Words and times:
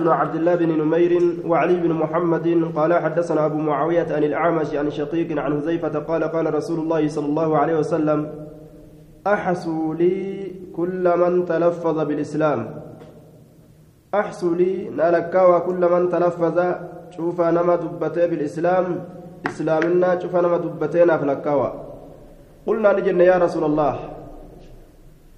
بن 0.00 0.08
عبد 0.08 0.34
الله 0.34 0.54
بن 0.54 0.70
نمير 0.82 1.12
وعلي 1.46 1.74
بن 1.74 1.92
محمد 1.92 2.72
قال 2.76 2.94
حدثنا 2.94 3.46
أبو 3.46 3.58
معاوية 3.58 4.06
عن 4.16 4.24
الأعمش 4.24 4.74
عن 4.74 4.90
شقيق 4.90 5.38
عن 5.38 5.60
حذيفة 5.60 5.98
قال 5.98 6.24
قال 6.24 6.54
رسول 6.54 6.78
الله 6.80 7.08
صلى 7.08 7.26
الله 7.26 7.58
عليه 7.58 7.76
وسلم 7.78 8.20
أحسوا 9.26 9.94
لي 9.94 10.16
كل 10.76 11.04
من 11.18 11.44
تلفظ 11.46 11.96
بالإسلام. 12.00 12.60
أحسوا 14.14 14.54
لي 14.54 14.88
نالكاوا 14.88 15.58
كل 15.58 15.82
من 15.92 16.08
تلفظ 16.08 16.56
شوف 17.10 17.40
نما 17.40 17.76
دبتي 17.76 18.26
بالإسلام 18.26 18.84
إسلامنا 19.46 20.18
شوف 20.18 20.36
نما 20.36 20.56
دبتينا 20.56 21.16
فلكاوا 21.16 21.68
قلنا 22.66 22.88
لجن 22.88 23.20
يا 23.20 23.36
رسول 23.38 23.64
الله 23.64 23.94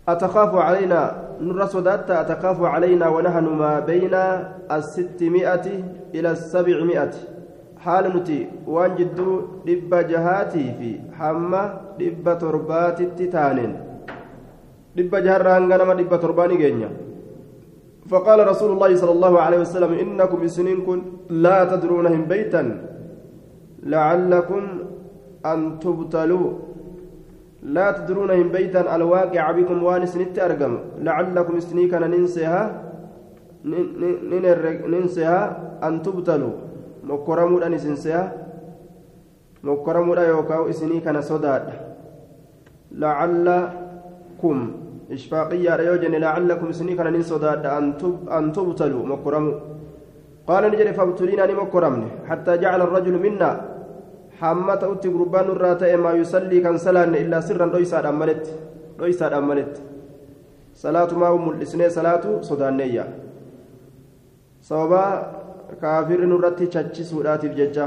أتخاف 0.09 0.55
علينا 0.55 1.30
نرى 1.41 1.67
صدات 1.67 2.11
أتخاف 2.11 2.59
علينا 2.63 3.09
ونحن 3.09 3.47
ما 3.63 3.81
بين 3.81 4.15
الستمائة 4.77 5.67
إلى 6.15 6.31
السبعمائة. 6.37 7.15
حال 7.85 8.05
نتي 8.17 8.39
وان 8.69 8.95
جدو 8.99 9.29
دب 9.67 9.93
جهاتي 10.11 10.65
في 10.79 10.91
حمى 11.19 11.63
دب 12.01 12.27
تربات 12.39 13.01
التتانين. 13.01 13.73
دب 14.97 15.13
جهر 15.17 15.41
رانغانا 15.47 15.95
دب 16.01 16.13
ترباني 16.21 16.57
جينيا. 16.57 16.91
فقال 18.11 18.39
رسول 18.49 18.71
الله 18.73 18.91
صلى 18.97 19.13
الله 19.13 19.35
عليه 19.41 19.59
وسلم 19.65 19.93
إنكم 19.93 20.41
سنين 20.47 20.79
لا 21.31 21.65
تدرونهم 21.65 22.25
بيتا 22.25 22.63
لعلكم 23.83 24.63
أن 25.47 25.79
تبتلوا. 25.81 26.49
لا 27.63 27.93
تدرونهم 27.93 28.49
بيتا 28.49 28.97
الواقع 28.97 29.51
بكم 29.51 29.83
وانس 29.83 30.17
نت 30.17 30.39
أرقم 30.39 30.79
لعلكم 30.99 31.61
سنيكا 31.61 31.99
ننسيها 31.99 32.83
ننسيها 34.93 35.43
أن 35.85 36.03
تبتلوا. 36.03 36.53
مكرموا 37.05 37.67
أن 37.67 37.79
سنسيها 37.79 38.33
مكرموا 39.65 40.17
يوكاو 40.17 40.73
سنيكا 40.73 41.21
صداد. 41.21 41.65
لعلكم. 42.93 44.59
إشفاقية 45.13 45.77
ريوجن. 45.77 46.15
لعلكم 46.15 46.73
سنيكا 46.73 47.05
ننسداد 47.11 47.67
أن 48.37 48.53
تبتلوا. 48.53 49.07
مكرموا 49.07 49.55
قال 50.47 50.65
نجري 50.73 50.93
فابتلينا 50.93 51.47
نمكرمني 51.47 52.09
حتى 52.29 52.53
جعل 52.57 52.81
الرجل 52.83 53.15
منا. 53.23 53.70
أوتي 54.43 55.09
قربان 55.09 55.45
الراتئ 55.55 55.97
ما 55.97 56.13
يصلي 56.13 56.61
كان 56.61 56.77
سلان 56.79 57.15
إلا 57.15 57.41
سرا 57.41 57.67
ليس 57.67 57.95
أملت 57.95 58.45
ليس 59.01 59.23
أملت 59.23 59.75
صلاة 60.75 61.11
ما 61.15 61.29
هم 61.29 61.51
الإسنة 61.51 61.89
صلاة 61.89 62.25
صدانية 62.41 63.05
صوبا 64.63 65.05
كافر 65.83 66.21
نرتي 66.31 66.67
تشتشي 66.67 67.05
سودات 67.05 67.45
الججة 67.45 67.87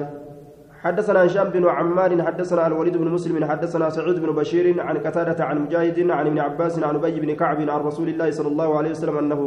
حدثنا 0.83 1.25
هشام 1.25 1.49
بن 1.49 1.65
عمار 1.69 2.23
حدثنا 2.23 2.67
الوليد 2.67 2.97
بن 2.97 3.07
مسلم 3.07 3.45
حدثنا 3.45 3.89
سعود 3.89 4.17
بن 4.21 4.31
بشير 4.39 4.81
عن 4.81 4.97
قتادة 4.97 5.43
عن 5.45 5.57
مجاهد 5.61 6.09
عن 6.09 6.27
ابن 6.27 6.39
عباس 6.39 6.79
عن 6.79 6.95
أبي 6.95 7.19
بن 7.19 7.35
كعب 7.35 7.69
عن 7.69 7.79
رسول 7.89 8.09
الله 8.09 8.31
صلى 8.31 8.47
الله 8.47 8.77
عليه 8.77 8.91
وسلم 8.91 9.17
أنه 9.17 9.41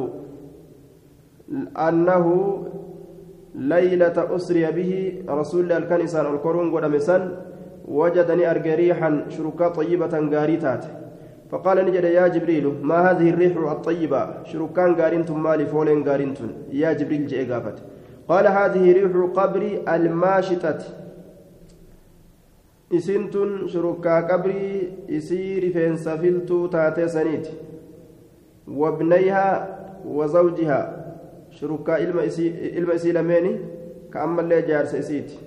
أنه 1.88 2.24
ليلة 3.56 4.36
أسري 4.36 4.66
به 4.72 4.92
رسول 5.28 5.60
الله 5.64 5.76
الكنيسة 5.76 6.20
القرون 6.20 6.68
ودمسان 6.74 7.22
وجدني 7.88 8.50
أرجى 8.50 8.74
ريحا 8.74 9.24
شركا 9.28 9.68
طيبة 9.68 10.14
غاريتات 10.32 10.84
فقال 11.50 11.86
نجد 11.86 12.04
يا 12.04 12.28
جبريل 12.28 12.66
ما 12.82 13.10
هذه 13.10 13.30
الريح 13.30 13.56
الطيبة؟ 13.56 14.44
شركان 14.44 14.94
غارنتم 14.94 15.42
مالي 15.42 15.66
فولين 15.66 16.08
غارنتم 16.08 16.48
يا 16.72 16.92
جبريل 16.92 17.26
جاء 17.26 17.52
قافت. 17.52 17.78
قال 18.28 18.46
هذه 18.46 18.92
ريح 18.92 19.12
قبر 19.34 19.62
الماشطة. 19.88 20.78
isintun 22.90 23.68
shurukkaa 23.68 24.22
qabrii 24.22 24.88
isii 25.08 25.60
rifeensa 25.60 26.18
filtuu 26.18 26.68
taatee 26.68 27.08
saniiti 27.08 27.50
wabnayhaa 28.82 29.66
wazawjihaa 30.18 31.05
shurukkaa 31.58 31.98
ilma 31.98 32.94
isii 32.94 33.12
lameeni 33.18 33.52
ka 34.10 34.22
ammallee 34.28 34.62
jaarsa 34.70 34.98
isiiti 35.04 35.38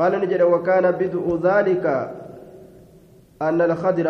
قال 0.00 0.12
نجد 0.20 0.42
وكان 0.42 0.90
بدء 0.90 1.40
ذلك 1.44 1.84
أن 3.42 3.60
الخضر 3.60 4.08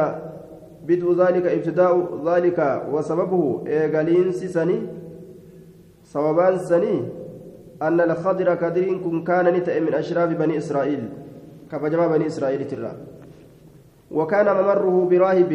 بدء 0.87 1.07
ذلك 1.23 1.47
ابتداء 1.47 1.95
ذلك 2.29 2.83
وسببه 2.93 3.63
إيغالين 3.67 4.33
سني 4.33 4.79
سببان 6.03 6.59
سني 6.59 6.95
أن 7.83 8.01
الخضر 8.01 8.55
كدر 8.55 8.85
كان 9.27 9.47
نتأ 9.55 9.81
من 9.81 9.95
أشراف 9.95 10.31
بني 10.41 10.59
إسرائيل 10.59 11.03
كفجما 11.73 12.07
بني 12.07 12.27
إسرائيل 12.27 12.67
ترى. 12.71 12.93
وكان 14.11 14.47
ممره 14.47 15.09
براهب 15.11 15.53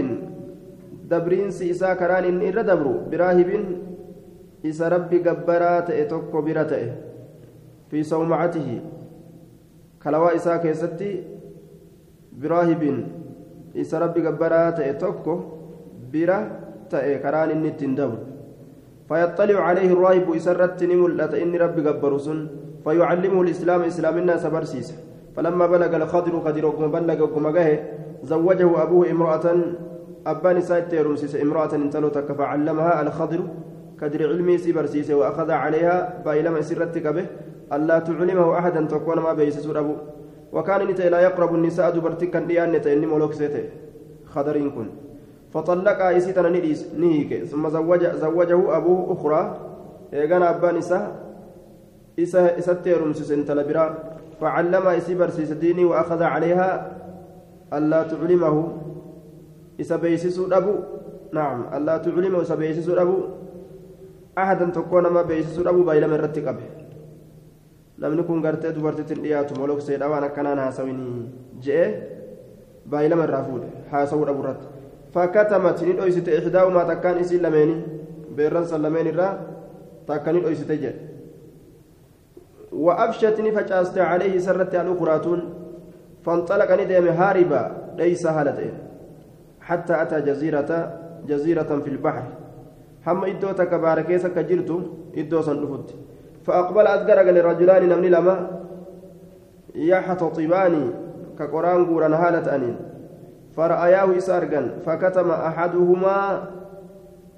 دبرين 1.09 1.51
سيسا 1.51 1.93
كران 1.93 2.23
إن 2.23 2.65
دبرو 2.69 2.93
براهب 3.11 3.49
إسا 4.69 4.87
ربي 4.87 5.17
قبرات 5.27 5.87
إتوكو 5.89 6.41
برته 6.41 6.85
في 7.89 8.03
صومعته 8.03 8.67
كلوا 10.03 10.35
إسا 10.35 10.57
كيستي 10.63 11.11
براهب 12.39 12.83
إسا 13.81 13.99
ربي 13.99 14.27
قبرات 14.27 14.79
إتوكو 14.79 15.35
برة 16.13 16.39
تأي 16.89 17.17
كران 17.23 17.49
إن 17.49 17.77
تندبر 17.77 18.21
فيطلع 19.09 19.59
عليه 19.69 19.89
الراهب 19.93 20.25
إسرت 20.35 20.83
نملة 20.83 21.33
إن 21.43 21.51
ربي 21.55 21.81
قبرسن 21.87 22.39
فيعلمه 22.83 23.41
الإسلام 23.41 23.81
إسلام 23.81 24.15
الناس 24.17 24.45
برسيسه 24.45 24.95
فلما 25.35 25.65
بلغ 25.67 25.95
الخضر 25.95 26.33
وكما 26.65 26.87
بلغ 26.87 27.23
وكما 27.23 27.49
زوجه 28.23 28.83
أبوه 28.83 29.11
امرأة 29.11 29.45
أبان 30.27 30.61
سايت 30.61 30.93
رمسيس 30.93 31.35
امرأة 31.35 31.75
انتلو 31.75 32.09
فعلمها 32.09 33.01
الخضر 33.01 33.41
كدر 34.01 34.27
علمي 34.29 34.57
سيبرسيس 34.57 35.11
وأخذ 35.11 35.51
عليها 35.51 36.21
بايلما 36.25 36.61
سرتك 36.61 37.07
به 37.07 37.25
ألا 37.73 37.99
تعلمه 37.99 38.59
أحدا 38.59 38.81
تكون 38.85 39.19
ما 39.19 39.33
بيسس 39.33 39.65
أبو 39.65 39.95
وكان 40.53 40.87
نتا 40.87 41.09
لا 41.09 41.19
يقرب 41.19 41.55
النساء 41.55 41.89
دبرتك 41.95 42.37
ديان 42.37 42.71
نتا 42.71 42.93
إني 42.93 43.05
ملوك 43.05 43.33
سيته 43.33 43.63
خضرين 44.25 44.69
كن. 44.71 44.87
فطلق 45.53 45.99
إيسيتنا 46.01 46.49
نيس 46.49 46.81
نيك 46.99 47.43
ثم 47.43 47.69
زوج 47.69 48.03
زوجه 48.05 48.77
أبوه 48.77 49.13
أخرى. 49.13 49.41
إيغانا 50.13 50.49
أبان 50.49 50.77
إسا 50.77 50.99
إسا 52.19 52.57
إسا 52.59 52.73
تيرمسيس 52.73 53.31
انتلا 53.31 53.63
برا 53.63 53.85
فعلم 54.41 54.87
إسي 54.87 55.15
برسيس 55.15 55.51
ديني 55.51 55.85
وأخذ 55.85 56.21
عليها. 56.23 56.91
ألا 57.73 58.03
تعلمه. 58.03 58.55
إسا 59.81 59.95
بيسس 59.95 60.39
نعم. 61.31 61.59
ألا 61.75 61.97
تعلمه 61.97 62.41
إسا 62.41 62.55
بيسس 62.55 62.89
أبو 64.37 64.43
أحدا 64.43 64.65
تكون 64.65 65.07
ما 65.07 65.21
بيسس 65.21 65.57
أبو 65.59 65.83
بايلم 65.83 66.13
الرتق 66.13 66.47
أبه 66.47 66.67
namni 67.97 68.23
kun 68.27 68.41
gartee 68.43 68.75
dubartittiin 68.75 69.23
dhiyaatu 69.23 69.55
molokseedha 69.55 70.09
waan 70.11 70.23
akkanaan 70.27 70.59
haasawinii 70.59 71.31
je'e 71.65 71.85
baay'ilama 72.91 73.23
irraa 73.23 73.43
fuudhe 73.47 73.69
haasawuu 73.91 74.25
dhabu 74.27 74.43
irratti 74.43 74.67
fakkatamat 75.13 75.81
ni 75.87 75.93
dhoysite 75.99 76.31
ixdaahumaa 76.39 76.85
takkaan 76.91 77.21
isiin 77.23 77.43
lameeni 77.45 77.75
beerran 78.35 78.67
san 78.71 78.83
lameen 78.83 79.07
irraa 79.13 79.33
takka 80.07 80.33
ni 80.33 80.43
dhoysite 80.45 80.75
jedhe 80.83 80.99
وأفشت 82.85 83.39
نفجأست 83.39 83.97
عليه 83.97 84.35
سرت 84.39 84.75
الأخراتون 84.75 85.39
فانطلق 86.25 86.69
ندم 86.81 87.07
هاربا 87.07 87.63
ليس 87.97 88.27
هالتين 88.27 88.73
حتى 89.61 90.01
أتى 90.01 90.21
جزيرة 90.21 90.71
جزيرة 91.27 91.71
في 91.83 91.89
البحر 91.89 92.23
هم 93.07 93.23
إدو 93.25 93.51
تكباركيس 93.51 94.27
كجرت 94.27 94.71
إدو 95.17 95.41
صندفت 95.41 95.95
فأقبل 96.45 96.87
أذكر 96.87 97.21
لرجلان 97.31 97.89
نمني 97.89 98.09
لما 98.09 98.35
يحتطبان 99.75 100.93
كقران 101.39 101.85
قوران 101.85 102.13
هالة 102.13 102.55
أنين 102.55 102.75
فرأياه 103.55 104.17
إسارقا 104.17 104.61
فكتم 104.85 105.31
أحدهما 105.31 106.47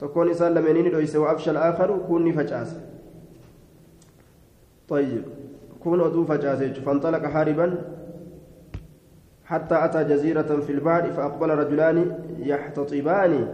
تكون 0.02 0.30
إسال 0.30 0.54
لمنين 0.54 0.96
وأفشى 1.16 1.52
الآخر 1.52 1.98
كوني 2.08 2.34
فجأس 2.34 2.75
طيب 4.90 5.24
كون 5.84 6.02
أدو 6.02 6.25
فجازيج 6.25 6.74
فانطلق 6.80 7.25
حاربا 7.25 7.75
حتى 9.46 9.86
أتى 9.86 10.04
جزيرة 10.04 10.42
في 10.42 10.72
البحر 10.72 11.12
فأقبل 11.12 11.50
رجلان 11.50 12.19
يحتطبان 12.40 13.48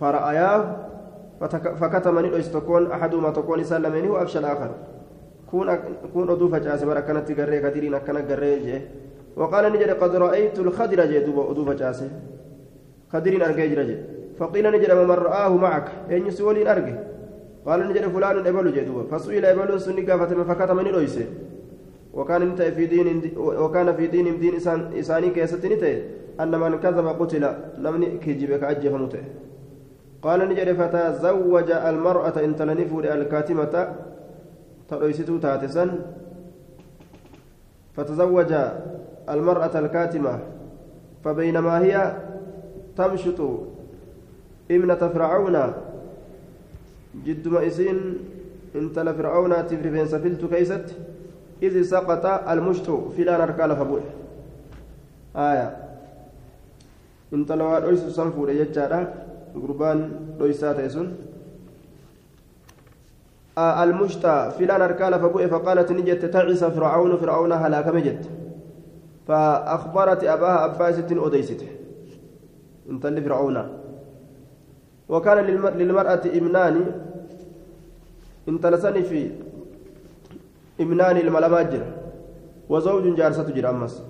فرأياه 0.00 0.87
فكتم 1.80 2.18
ندوس 2.18 2.52
تكون 2.52 2.92
أحدهما 2.92 3.30
تكون 3.30 3.64
سلمين 3.64 4.10
وأفشى 4.10 4.38
الآخر 4.38 4.70
كون 5.50 5.68
كون 6.12 6.30
أدو 6.30 6.48
فجاز 6.48 6.84
برا 6.84 7.00
كانت 7.00 7.32
تقري 7.32 7.60
كثيرين 7.60 7.94
أكنا 7.94 8.20
قري 8.20 8.82
وقال 9.36 9.72
نجد 9.72 9.90
قد 9.90 10.16
رأيت 10.16 10.58
الخضر 10.58 11.00
جدوب 11.06 11.50
أدو 11.50 11.64
فجاز 11.64 12.04
خضرين 13.12 13.42
أرجع 13.42 13.64
فقيل 14.38 14.72
نجد 14.72 14.90
من 14.92 15.10
رآه 15.10 15.56
معك. 15.56 15.88
أين 16.10 16.26
يسولين 16.26 16.68
أرجع. 16.68 16.96
قال 17.66 17.88
نجد 17.88 18.04
فلان 18.14 18.36
إبلو 18.46 18.70
جدوبا 18.70 19.02
فسئل 19.10 19.44
إبلو 19.44 19.78
سني 19.78 20.02
قافة 20.08 20.44
فكتم 20.48 20.76
من 20.76 20.86
رويسه 20.86 21.26
وكان 22.14 22.42
انت 22.42 22.62
في 22.62 22.86
دين 22.86 23.22
وكان 23.36 23.96
في 23.96 24.06
دين 24.06 24.38
دين 24.40 24.54
إساني 25.00 25.30
كيستني 25.30 26.02
أن 26.40 26.52
من 26.60 26.72
كذب 26.84 27.06
قتل 27.20 27.44
نمني 27.78 28.06
كجبك 28.24 28.62
أجف 28.64 28.94
مته 29.02 29.22
قال 30.22 30.48
نجد 30.48 30.72
فتزوج 30.72 31.70
المرأة 31.70 32.44
إن 32.44 32.56
تلنفوا 32.56 33.02
الكاتمة 33.14 33.94
ترويستو 34.88 35.38
تاتسا 35.38 35.84
فتزوج 37.96 38.52
المرأة 39.28 39.78
الكاتمة 39.78 40.38
فبينما 41.24 41.78
هي 41.78 42.16
تمشط 42.96 43.40
ابنة 44.70 44.94
فرعون. 44.94 45.72
جدما 47.24 47.66
إسين 47.66 48.18
انتل 48.74 49.14
فرعون 49.14 49.66
تفرفين 49.66 50.06
سفلت 50.06 50.44
كيست 50.54 50.86
إذ 51.62 51.82
سقط 51.82 52.26
المشط 52.48 52.90
في 52.90 53.24
لأن 53.24 53.40
أركال 53.40 53.76
فبوح. 53.76 54.02
آية. 55.36 55.76
انتل 57.32 57.62
وادويس 57.62 58.00
سنفور 58.00 58.50
يجارة 58.50 59.27
قربان 59.62 60.10
دويسات 60.38 60.78
يسون 60.78 61.16
آه 63.58 63.84
المشتى 63.84 64.50
في 64.58 64.66
لأن 64.66 64.82
أركال 64.82 65.12
فبوح 65.20 65.46
فقالت 65.46 65.92
نجت 65.92 66.24
تعس 66.24 66.64
فرعون 66.64 67.16
فرعون 67.16 67.52
هلاك 67.52 67.86
مجد 67.88 68.26
فأخبرت 69.28 70.24
أباها 70.24 70.64
أباست 70.64 71.12
أديست 71.12 71.64
انتل 72.90 73.22
فرعون. 73.22 73.56
وكان 75.08 75.38
للمرأة 75.76 76.24
إمنان. 76.38 76.76
انتلسني 78.48 79.02
في 79.02 79.30
إمنان 80.80 81.16
الملماجر 81.16 81.82
وزوج 82.68 83.04
جارسة 83.16 83.50
جر 83.50 83.70
أمس. 83.70 84.02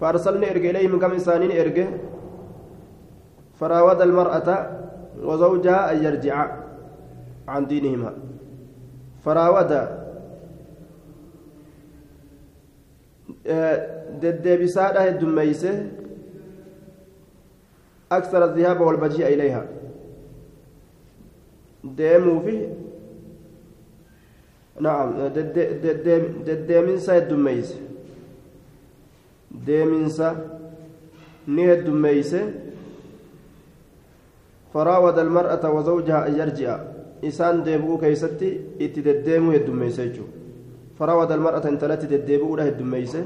فأرسلنا 0.00 0.50
إرجع 0.50 0.70
إليهم 0.70 0.98
كم 0.98 1.10
إنسانين 1.12 1.50
إرجع 1.50 1.86
فراود 3.60 4.00
المرأة 4.02 4.70
وزوجها 5.22 5.92
أن 5.92 6.04
يرجعا 6.04 6.46
عن 7.48 7.66
دينهما 7.66 8.12
فراود 9.24 9.72
deddeebisaadha 14.22 15.00
heddummeeyse 15.08 15.72
أكثر 18.12 18.44
الذهاب 18.44 18.80
والمجيء 18.80 19.26
إليها 19.26 19.64
deemuufi 21.96 22.68
naam 24.80 25.14
deddeeminsa 26.46 27.14
heddummeeyse 27.14 27.76
deeminsa 29.66 30.28
ni 31.46 31.62
heddummeeyse 31.70 32.40
فراود 34.74 35.18
المرأة 35.18 35.64
وزوجها 35.70 36.28
أن 36.28 36.34
يرجع. 36.40 36.80
إسان 37.18 37.66
ديبو 37.66 37.98
كيستي 37.98 38.78
اتدديمو 38.78 39.50
هدوميسة 39.50 40.16
فراود 40.98 41.32
المرأة 41.32 41.64
انتلت 41.68 42.04
دديبو 42.06 42.56
له 42.56 42.64
هدوميسة 42.70 43.22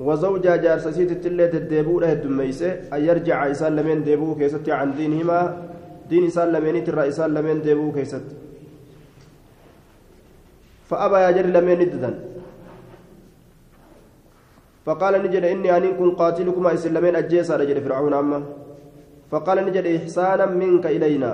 وزوجها 0.00 0.56
جارسسيت 0.56 1.12
تلي 1.24 1.46
دديبو 1.52 2.00
له 2.00 2.16
هدوميسة 2.16 2.88
أن 2.94 3.00
يرجع 3.04 3.50
إسان 3.50 3.76
لمن 3.76 4.04
ديبو 4.08 4.34
كيستي 4.40 4.72
عن 4.72 4.96
دينهما. 4.96 5.40
دين 6.08 6.26
إسان 6.26 6.48
لمن 6.52 6.84
ترى 6.84 7.08
إسان 7.08 7.34
لمن 7.34 7.60
ديبو 7.62 7.92
كيستي. 7.92 8.36
فأبى 10.88 11.16
يا 11.16 11.30
جري 11.30 11.50
لمن 11.52 11.78
نددن. 11.80 12.14
فقال 14.86 15.14
نجد 15.22 15.44
إني 15.44 15.76
أن 15.76 15.84
كن 15.98 16.10
قاتلكما 16.10 16.74
إسلامين 16.74 17.16
أجيسا 17.16 17.56
رجل 17.56 17.80
فرعون 17.84 18.14
أما. 18.14 18.40
فقال 19.30 19.58
نجد 19.66 19.86
إحسانا 19.86 20.46
منك 20.46 20.86
إلينا 20.86 21.32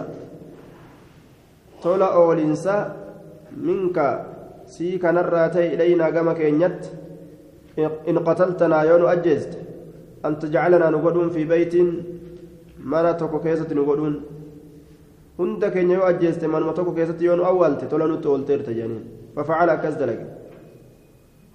ilaynaa 5.75 6.11
gama 6.17 6.35
keenyatti 6.35 6.89
in 8.11 8.17
qataltanaa 8.29 8.85
yoo 8.91 8.99
nu 8.99 9.07
ajjeeste 9.15 9.57
an 10.27 10.37
tajcalanaa 10.43 10.91
nu 10.95 10.99
godhuun 11.05 11.31
fi 11.35 11.43
beytiin 11.53 11.89
mana 12.93 13.15
tokko 13.15 13.39
keessatti 13.47 13.75
nu 13.79 13.85
godhuun 13.89 14.15
hunda 15.39 15.71
keenya 15.75 15.97
yoo 15.99 16.07
ajjeeste 16.13 16.53
manuma 16.55 16.77
tokko 16.79 16.93
keessatti 16.99 17.29
yoo 17.29 17.37
nu 17.41 17.45
awwaalte 17.51 17.91
tola 17.93 18.07
nutti 18.13 18.29
oolteerta 18.35 18.71
jedhaniin 18.79 19.05
ففعل 19.37 19.69
أكز 19.71 19.95
دلق 19.95 20.21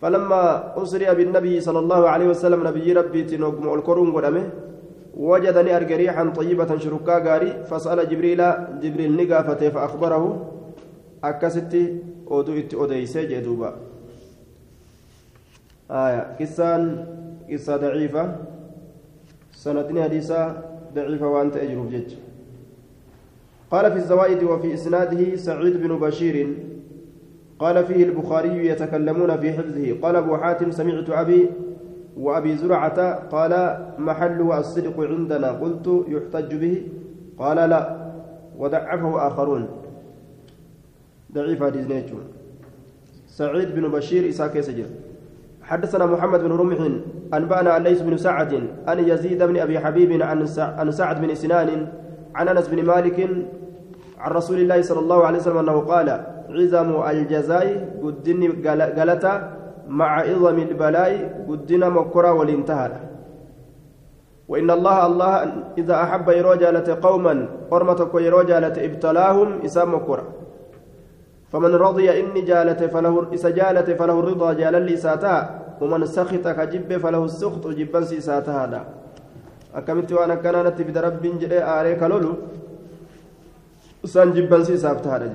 فلما 0.01 0.41
أسري 0.81 1.15
بالنبي 1.15 1.55
صلى 1.67 1.79
الله 1.79 2.09
عليه 2.09 2.27
وسلم 2.33 2.67
نبي 2.67 2.93
ربي 2.93 3.21
تنقم 3.23 3.65
الكرون 3.73 4.09
قدمه 4.15 4.43
وجدني 5.17 5.75
أرجع 5.75 5.95
ريحا 5.95 6.29
طيبة 6.29 6.77
شركا 6.77 7.17
غاري 7.17 7.63
فسأل 7.63 8.09
جبريل 8.09 8.41
جبريل 8.81 9.11
نقافته 9.17 9.69
فأخبره 9.69 10.51
أكستي 11.23 11.95
أودو 12.31 12.53
إتي 12.57 12.75
أوديسي 12.75 13.25
جدوبا. 13.25 13.75
آية. 15.91 16.35
كسان 16.39 17.05
قصة 17.51 17.77
ضعيفة. 17.77 18.35
سندني 19.53 20.03
حديثة 20.03 20.61
ضعيفة 20.95 21.27
وأنت 21.27 21.57
أجرب 21.57 21.91
جج. 21.91 22.13
قال 23.71 23.91
في 23.91 23.97
الزوائد 23.97 24.43
وفي 24.43 24.73
إسناده 24.73 25.35
سعيد 25.35 25.77
بن 25.81 25.99
بشير 25.99 26.37
قال 27.59 27.85
فيه 27.85 28.03
البخاري 28.03 28.67
يتكلمون 28.67 29.37
في 29.37 29.53
حفظه. 29.53 29.97
قال 30.01 30.15
أبو 30.15 30.37
حاتم 30.37 30.71
سمعت 30.71 31.09
أبي 31.09 31.49
وأبي 32.19 32.55
زرعة 32.55 33.13
قال 33.29 33.53
محله 33.99 34.59
الصدق 34.59 34.99
عندنا 34.99 35.51
قلت 35.51 36.05
يحتج 36.07 36.55
به 36.55 36.83
قال 37.39 37.69
لا 37.69 38.07
وضعفه 38.57 39.27
آخرون 39.27 39.67
ضعيف 41.33 41.63
حديث 41.63 41.87
سعيد 43.27 43.75
بن 43.75 43.87
بشير 43.91 44.29
إساك 44.29 44.59
سجل 44.59 44.85
حدثنا 45.63 46.05
محمد 46.05 46.39
بن 46.43 46.51
رمح 46.51 46.77
أنبأنا 47.33 47.79
ليس 47.79 48.01
بن 48.01 48.17
سعد 48.17 48.53
أن 48.89 48.99
يزيد 48.99 49.43
بن 49.43 49.57
أبي 49.57 49.79
حبيب 49.79 50.21
عن 50.21 50.91
سعد 50.91 51.21
بن 51.21 51.35
سنان 51.35 51.87
عن 52.35 52.47
أنس 52.47 52.67
بن 52.67 52.85
مالك 52.85 53.29
عن 54.19 54.31
رسول 54.31 54.59
الله 54.59 54.81
صلى 54.81 54.99
الله 54.99 55.25
عليه 55.25 55.37
وسلم 55.37 55.57
أنه 55.57 55.79
قال 55.79 56.09
عظم 56.49 57.09
الجزاء 57.09 57.99
قدني 58.03 58.47
غلطة 58.97 59.56
مع 59.89 60.21
عظم 60.21 60.57
البلاء 60.59 61.45
قدنا 61.49 61.89
مكرا 61.89 62.29
والانتهى. 62.29 62.91
وإن 64.47 64.71
الله 64.71 65.05
الله 65.05 65.31
إذا 65.77 65.95
أحب 66.03 66.29
يروجالة 66.29 66.87
قوما 67.01 67.47
حرمتك 67.71 68.13
يروجالة 68.15 68.75
ابتلاهم 68.85 69.61
إسام 69.65 69.95
مكرا. 69.95 70.23
فمن 71.51 71.75
رضي 71.75 72.19
إني 72.19 72.41
جالت 72.41 72.83
فله 72.83 73.33
إسا 73.33 73.49
جالت 73.49 73.91
فله 73.99 74.19
الرضا 74.19 74.53
جال 74.53 74.75
لي 74.81 74.97
ساتها 74.97 75.39
ومن 75.81 76.05
سخط 76.05 76.47
كجب 76.47 76.97
فله 76.97 77.25
السخط 77.25 77.67
جبا 77.67 78.01
ساتها 78.01 78.65
دا 78.65 78.81
أكملت 79.75 80.11
وأنا 80.13 80.35
كانت 80.35 80.81
بدرب 80.81 81.23
جري 81.39 81.59
آريك 81.63 82.03
لولو 82.03 82.33
سان 84.05 84.33
جبا 84.35 84.57
دا 84.59 85.33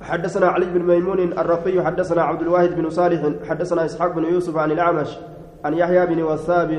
حدثنا 0.00 0.46
علي 0.46 0.66
بن 0.66 0.82
ميمون 0.82 1.18
الرقي 1.18 1.84
حدثنا 1.84 2.22
عبد 2.22 2.42
الواحد 2.42 2.70
بن 2.70 2.90
صالح 2.90 3.20
حدثنا 3.48 3.84
إسحاق 3.84 4.14
بن 4.14 4.24
يوسف 4.24 4.56
عن 4.56 4.70
الأعمش 4.72 5.18
عن 5.64 5.74
يحيى 5.74 6.06
بن 6.06 6.22
وثاب 6.22 6.70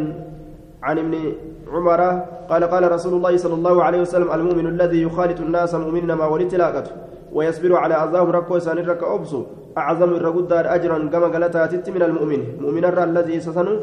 عن 0.84 1.00
ابن 1.00 1.34
عمر 1.74 2.01
قال 2.50 2.63
قال 2.63 2.92
رسول 2.92 3.13
الله 3.13 3.38
صلى 3.38 3.54
الله 3.54 3.84
عليه 3.84 4.01
وسلم 4.01 4.32
المؤمن 4.32 4.68
الذي 4.68 5.01
يخالط 5.01 5.40
الناس 5.40 5.75
مؤمنا 5.75 6.16
ما 6.16 6.25
ولد 6.25 6.56
لاقته 6.56 6.92
ويصبر 7.34 7.75
على 7.75 7.96
اذاهم 7.96 8.30
ركو 8.30 8.60
سان 8.60 8.78
رك 8.78 9.04
ابسو 9.04 9.44
أعظم 9.78 10.10
الرغدار 10.13 10.75
أجرا 10.75 10.98
كما 11.13 11.28
قالت 11.28 11.90
من 11.90 12.01
المؤمن. 12.01 12.42
مؤمن 12.62 12.86
الذي 12.86 13.40
سسنو 13.40 13.80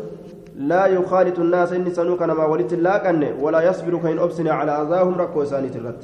لا 0.57 0.87
يخالط 0.87 1.39
الناس 1.39 1.73
ان 1.73 1.91
سنو 1.91 2.17
كما 2.17 2.45
ولد 2.45 2.75
لاقن 2.75 3.23
ولا 3.41 3.61
يصبر 3.69 3.99
كين 3.99 4.19
ابسنا 4.19 4.53
على 4.53 4.73
أذاهم 4.83 5.15
ركو 5.15 5.45
سان 5.45 5.71
ترت 5.71 6.01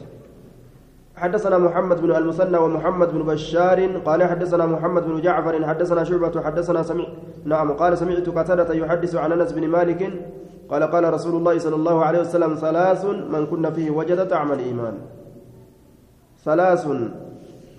حدثنا 1.25 1.59
محمد 1.67 1.99
بن 2.05 2.11
المثنى 2.21 2.59
ومحمد 2.65 3.09
بن 3.15 3.23
بشار 3.31 3.79
قال 4.09 4.21
حدثنا 4.31 4.65
محمد 4.75 5.03
بن 5.11 5.17
جعفر 5.27 5.55
حدثنا 5.71 6.05
شعبة 6.05 6.35
حدثنا 6.47 6.81
سمع 6.89 7.07
نعم 7.53 7.69
قال 7.81 7.93
سمعت 7.99 8.29
قتادة 8.39 8.71
يحدث 8.75 9.13
عن 9.23 9.31
أنس 9.33 9.51
بن 9.57 9.65
مالك 9.77 10.01
قال 10.71 10.83
قال 10.95 11.05
رسول 11.17 11.35
الله 11.39 11.55
صلى 11.65 11.77
الله 11.81 11.97
عليه 12.07 12.21
وسلم 12.25 12.53
ثلاث 12.65 13.03
من 13.35 13.43
كنا 13.51 13.71
فيه 13.77 13.89
وجد 13.99 14.21
طعم 14.29 14.53
الإيمان. 14.53 14.95
ثلاث 16.45 16.83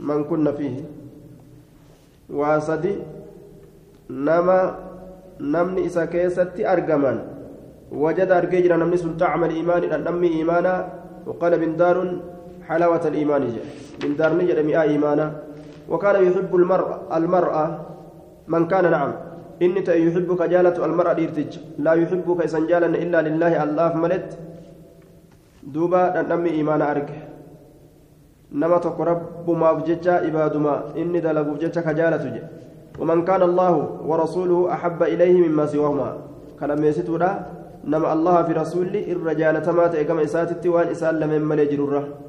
من 0.10 0.20
كنا 0.30 0.52
فيه 0.52 0.75
واسدي 2.40 2.96
نما 4.10 4.60
نمني 5.54 5.82
إسا 5.86 6.06
كيستي 6.06 6.62
أرجمان. 6.74 7.18
وجد 8.04 8.30
أرجيجنا 8.40 8.75
نمني 8.82 8.98
طعم 9.24 9.42
الإيمان 9.50 9.82
نمي 10.08 10.30
إيمانا 10.38 10.74
وقال 11.28 11.54
بن 11.62 11.72
دار 11.82 11.98
حلاوة 12.68 13.04
الإيمان 13.12 13.44
من 14.04 14.16
دار 14.20 14.32
نجد 14.40 14.60
مئة 14.60 14.82
إيمانا. 14.82 15.28
وكان 15.90 16.16
يحب 16.28 16.52
المرأة, 16.56 16.96
المرأة 17.18 17.66
من 18.48 18.68
كان 18.68 18.92
نعم. 18.92 19.12
إني 19.62 19.82
يحبك 20.06 20.42
جالة 20.42 20.86
المرأة 20.86 21.14
ديرتج. 21.14 21.52
لا 21.86 21.94
يحبك 21.94 22.40
إسنجالا 22.48 22.90
إلا 23.04 23.20
لله 23.28 23.64
الله 23.64 23.92
ملت. 24.04 24.30
دوبا 25.64 26.22
نمي 26.22 26.50
إيمان 26.50 26.82
أرجع 26.82 27.18
nama 28.56 28.80
tokko 28.80 29.04
rabbumaaf 29.04 29.84
jecha 29.84 30.24
ibaaduma 30.24 30.84
inni 30.96 31.22
dalaguuf 31.22 31.60
jecha 31.60 31.82
kajaalatu 31.82 32.30
jedhe 32.32 32.50
ومن 33.00 33.26
كان 33.26 33.42
الله 33.42 34.00
ورسوله 34.08 34.74
أحب 34.74 35.04
إليه 35.04 35.48
مما 35.48 35.66
سواهما. 35.66 36.18
كلام 36.60 36.84
يسيتودا 36.84 37.46
نما 37.84 38.14
الله 38.14 38.44
في 38.44 38.54
رسوله 38.54 39.12
الرجال 39.12 39.62
تمات 39.62 39.96
كما 40.08 40.24
إساتت 40.24 40.68
وان 40.68 40.88
إسال 40.88 41.20
لمن 41.20 41.42
ملي 41.44 41.66
جرورة. 41.66 42.04
وهم 42.08 42.25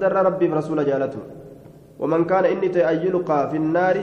در 0.00 0.12
ربي 0.12 0.48
برسول 0.48 0.84
جالته. 0.84 1.18
ومن 1.98 2.24
كان 2.24 2.44
إني 2.44 2.68
تأيلقى 2.68 3.50
في 3.50 3.56
النار 3.56 3.96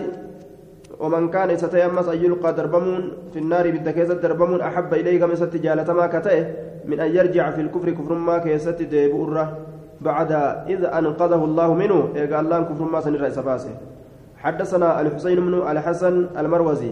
ومن 1.00 1.30
كان 1.30 1.58
ستيمس 1.58 2.08
أن 2.08 2.18
يلقى 2.24 2.54
دربمون 2.54 3.12
في 3.34 3.40
النار 3.40 3.72
بالدكيزة 3.72 4.14
دربمون 4.14 4.62
أحب 4.62 4.94
إليه 4.94 5.20
كما 5.20 5.36
ست 5.36 5.56
جالتما 5.56 6.08
كتئه 6.08 6.46
من 6.86 7.00
أن 7.00 7.16
يرجع 7.16 7.52
في 7.52 7.62
الكفر 7.62 7.90
كفر 7.90 8.14
ما 8.14 8.38
كيست 8.38 8.82
ديبؤره 8.82 9.58
بعد 10.02 10.32
إذ 10.72 10.86
أنقذه 10.86 11.42
الله 11.46 11.74
منه. 11.74 12.00
قال 12.16 12.34
الله 12.34 12.60
كفر 12.62 12.84
ما 12.84 13.02
سنرى 13.02 13.32
سفاسه 13.32 13.74
حدثنا 14.38 15.02
الحسين 15.02 15.40
بن 15.46 15.54
الحسن 15.68 16.28
المروزي. 16.38 16.92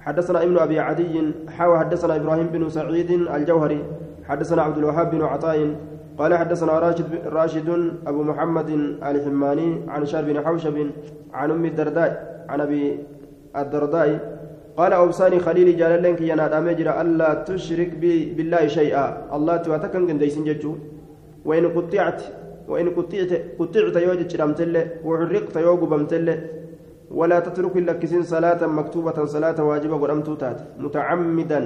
حدثنا 0.00 0.42
ابن 0.42 0.58
أبي 0.58 0.80
عدي 0.80 1.32
حاوى 1.58 1.78
حدثنا 1.78 2.16
إبراهيم 2.16 2.46
بن 2.46 2.68
سعيد 2.68 3.10
الجوهري. 3.10 3.84
حدثنا 4.28 4.62
عبد 4.62 4.78
الوهاب 4.78 5.10
بن 5.10 5.22
عطاء. 5.22 5.74
قال 6.18 6.34
حدثنا 6.34 6.78
راشد 6.78 7.10
راشد 7.26 7.68
أبو 8.06 8.22
محمد 8.22 8.70
الحماني 9.10 9.68
عن 9.88 10.06
شار 10.06 10.24
بن 10.24 10.36
حوشب 10.46 10.76
عن 11.32 11.50
أم 11.50 11.64
الدرداء 11.64 12.10
عن 12.48 12.60
أبي 12.60 12.98
الدرداء 13.56 14.08
قال 14.76 14.92
أوصاني 14.92 15.38
خليلي 15.38 15.72
جال 15.72 16.02
لك 16.02 16.20
ينادى 16.20 16.58
مجرى 16.60 17.00
ألا 17.00 17.30
تشرك 17.46 17.90
بالله 18.36 18.66
شيئا. 18.66 19.06
الله 19.36 19.56
تواتكن 19.56 20.02
قنديسين 20.08 20.44
ججو. 20.44 20.72
وإن 21.44 21.64
قطعت 21.76 22.20
وإن 22.68 22.86
قطعت 22.98 23.32
قطعت 23.58 23.96
يوجد 24.06 24.30
شرمتله 24.30 24.84
وحرقت 25.06 25.56
يوجب 25.56 25.88
بمتله 25.92 26.36
ولا 27.10 27.38
تترك 27.40 27.76
إلا 27.76 27.92
كسين 27.92 28.22
صلاة 28.22 28.66
مكتوبة 28.66 29.18
صلاة 29.24 29.58
واجبة 29.64 29.96
ورمتو 30.02 30.34
تات. 30.34 30.58
متعمدا. 30.78 31.60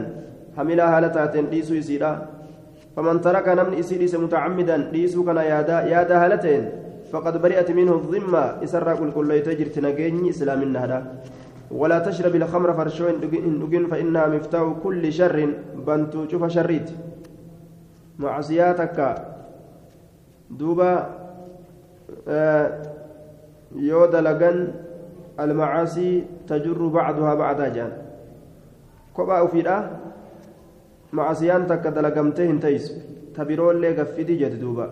حملها 0.56 0.88
هالتات 0.96 1.34
ديسو 1.52 1.74
يسيرا. 1.74 2.12
فمن 2.96 3.20
ترك 3.20 3.48
نمن 3.48 3.74
إسيريس 3.80 4.14
متعمدا 4.14 4.76
ديسو 4.92 5.24
كان 5.24 5.36
يادا 5.36 5.76
يادا 5.92 6.16
هالتين 6.24 6.62
فقد 7.12 7.42
برئت 7.42 7.70
منه 7.70 7.94
الذمة 8.00 8.64
إسرى 8.64 8.96
كل 8.96 9.10
كل 9.12 9.30
يتجر 9.30 9.66
تنجيني 9.66 10.30
إسلام 10.30 10.62
النهدا. 10.62 10.98
ولا 11.72 11.98
تشرب 12.04 12.34
الخمر 12.36 12.72
فرشو 12.72 13.08
إن 13.08 13.88
فإنها 13.90 14.26
مفتاح 14.26 14.64
كل 14.84 15.02
شر 15.12 15.38
بنتو 15.86 16.28
شوف 16.28 16.42
شريت. 16.46 16.88
معصياتك. 18.18 18.98
دوبا 20.50 20.92
yoo 23.72 24.06
dalagan 24.12 24.68
almacaasii 25.36 26.44
tajurru 26.46 26.90
bacduhaa 26.92 27.36
bacdaa 27.36 27.70
jedhan 27.72 27.92
kophaa 29.16 29.42
ufiidha 29.48 29.76
macasiyaan 31.18 31.66
takka 31.70 31.90
dalagamtee 31.96 32.46
hin 32.50 32.60
ta'is 32.60 32.84
tabiroollee 33.36 33.94
gaffidii 33.98 34.38
jedhe 34.42 34.58
duuba. 34.60 34.86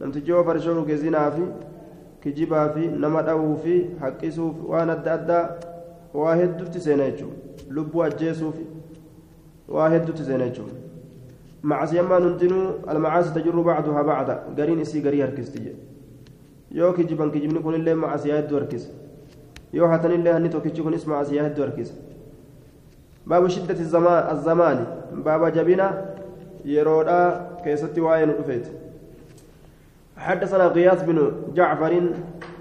Namtichi 0.00 0.30
yoo 0.30 0.44
farshoo 0.44 0.74
rugeessinaa 0.78 1.30
fi 1.36 1.42
kijibaa 2.22 2.68
fi 2.74 2.86
nama 3.04 3.22
dha'uu 3.28 3.56
fi 3.64 3.74
haqqisuuf 4.02 4.56
waan 4.74 4.90
adda 4.96 5.12
addaa 5.18 5.44
waa 6.14 6.34
hedduutti 6.42 6.80
seenaa 6.86 7.10
jechuudha. 7.10 7.36
Lubbuu 7.78 8.02
ajjeesuuf 8.08 8.56
waa 9.76 9.88
hedduutti 9.94 10.24
seenaa 10.28 10.48
jechuudha. 10.48 10.74
Macasiyammaan 11.62 12.22
hundinuu 12.28 12.64
almacaasi 12.94 13.34
tajirru 13.34 13.62
bacduhaa 13.64 14.04
bacda 14.04 14.34
gariin 14.56 14.80
isii 14.84 15.00
garii 15.08 15.20
harkisti 15.26 15.58
jedhe. 15.58 15.76
Yoo 16.78 16.92
kijiban 16.92 17.30
kijibni 17.30 17.60
kunillee 17.66 17.94
macasiyaa 18.04 18.36
hedduu 18.40 18.58
harkisa. 18.58 18.88
Yoo 19.72 19.88
hatanillee 19.88 20.32
hanni 20.32 20.48
tokkichi 20.48 20.82
kunis 20.82 21.06
macasiyaa 21.06 21.44
hedduu 21.48 21.64
harkisa. 21.64 21.94
باب 23.26 23.48
شدة 23.48 23.74
الزمان 23.74 24.36
الزمان 24.36 24.78
باب 25.12 25.52
jabeenya 25.52 26.04
yeroodhaa 26.64 27.20
keessatti 27.64 28.00
waayiin 28.00 28.30
رفيت 28.40 28.66
حدثنا 30.16 30.64
غياث 30.66 31.02
بن 31.04 31.32
جعفر 31.54 31.92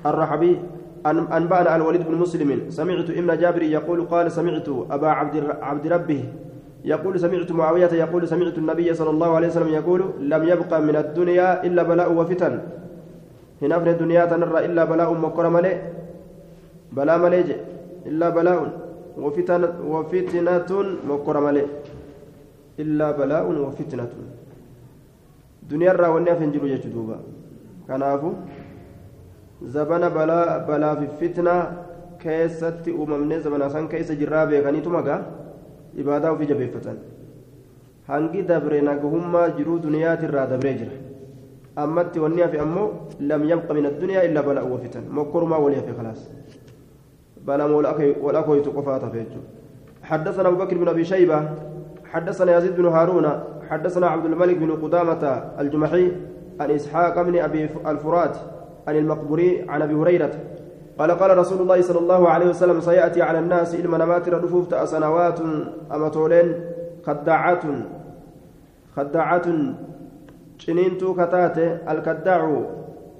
الرحبي 0.05 0.59
أنبأنا 1.05 1.75
الوليد 1.75 2.03
بن 2.07 2.15
مسلم 2.15 2.69
سمعت 2.69 3.09
ابن 3.09 3.37
جابر 3.37 3.61
يقول 3.61 4.05
قال 4.05 4.31
سمعت 4.31 4.67
أبا 4.91 5.07
عبد 5.07 5.35
عبد 5.61 5.87
ربه 5.87 6.23
يقول 6.85 7.19
سمعت 7.19 7.51
معاوية 7.51 7.93
يقول 7.93 8.27
سمعت 8.27 8.57
النبي 8.57 8.93
صلى 8.93 9.09
الله 9.09 9.35
عليه 9.35 9.47
وسلم 9.47 9.67
يقول 9.67 10.01
لم 10.19 10.43
يبقى 10.43 10.81
من 10.81 10.95
الدنيا 10.95 11.63
إلا 11.63 11.83
بلاء 11.83 12.13
وفتن 12.13 12.59
هنا 13.61 13.79
في 13.79 13.89
الدنيا 13.89 14.25
تنرى 14.25 14.65
إلا 14.65 14.83
بلاء 14.85 15.13
مكر 15.13 15.49
ملئ 15.49 15.77
بلاء 16.91 17.17
ملئ 17.17 17.55
إلا 18.05 18.29
بلاء 18.29 18.80
وفتنة 19.17 20.57
مكر 21.09 21.35
ملئ 21.39 21.65
إلا 22.79 23.11
بلاء 23.11 23.45
وفتنة 23.65 24.09
دنيا 25.69 25.91
الرا 25.91 26.07
والنيا 26.07 26.33
فنجلو 26.39 26.65
يجدوبا 26.65 27.17
كنافو 27.87 28.31
زبنا 29.73 30.07
بلاء 30.09 30.47
بلاء 30.67 30.95
في 30.99 31.07
فتنة 31.21 31.55
كيست 32.23 32.85
أممني 32.87 33.39
زبنا 33.39 33.69
سان 33.69 33.87
كيس 33.87 34.11
جرابي 34.11 34.61
كنيتو 34.61 34.89
مكا 34.89 35.15
ibaadaa 35.99 36.31
ofii 36.31 36.47
jabeeffatan 36.51 36.97
hangi 38.07 38.41
dabre 38.51 38.81
nagahummaa 38.81 39.49
jiruu 39.57 39.79
duniyaatirraa 39.85 40.45
dabree 40.51 40.73
jira 40.81 40.91
ammatti 41.83 42.19
wanni 42.23 42.41
hafe 42.41 42.59
ammoo 42.65 42.87
lam 43.31 43.43
yabqa 43.49 43.73
min 43.73 43.85
addunyaa 43.89 44.23
illaa 44.27 44.43
bala'u 44.43 44.71
wafitan 44.73 45.03
mokkorumaa 45.17 45.59
walii 45.65 45.79
hafe 45.81 45.93
khalaas 45.97 46.21
بلام 47.47 47.73
ولا 48.21 48.41
كويت 48.41 48.67
حدثنا 50.03 50.47
أبو 50.49 50.57
بكر 50.57 50.77
بن 50.77 50.87
أبي 50.87 51.05
شيبة 51.05 51.49
حدثنا 52.11 52.57
يزيد 52.57 52.75
بن 52.75 52.85
هارون 52.85 53.43
حدثنا 53.69 54.07
عبد 54.07 54.25
الملك 54.25 54.57
بن 54.57 54.71
قدامة 54.71 55.43
الجمحي 55.59 56.11
عن 56.59 56.71
إسحاق 56.71 57.21
بن 57.21 57.39
أبي 57.39 57.69
الفرات 57.87 58.37
عن 58.87 58.95
المقبوري 58.95 59.65
عن 59.69 59.81
أبي 59.81 59.93
هريرة. 59.93 60.31
قال 60.99 61.11
قال 61.11 61.37
رسول 61.37 61.61
الله 61.61 61.81
صلى 61.81 61.99
الله 61.99 62.29
عليه 62.29 62.49
وسلم 62.49 62.81
سيأتي 62.81 63.21
على 63.21 63.39
الناس 63.39 63.75
إلما 63.75 63.97
نماتر 63.97 64.43
رفوف 64.43 64.89
سنوات 64.89 65.39
أمتولين 65.91 66.55
خداعات 67.05 67.63
خداعات 68.95 69.45
شنينتو 70.57 71.13
كتاتي 71.13 71.77
الكداع 71.89 72.61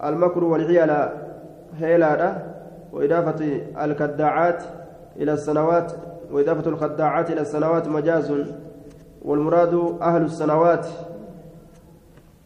المكر 0.03 0.43
والعيال 0.43 1.09
هيلادا 1.79 2.50
وإضافة 2.93 3.61
الكداعات 3.83 4.63
إلى 5.17 5.33
السنوات 5.33 5.91
وإضافة 6.31 6.69
الخداعات 6.69 7.31
إلى 7.31 7.41
السنوات 7.41 7.87
مجاز 7.87 8.33
والمراد 9.21 9.73
أهل 10.01 10.21
السنوات. 10.21 10.87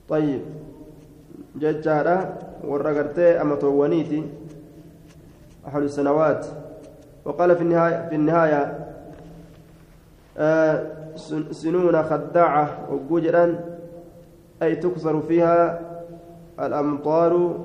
طيب 0.10 0.42
ججارة 1.56 2.38
ورقرتي 2.64 3.42
أمتوانيتي 3.42 4.24
أحد 5.68 5.82
السنوات. 5.82 6.46
وقال 7.26 7.56
في 7.56 7.62
النهاية 7.62 8.10
في 8.10 8.16
النهاية 8.16 8.86
آه 10.38 10.84
سنون 11.52 12.04
خداعة 12.04 12.78
وجوجرا 12.92 13.60
أي 14.64 14.76
تكسر 14.76 15.22
فيها 15.22 15.80
الأمطار 16.60 17.60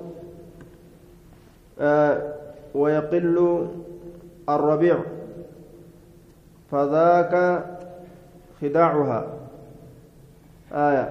آه 1.81 2.40
ويقل 2.75 3.67
الربيع 4.49 4.99
فذاك 6.71 7.65
خداعها 8.61 9.27
آية 10.73 11.07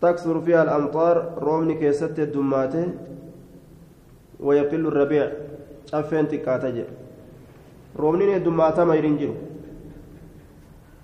تكسر 0.00 0.40
فيها 0.40 0.62
الأمطار 0.62 1.38
رومني 1.38 1.74
كيست 1.74 2.18
الدماتين 2.18 2.98
ويقل 4.40 4.86
الربيع 4.86 5.30
xiqqaata 5.92 6.70
jedhe 6.72 6.92
roobni 7.96 8.32
heddummaatama 8.32 8.94
hin 8.96 9.18
jiru 9.18 9.34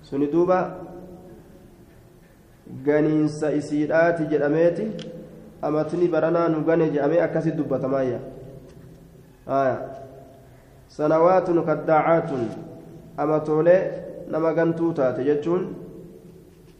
suni 0.01 0.27
duuba 0.31 0.57
ganiinsa 2.85 3.51
isiidhaati 3.59 4.29
jedhameeti 4.31 4.87
amatni 5.61 6.07
baranaa 6.07 6.47
nu 6.49 6.63
gane 6.65 6.89
jedhamee 6.89 7.21
dubbatamayya 9.48 9.78
sanawaatun 10.88 11.64
kaddaacaatun 11.64 12.48
amatoolee 13.16 13.80
nama 14.28 14.52
gantuu 14.54 14.92
taate 14.92 15.24
jechuun 15.24 15.76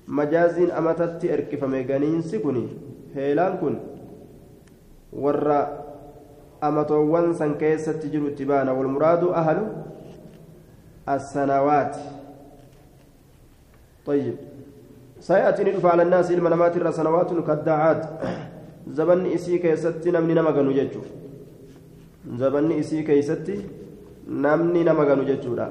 majaaziin 0.07 0.73
amatatti 0.73 1.29
erkifame 1.29 1.85
ganiinsi 1.85 2.39
kun 2.39 2.71
heelaan 3.15 3.59
kun 3.59 3.79
warra 5.13 5.69
amatoowwan 6.61 7.35
san 7.35 7.55
keessatti 7.55 8.09
jiru 8.09 8.29
itti 8.29 8.45
baana 8.45 8.73
walmuraadu 8.73 9.35
ahlu 9.35 9.67
assanawaati 11.07 12.01
طيب 14.05 14.37
سيأتي 15.21 15.65
ندفع 15.65 15.91
على 15.97 16.03
الناس 16.03 16.29
علم 16.33 16.49
نمات 16.49 16.77
سنوات 16.93 17.33
كالدعات 17.47 18.03
زبن 18.93 19.33
إسي 19.33 19.59
كيستي 19.59 20.11
نمني 20.13 20.35
نمغنو 22.26 22.36
ججو 22.36 22.38
زبن 22.38 22.72
إسي 22.80 23.04
كيستي 23.04 23.56
نمني 24.28 24.84
نمغنو 24.84 25.24
ججو 25.30 25.54
لا 25.56 25.68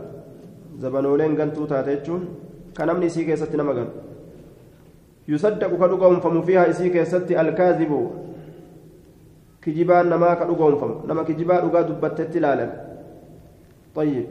زبنولين 0.82 1.32
قنتو 1.40 1.64
تاتيجون 1.70 2.22
كنمني 2.76 3.06
إسي 3.06 3.24
كيستي 3.24 3.56
نمغنو 3.56 3.90
يصدق 5.28 5.72
كدقهم 5.80 6.20
فم 6.20 6.42
فيها 6.42 6.70
إسي 6.70 6.88
كيستي 6.94 7.40
الكاذب 7.40 7.92
كجبان 9.62 10.06
نما 10.12 10.34
كدقهم 10.40 10.74
فم 10.80 10.92
نما 11.08 11.22
كجبا 11.28 11.56
دقا 11.64 11.80
دبتت 11.88 12.36
لالا 12.36 12.66
طيب 13.96 14.26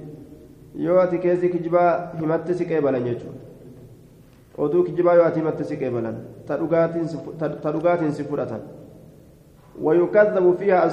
يواتي 0.75 1.17
كيسي 1.17 1.47
كجبا 1.53 1.83
همت 2.19 2.51
سكيبلا 2.51 2.99
ججو 3.07 3.31
oduu 4.63 4.83
kijibaa 4.83 5.13
yoo 5.13 5.25
ati 5.25 5.39
himatte 5.39 5.63
si 5.69 5.75
qeebalan 5.77 6.17
ta 6.47 6.57
dhugaatiin 7.71 8.13
si 8.17 8.23
fudhatan. 8.29 8.61
ويكذب 9.81 10.55
فيها 10.59 10.85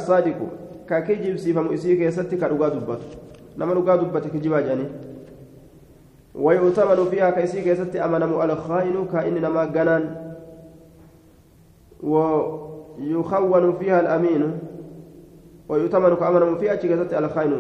الصادق 0.84 1.04
ككجب 1.04 1.36
سيفم 1.36 1.72
إسي 1.72 1.96
كيستي 1.96 2.36
كدغا 2.36 2.68
دبت 2.68 2.98
نما 3.58 3.74
دغا 3.74 3.96
دبت 3.96 4.26
كجبا 4.26 4.60
جاني 4.60 4.84
ويؤتمن 6.34 7.04
فيها 7.10 7.30
كيسي 7.30 7.62
كيستي 7.62 8.04
أمنم 8.04 8.40
الخائن 8.40 9.06
كائن 9.12 9.34
نما 9.42 9.64
جنان 9.64 10.04
ويخون 12.02 13.72
فيها 13.78 14.00
الأمين 14.00 14.58
ويؤتمن 15.68 16.14
كأمنم 16.16 16.58
فيها 16.58 16.74
كيستي 16.74 17.18
الخائن 17.18 17.52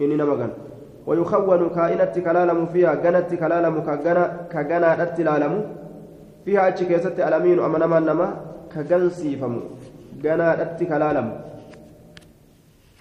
إني 0.00 0.16
نما 0.16 0.34
جنان 0.34 0.50
ويخون 1.06 1.68
كائنة 1.68 2.14
كلالم 2.24 2.66
فيها 2.66 2.94
جنت 2.94 3.34
كلالم 3.34 3.80
كجنا 3.80 4.24
كجنا 4.52 5.02
التلالم 5.02 5.54
فيها 6.44 6.68
أتش 6.68 6.82
كيست 6.82 7.20
الأمين 7.20 7.58
أمنا 7.58 7.86
ما 7.86 8.00
نما 8.00 8.28
كجن 8.74 9.10
سيفم 9.10 9.60
جنا 10.22 10.62
التكلالم 10.62 11.28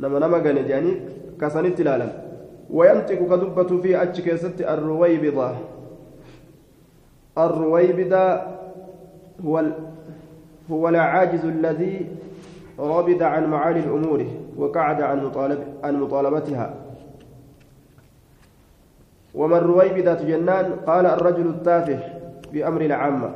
نما 0.01 0.37
جن 0.37 0.67
جاني 0.67 0.93
كسن 1.41 1.65
التلالم 1.65 2.11
وينطق 2.69 3.15
كدبة 3.15 3.81
في 3.81 4.03
أتش 4.03 4.21
كيست 4.21 4.61
الرويبضة 4.61 5.51
الرويبضة 7.37 8.41
هو 9.45 9.59
ال... 9.59 9.73
هو 10.71 10.89
العاجز 10.89 11.45
الذي 11.45 12.05
ربد 12.79 13.21
عن 13.23 13.49
معالي 13.49 13.79
الأمور 13.79 14.25
وقعد 14.57 15.01
عن 15.01 15.25
مطالب 15.25 15.59
عن 15.83 15.99
مطالبتها 16.01 16.73
ومن 19.35 19.57
رويبدة 19.57 20.23
جنان 20.23 20.73
قال 20.87 21.05
الرجل 21.05 21.47
التافه 21.47 21.99
في 22.51 22.67
أمر 22.67 22.81
العامة 22.81 23.31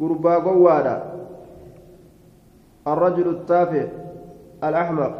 قربا 0.00 0.34
قوادا 0.34 1.12
الرجل 2.86 3.28
التافه 3.28 3.88
الأحمق 4.64 5.14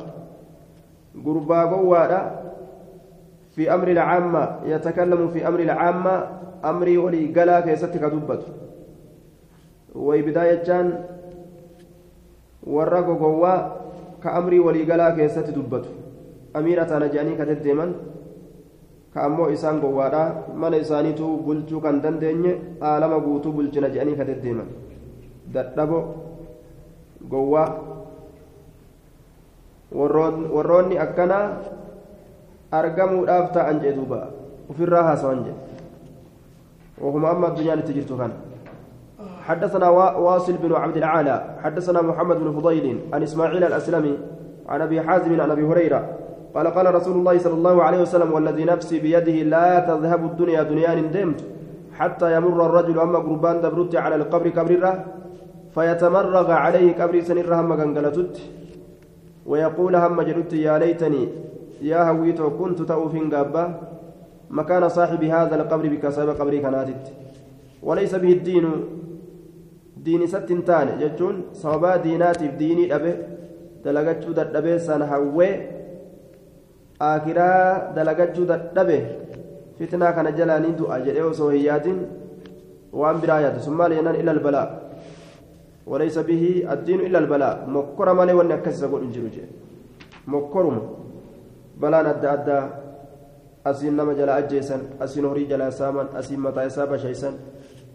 قربا 1.24 1.64
قوادا 1.64 2.20
في 3.56 3.74
أمر 3.74 3.88
العامة 3.88 4.58
يتكلم 4.66 5.28
في 5.28 5.48
أمر 5.48 5.60
العامة 5.60 6.26
أمري 6.64 6.98
ولي 6.98 7.26
قلا 7.26 7.60
كيستك 7.60 8.04
دبت 8.04 8.42
وبداية 9.94 10.62
جان 10.64 11.04
gogowwaa 12.68 13.70
ka 14.20 14.32
amrii 14.34 14.58
waliigalaa 14.58 15.12
keessatti 15.16 15.52
dubbatu 15.52 15.88
amiira 16.54 16.84
tana 16.84 17.08
jedhanii 17.08 17.36
ka 17.36 17.46
deddeeman 17.46 17.94
ka 19.14 19.22
ammoo 19.24 19.48
isaan 19.50 19.80
gowwaadha 19.80 20.52
mana 20.54 20.76
isaaniitu 20.76 21.28
bulchuu 21.46 21.80
kan 21.80 22.02
dandeenye 22.02 22.52
aalama 22.82 23.20
guutuu 23.26 23.52
bulchina 23.52 23.88
jedhanii 23.88 24.16
ka 24.20 24.24
deddeeman 24.30 24.68
dadhabo 25.54 26.00
gowwaa 27.30 27.68
warroonni 29.92 30.98
akkanaa 30.98 31.46
argamuudhaaf 32.72 33.52
ta'an 33.52 33.80
jee 33.80 33.92
duuba. 33.96 34.28
Ofirraa 34.68 35.02
haasawan 35.02 35.44
jedhe 35.44 35.68
وهما 37.00 37.30
أما 37.30 37.48
الدنيا 37.48 37.74
لتجرت 37.74 38.12
كان 38.18 38.32
حدثنا 39.46 39.88
واصل 40.18 40.52
بن 40.52 40.72
عبد 40.74 40.96
العالى 40.96 41.36
حدثنا 41.62 42.02
محمد 42.02 42.36
بن 42.36 42.52
فضيل 42.52 43.00
عن 43.12 43.22
إسماعيل 43.22 43.64
الأسلمي 43.64 44.18
عن 44.68 44.80
أبي 44.80 45.00
حازم 45.02 45.40
عن 45.40 45.50
أبي 45.50 45.64
هريرة 45.64 46.00
قال 46.54 46.66
قال 46.66 46.94
رسول 46.94 47.16
الله 47.16 47.38
صلى 47.38 47.54
الله 47.54 47.82
عليه 47.82 48.00
وسلم 48.02 48.32
والذي 48.32 48.64
نفسي 48.64 48.98
بيده 48.98 49.32
لا 49.32 49.80
تذهب 49.80 50.24
الدنيا 50.24 50.62
دنيا 50.62 50.94
دمت 50.94 51.40
حتى 51.98 52.36
يمر 52.36 52.66
الرجل 52.66 53.00
أما 53.00 53.18
قربان 53.18 53.60
دبرت 53.60 53.96
على 53.96 54.14
القبر 54.14 54.48
كبرره 54.48 55.04
فيتمرغ 55.74 56.50
عليه 56.50 56.86
قبر 57.00 57.20
سنر 57.20 57.54
هم 57.54 57.72
قنقلتت 57.72 58.34
ويقول 59.50 59.94
هم 59.96 60.18
جلت 60.28 60.52
يا 60.52 60.74
ليتني 60.82 61.22
يا 61.90 62.00
هويت 62.08 62.40
كنت 62.58 62.78
تأوفين 62.90 63.34
قابا 63.34 63.64
مكان 64.50 64.88
صاحب 64.88 65.22
هذا 65.24 65.54
القبر 65.58 65.84
بكسب 65.92 66.28
قبري 66.38 66.58
كناتت. 66.64 67.04
وليس 67.82 68.14
به 68.22 68.32
الدين. 68.38 68.66
دين 70.04 70.22
ستنتان 70.26 70.88
جتون 71.00 71.34
صوابا 71.52 71.96
دينات 71.96 72.42
ديني 72.60 72.84
أبه 72.96 73.14
دلقتشو 73.84 74.30
دبه 74.32 74.76
سنهوي 74.86 75.50
akiraa 76.98 77.94
dalagachuu 77.94 78.44
dadhabe 78.50 78.96
fitnaa 79.78 80.12
kana 80.12 80.32
jalaanii 80.38 80.74
du'a 80.78 80.98
jedhee 81.06 81.26
osoo 81.30 81.50
hin 81.50 81.62
yaadin 81.64 81.98
waan 83.00 83.20
biraa 83.22 83.40
yaadu 83.44 83.60
sun 83.66 83.76
maal 83.80 83.94
jennaan 83.96 84.18
illa 84.20 84.32
albalaa 84.36 84.66
وليس 85.88 86.18
به 86.18 86.68
الدين 86.72 87.00
إلا 87.00 87.18
البلاء. 87.18 87.64
مكر 87.68 88.12
مالي 88.12 88.32
وأن 88.32 88.52
أكسس 88.52 88.82
أقول 88.84 89.02
إنجلو 89.02 89.28
جي 89.28 89.42
مكرم 90.28 90.76
بلان 91.80 92.06
أدى 92.06 92.28
أدى 92.28 92.60
أسين 93.66 93.96
نما 93.96 94.12
جلا 94.12 94.38
أجيسا 94.38 95.00
أسين 95.00 95.24
هري 95.24 95.44
جلا 95.44 95.70
سامان. 95.70 96.06
أسين 96.14 96.40
متى 96.40 96.62
يسابا 96.68 96.96
شيسا 96.96 97.30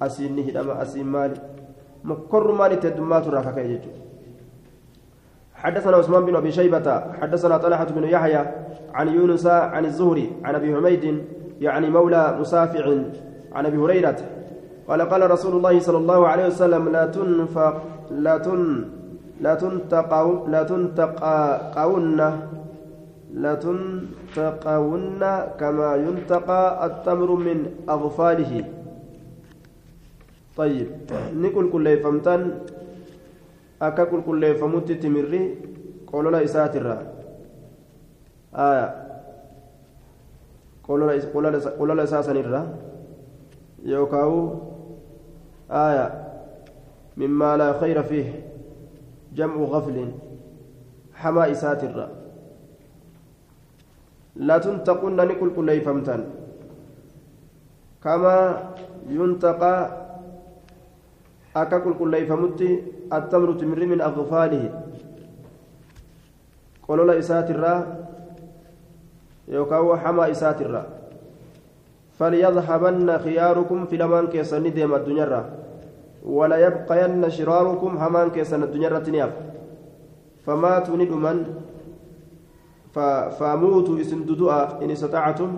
أسين 0.02 0.36
نهدما 0.36 0.82
أسين 0.82 1.06
مالي. 1.06 1.38
مكر 2.04 2.52
مالي 2.52 2.76
تدمات 2.76 3.28
راكا 3.28 3.52
كيجي 3.52 3.92
حدثنا 5.56 5.98
عثمان 5.98 6.26
بن 6.26 6.36
أبي 6.36 6.52
شيبة. 6.52 6.88
حدثنا 7.22 7.58
طلحة 7.58 7.88
بن 7.96 8.04
يحيى 8.04 8.44
عن 8.94 9.08
يونس 9.08 9.46
عن 9.48 9.86
الزهري 9.86 10.32
عن 10.44 10.56
أبي 10.56 10.76
حميد 10.76 11.24
يعني 11.62 11.90
مولى 11.90 12.38
مسافع 12.40 12.86
عن 13.54 13.66
أبي 13.66 13.78
هريرة 13.78 14.20
قال 14.88 15.02
قال 15.02 15.22
رسول 15.32 15.54
الله 15.58 15.80
صلى 15.80 15.98
الله 15.98 16.22
عليه 16.28 16.46
وسلم 16.52 16.84
لا 16.90 17.06
تنفق 17.08 17.76
لا 18.12 18.36
تن 18.38 18.62
لا 19.42 19.54
تنتقوا 19.56 20.48
لا 20.48 20.62
تنتقون 20.64 22.20
لا 23.34 23.54
تنتقون 23.66 25.24
كما 25.60 25.90
ينتقى 25.96 26.64
التمر 26.86 27.30
من 27.36 27.58
أغفاله. 27.90 28.54
طيب 30.58 30.88
نقول 31.34 31.66
كل 31.72 31.88
فمتن 32.04 32.42
akka 33.84 34.08
qulqulleeffamutti 34.08 34.96
timirri 34.96 35.42
qolola 36.08 36.40
isaatirra. 36.40 37.04
Qolola 40.88 42.04
isaa 42.08 42.24
sanirra 42.24 42.62
yookaawu 43.84 44.40
آية 45.72 46.08
مما 47.18 47.58
لا 47.58 47.80
خير 47.80 48.04
فيه 48.04 48.46
جمع 49.36 49.56
غفل 49.56 50.12
حماء 51.14 51.52
إساتر 51.52 52.10
لا 54.36 54.58
تنتقن 54.58 55.16
نكل 55.16 55.50
كل 55.56 55.82
فمتن 55.82 56.22
كما 58.04 58.36
ينتقى 59.10 59.76
أككل 61.56 61.94
كل 62.00 62.14
فمت 62.28 62.62
التمر 63.14 63.54
تمر 63.54 63.86
من 63.86 64.02
أغفاله. 64.02 64.64
قولوا 66.88 67.06
لا 67.06 67.20
إساتر. 67.20 67.62
يوكاو 69.48 69.98
حما 69.98 70.32
إساتر 70.32 70.86
فليذهبن 72.20 73.18
خياركم 73.18 73.86
في 73.86 73.98
لمان 73.98 74.28
كيسن 74.28 74.74
ديم 74.74 74.96
الدنيا 74.96 75.50
ولا 76.26 76.58
يبقين 76.58 77.30
شراركم 77.30 77.98
همان 77.98 78.30
كيسن 78.30 78.64
الدنيا 78.64 79.00
تنياب. 79.00 79.32
فماتوا 80.46 80.98
ندمن 80.98 81.38
فموتوا 83.40 84.00
اسم 84.02 84.24
ددوء 84.24 84.54
إن 84.84 84.92
استطعتم. 84.92 85.52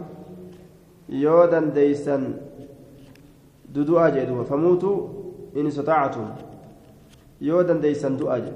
يودا 1.10 1.60
ديسن 1.60 2.24
ددوء 3.76 4.10
جدوا 4.10 4.44
فموتوا 4.44 4.98
إن 5.58 5.68
استطعتم. 5.68 6.28
du'aa 7.42 8.40
jedhe 8.40 8.54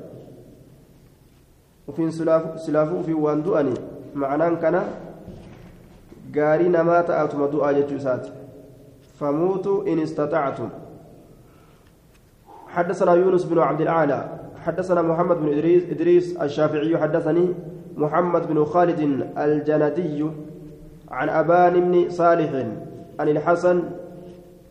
ufiin 1.88 2.12
silaafuu 2.12 3.00
ufiin 3.00 3.20
waan 3.20 3.44
du'ani 3.44 3.74
ma'anaan 4.16 4.58
kana 4.58 4.84
gaarii 6.32 6.70
namaa 6.70 7.04
ta'atuma 7.04 7.48
du'aa 7.48 7.74
jechuu 7.74 7.98
isaati. 7.98 8.32
Famuutu 9.20 9.84
in 9.88 10.00
istaxactum 10.00 10.70
حدثنا 12.70 13.14
يونس 13.14 13.44
بن 13.44 13.60
عبد 13.60 13.82
الأعلى 13.82 14.40
حدثنا 14.66 15.02
محمد 15.02 15.38
بن 15.38 15.48
إدريس, 15.48 15.84
إدريس 15.90 16.38
الشافعي 16.38 16.98
حدثني 16.98 17.54
محمد 17.98 18.48
بن 18.48 18.66
خالد 18.66 19.00
الجندي 19.38 20.26
عن 21.12 21.30
أبان 21.30 21.74
بن 21.74 22.10
صالح 22.10 22.52
عن 23.20 23.30
الحسن 23.30 23.84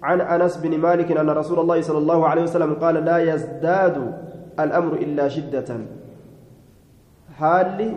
عن 0.03 0.21
أنس 0.21 0.57
بن 0.57 0.79
مالك 0.79 1.13
أن 1.13 1.31
رسول 1.31 1.59
الله 1.61 1.81
صلى 1.81 1.99
الله 1.99 2.29
عليه 2.29 2.43
وسلم 2.43 2.75
قال 2.75 2.95
لا 2.95 3.19
يزداد 3.35 4.13
الأمر 4.61 4.93
إلا 4.95 5.29
شدة 5.29 5.77
حالي 7.39 7.97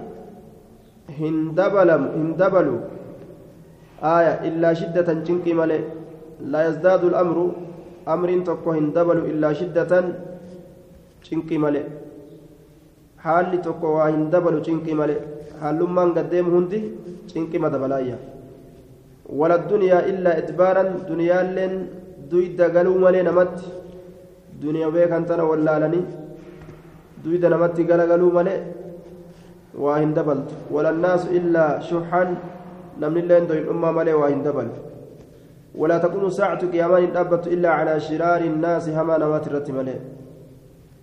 هندبلم 1.19 2.03
هندبلوا 2.05 2.79
آية 4.03 4.33
إلا 4.47 4.73
شدة 4.73 5.13
جنكي 5.13 5.53
ملئ. 5.53 5.81
لا 6.51 6.67
يزداد 6.67 7.03
الأمر 7.03 7.37
أمر 8.07 8.29
تكو 8.47 8.71
هندبل 8.71 9.17
إلا 9.31 9.53
شدة 9.53 9.91
جنكي 11.25 11.57
ملئ. 11.57 11.85
حالي 13.23 13.57
تكو 13.57 14.01
هندبل 14.01 14.55
جنكي 14.65 14.93
ملئ. 14.93 15.19
حالما 15.61 16.03
قدام 16.17 16.47
هندي 16.55 16.81
جنكي 17.29 17.57
مدبلايا 17.63 18.17
ولا 19.29 19.55
الدنيا 19.55 19.99
إلا 20.09 20.31
إدبارا. 20.37 20.83
دنيا 21.09 21.39
لين 21.55 21.73
دويدا 22.31 22.65
قالوا 22.73 22.97
ملئ 23.05 23.21
نمت. 23.21 23.57
دنيا 24.61 24.87
بيك 24.89 25.11
أنتنا 25.11 25.43
ولا 25.43 25.75
لني. 25.81 26.01
دويدا 27.23 27.49
نمت 27.53 27.77
قالوا 27.89 28.31
ملئ. 28.37 28.57
وهندبلت 29.77 30.49
ولا 30.73 30.89
الناس 30.89 31.21
إلا 31.37 31.65
شحا. 31.79 32.23
نمن 33.01 33.17
اللين 33.17 33.47
دوين 33.47 33.67
أمة 33.69 33.91
ملي 33.91 34.13
وإن 34.13 34.43
دبل 34.43 34.67
ولا 35.75 35.97
تكون 35.97 36.29
ساعة 36.29 36.61
قيامان 36.71 37.15
أبت 37.17 37.47
إلا 37.47 37.69
على 37.69 37.99
شرار 37.99 38.41
الناس 38.41 38.89
هما 38.89 39.17
نوات 39.17 39.71
ملي 39.71 39.99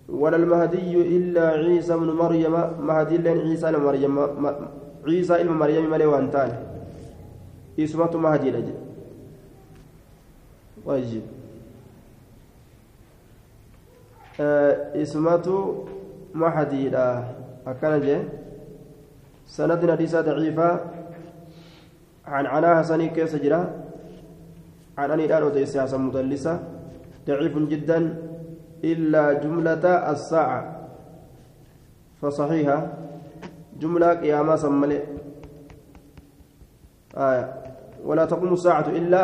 ولا 0.08 0.36
المهدي 0.36 1.16
إلا 1.16 1.48
عيسى 1.48 1.96
بن 1.96 2.10
مريم 2.22 2.54
مهدي 2.88 3.16
لين 3.16 3.38
عيسى 3.38 3.72
مريم 3.72 4.14
عيسى 5.06 5.34
ابن 5.40 5.52
مريم 5.52 5.90
ملي 5.90 6.06
وانتان 6.06 6.50
اسمه 7.78 8.16
مهدي 8.16 8.50
لجي 8.50 8.74
واجب 10.84 11.22
اسمته 15.02 15.84
مهدي 16.34 16.88
لا 16.88 17.24
أكن 17.66 18.00
جي 18.00 18.18
سندنا 19.46 19.92
حديثة 19.92 20.20
ضعيفة 20.20 20.97
عن 22.28 22.46
عناها 22.46 22.82
سني 22.82 23.08
كيس 23.08 23.36
جرا 23.36 23.60
عن 24.98 25.10
أني 25.10 25.24
الآن 25.24 25.42
أودي 25.42 25.66
سياسة 25.66 25.96
مدلسة. 25.98 26.60
ضعيف 27.26 27.54
جدا. 27.58 27.98
إلا 28.84 29.32
جملة 29.32 29.84
الساعة. 30.12 30.60
فصحيحة. 32.22 32.78
جملة 33.80 34.14
قيامة 34.14 34.56
سملي. 34.56 35.00
آية. 37.16 37.44
ولا 38.04 38.24
تقوم 38.24 38.52
الساعة 38.52 38.88
إلا 38.88 39.22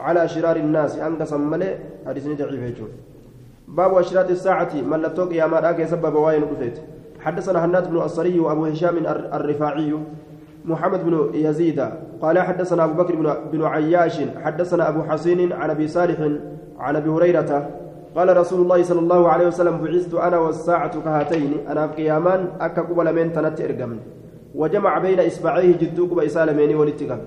على 0.00 0.28
شرار 0.28 0.56
الناس. 0.56 0.98
أنك 0.98 1.24
سملي. 1.24 1.78
حديث 2.06 2.26
ضعيف 2.26 2.62
يجون 2.62 2.92
باب 3.68 3.94
أشراط 3.94 4.30
الساعة. 4.30 4.74
من 4.74 5.02
لتوق 5.02 5.28
قيامة 5.28 5.70
أكي 5.70 5.86
سبب 5.86 6.14
وين 6.14 6.42
حدثنا 7.20 7.64
هنات 7.64 7.88
بن 7.88 7.96
الصري 8.02 8.38
وأبو 8.38 8.66
هشام 8.66 8.96
الرفاعي. 9.06 9.94
محمد 10.64 11.04
بن 11.04 11.30
يزيد. 11.34 11.80
قال 12.22 12.38
حدثنا 12.38 12.84
أبو 12.84 13.02
بكر 13.02 13.14
بن 13.52 13.64
عياش 13.64 14.20
حدثنا 14.44 14.88
أبو 14.88 15.02
حسين 15.02 15.52
عن 15.52 15.70
أبي 15.70 15.88
صالح 15.88 16.18
عن 16.78 16.96
أبي 16.96 17.10
هريرة. 17.10 17.70
قال 18.16 18.36
رسول 18.36 18.60
الله 18.60 18.82
صلى 18.82 19.00
الله 19.00 19.28
عليه 19.28 19.46
وسلم 19.46 19.76
بعثت 19.78 20.14
أنا 20.14 20.38
والساعة 20.38 21.00
كهاتين 21.04 21.52
أنا 21.68 21.86
قيامان 21.86 22.48
أكا 22.60 22.82
قبل 22.82 23.14
من 23.14 23.32
تنت 23.32 23.60
إرقم. 23.60 23.96
وجمع 24.54 24.98
بين 24.98 25.20
إصبعيه 25.20 25.76
جدوك 25.78 26.10
بإسالمين 26.14 26.76
ولتقم. 26.76 27.18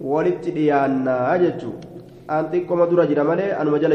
ولت 0.00 0.48
ديانا 0.48 1.34
أجتو 1.34 1.72
أنتي 2.30 2.60
كما 2.60 2.84
درا 2.84 3.04
جرا 3.04 3.22
مالي 3.22 3.56
أنا 3.60 3.70
مجال 3.70 3.92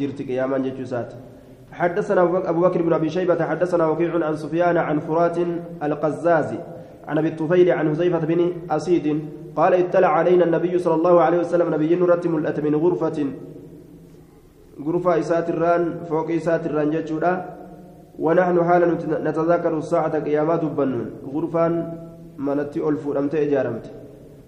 جرت 0.00 0.22
قيامان 0.28 0.62
جتو 0.62 0.84
سات. 0.84 1.12
حدثنا 1.72 2.22
أبو 2.22 2.60
بكر 2.60 2.82
بن 2.82 2.92
أبي 2.92 3.08
شيبة 3.08 3.44
حدثنا 3.44 3.86
وكيع 3.86 4.26
عن 4.26 4.36
سفيان 4.36 4.76
عن 4.76 4.98
فرات 4.98 5.38
القزازي 5.82 6.58
عن 7.08 7.18
ابي 7.18 7.28
الطفيل 7.28 7.70
عن 7.70 7.88
حذيفة 7.88 8.18
بن 8.18 8.52
أسيد 8.70 9.06
قال 9.56 9.74
اطلع 9.74 10.08
علينا 10.08 10.44
النبي 10.44 10.78
صلى 10.78 10.94
الله 10.94 11.20
عليه 11.20 11.38
وسلم 11.38 11.74
نبي 11.74 11.94
نرت 11.94 12.26
ملأت 12.26 12.60
من 12.60 12.74
غرفة. 12.74 13.18
غرفة 14.86 15.18
إسات 15.18 15.50
الران 15.50 15.82
فوق 16.08 16.30
إسات 16.30 16.66
الران 16.66 16.90
جتشودا 16.90 17.32
ونحن 18.18 18.64
حالا 18.64 18.86
نتذاكر 19.26 19.78
الساعة 19.78 20.14
قيامات 20.26 20.64
بنون. 20.64 21.06
غرفة 21.34 21.64
منتي 22.38 22.88
ألف 22.88 23.02
أمت 23.20 23.34
إجارمت. 23.34 23.86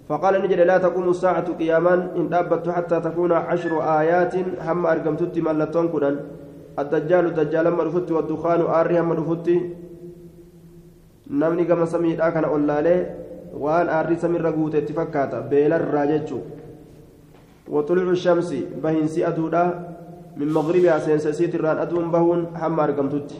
فقال 0.09 0.33
نجد 0.43 0.59
لا 0.59 0.77
تقوم 0.77 1.09
الساعة 1.09 1.47
قياما 1.59 1.93
إن 2.17 2.29
دابت 2.29 2.69
حتى 2.69 2.99
تكون 2.99 3.31
عشر 3.31 3.73
آيات. 3.99 4.33
هم 4.67 4.85
أرقمتت 4.85 5.35
ملتون 5.39 5.87
كدن. 5.93 6.15
الدجال 6.79 7.25
الدجال 7.25 7.65
لما 7.65 7.83
رفت 7.83 8.11
والدخان 8.11 8.61
آري 8.61 8.99
هم 8.99 9.11
رفت. 9.19 9.47
Namni 11.41 11.65
gama 11.65 11.85
samiidhaa 11.93 12.31
kana 12.35 12.47
ollaalee 12.55 12.99
waan 13.63 13.89
aarri 13.95 14.17
samirra 14.23 14.51
guuteetti 14.57 14.93
fakkaata 14.99 15.41
beelarraa 15.53 16.05
jechuu 16.11 16.41
waxulucu 17.75 18.15
shamsi 18.25 18.59
bahinsi 18.83 19.25
aduudha 19.31 19.63
min 20.41 20.49
maqribihaa 20.57 20.99
seensesiit 21.07 21.57
irraan 21.59 21.81
aduun 21.87 22.13
bahuun 22.17 22.45
hamma 22.61 22.83
argamtutti 22.89 23.39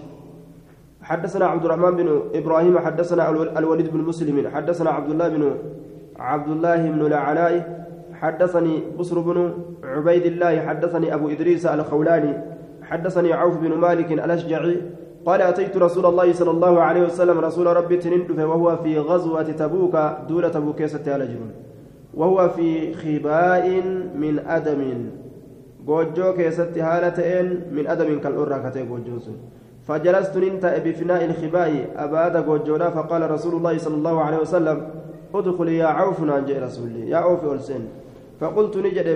حدثنا 1.04 1.46
عبد 1.46 1.66
الرحمن 1.66 1.94
بن 2.00 2.08
إبراهيم 2.40 2.80
حدثنا 2.80 3.30
الوليد 3.60 3.88
بن 3.92 4.02
مسلم 4.10 4.38
حدثنا 4.56 4.90
عبد 4.90 5.10
الله 5.12 5.28
بن 5.36 5.44
عبد 6.20 6.50
الله 6.56 6.82
بن 6.96 7.02
العلاء 7.06 7.54
حدثني 8.22 8.76
بصر 9.00 9.20
بن 9.20 9.38
عبيد 9.84 10.26
الله 10.26 10.54
حدثني 10.68 11.14
ابو 11.14 11.26
ادريس 11.30 11.66
الخولاني 11.66 12.34
حدثني 12.90 13.34
عوف 13.34 13.56
بن 13.58 13.72
مالك 13.86 14.12
الاشجعي 14.12 14.82
قال 15.26 15.42
أتيت 15.42 15.78
رسول 15.78 16.06
الله 16.06 16.34
صلى 16.34 16.52
الله 16.52 16.82
عليه 16.82 17.04
وسلم 17.08 17.40
رسول 17.40 17.68
ربي 17.68 17.98
تنندف 17.98 18.40
وهو 18.40 18.78
في 18.84 19.00
غزوة 19.00 19.44
تبوك 19.44 19.96
دولة 20.30 20.50
تبوك 20.50 20.86
ستالجرون 20.86 21.52
وهو 22.14 22.50
في 22.50 22.94
خباء 22.94 23.66
من 24.16 24.40
أدم. 24.40 24.82
ta'een 27.12 27.68
min 27.72 27.88
adamin 27.88 28.20
kal'urraa 28.24 28.64
katee 28.64 28.88
goojjoon 28.88 29.20
sun 29.20 29.38
فجلست 29.84 30.32
ننتا 30.38 30.80
بفناء 30.80 31.26
الخباء 31.26 31.92
أباد 31.96 32.36
goojjoodha 32.48 32.96
فقال 32.96 33.32
رسول 33.32 33.54
الله 33.60 33.78
صلى 33.78 33.96
الله 33.96 34.22
عليه 34.22 34.38
وسلم 34.38 34.78
ادخل 35.36 35.70
يا 35.70 35.86
عوف 35.86 36.24
نانجي 36.24 36.56
رسولي 36.60 37.10
يا 37.10 37.18
عوف 37.18 37.44
ألسن. 37.44 37.84
فقلت 38.40 38.78
نجد 38.78 39.08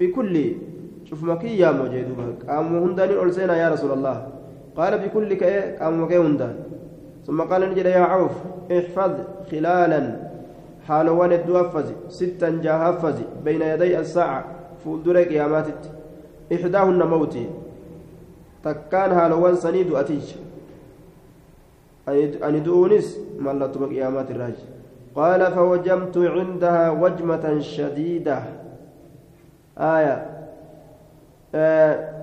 بكل 0.00 0.34
شوف 1.04 1.24
مكي 1.24 1.58
يا 1.58 1.70
موجود 1.76 2.40
قام 2.48 2.76
هنداني 2.76 3.22
ألسن 3.22 3.50
يا 3.52 3.68
رسول 3.68 3.92
الله. 4.00 4.16
قال 4.76 4.98
بكل 4.98 5.34
كأي 5.34 5.76
قام 5.76 6.04
هندان 6.04 6.56
ثم 7.26 7.42
قال 7.42 7.70
نجد 7.70 7.86
يا 7.86 7.98
عوف 8.00 8.32
احفظ 8.72 9.12
خلالا. 9.50 10.32
حالوان 10.88 11.32
الدوافز 11.32 11.92
ستا 12.08 12.50
جاهفز 12.62 13.14
بين 13.44 13.62
يدي 13.62 13.98
الساعة 13.98 14.44
فولدر 14.84 15.22
قياماتت. 15.22 15.90
إحداهن 16.52 17.02
موتي 17.02 17.46
تكان 18.64 19.14
حالوان 19.14 19.54
سنيد 19.56 19.94
أتيج. 19.94 20.34
أن 22.42 22.62
دؤونس 22.62 23.18
ملت 23.38 23.78
بقيامات 23.78 24.30
الراجل 24.30 24.66
قال 25.14 25.52
فوجمت 25.52 26.18
عندها 26.18 26.90
وجمة 26.90 27.60
شديدة. 27.60 28.42
آية. 29.78 30.26
آه 31.54 32.21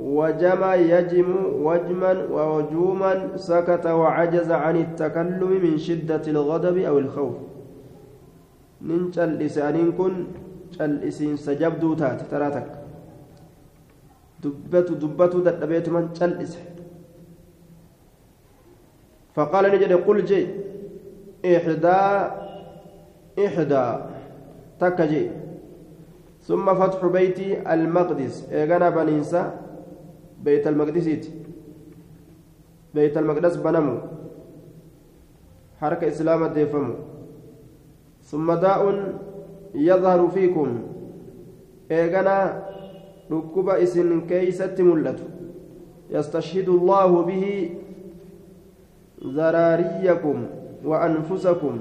وجم 0.00 0.62
يجم 0.64 1.30
وجما 1.60 2.12
ووجوما 2.32 3.36
سكت 3.36 3.86
وعجز 3.86 4.50
عن 4.50 4.76
التكلم 4.76 5.50
من 5.62 5.78
شدة 5.78 6.24
الغضب 6.26 6.76
أو 6.78 6.98
الخوف. 6.98 7.36
ننشل 8.82 9.38
لسانين 9.38 9.92
كن 9.92 10.14
cal'isiin 10.70 11.34
sajabduu 11.36 11.98
taate 11.98 12.24
taraa 12.30 12.50
takka 12.54 12.78
dubbatu 14.42 14.94
dubbatu 14.94 15.42
dadhabeetu 15.42 15.90
man 15.90 16.14
cal'ise 16.14 16.62
فقال 19.34 19.64
نجد 19.70 19.92
قل 19.92 20.24
جي. 20.24 20.46
إحدى 21.46 22.00
إحدى 23.46 23.86
تكجي. 24.80 25.30
ثم 26.42 26.66
فتح 26.74 27.06
بيت 27.06 27.38
المقدس. 27.62 28.50
إيغانا 28.50 28.90
بنينسا. 28.90 29.59
بيت 30.44 30.66
المقدس 30.66 31.08
بيت 32.94 33.16
المقدس 33.18 33.56
بنمو. 33.56 33.96
حركة 35.80 36.08
إسلام 36.08 36.46
ديفمو 36.46 36.94
ثم 38.22 38.52
داء 38.52 38.82
يظهر 39.74 40.28
فيكم. 40.28 40.68
إيغانا 41.90 42.38
ركب 43.32 43.68
إسن 43.68 44.20
كيست 44.26 44.80
ملت 44.80 45.20
يستشهد 46.10 46.68
الله 46.68 47.22
به 47.22 47.44
ذراريكم 49.24 50.38
وأنفسكم. 50.84 51.74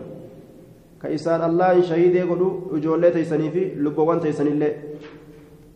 كإسان 1.01 1.41
الله 1.49 1.81
شهيد 1.81 2.15
يقولوا 2.15 2.53
وجولة 2.71 3.09
تيسني 3.09 3.51
في 3.51 3.75
لبوان 3.75 4.19
تيسني 4.19 4.49
الله 4.49 4.71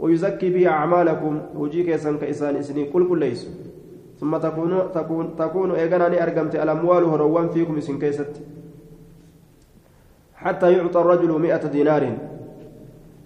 ويزكي 0.03 0.49
به 0.49 0.67
أعمالكم. 0.67 1.55
وجيك 1.55 1.87
يسن 1.87 2.19
كإسان 2.19 2.55
إسني 2.59 2.91
كل 2.91 3.07
كل 3.07 3.19
ليس. 3.19 3.47
ثم 4.19 4.37
تكون 4.37 4.91
تكون 4.91 5.25
تكون 5.39 5.69
إيغاناني 5.71 6.23
أرقمت 6.23 6.55
الأموال 6.55 7.03
هروان 7.03 7.47
فيكم 7.55 7.77
إسن 7.77 7.95
كيست. 8.03 8.33
حتى 10.35 10.67
يعطى 10.73 10.99
الرجل 10.99 11.31
مئة 11.39 11.63
دينار. 11.71 12.03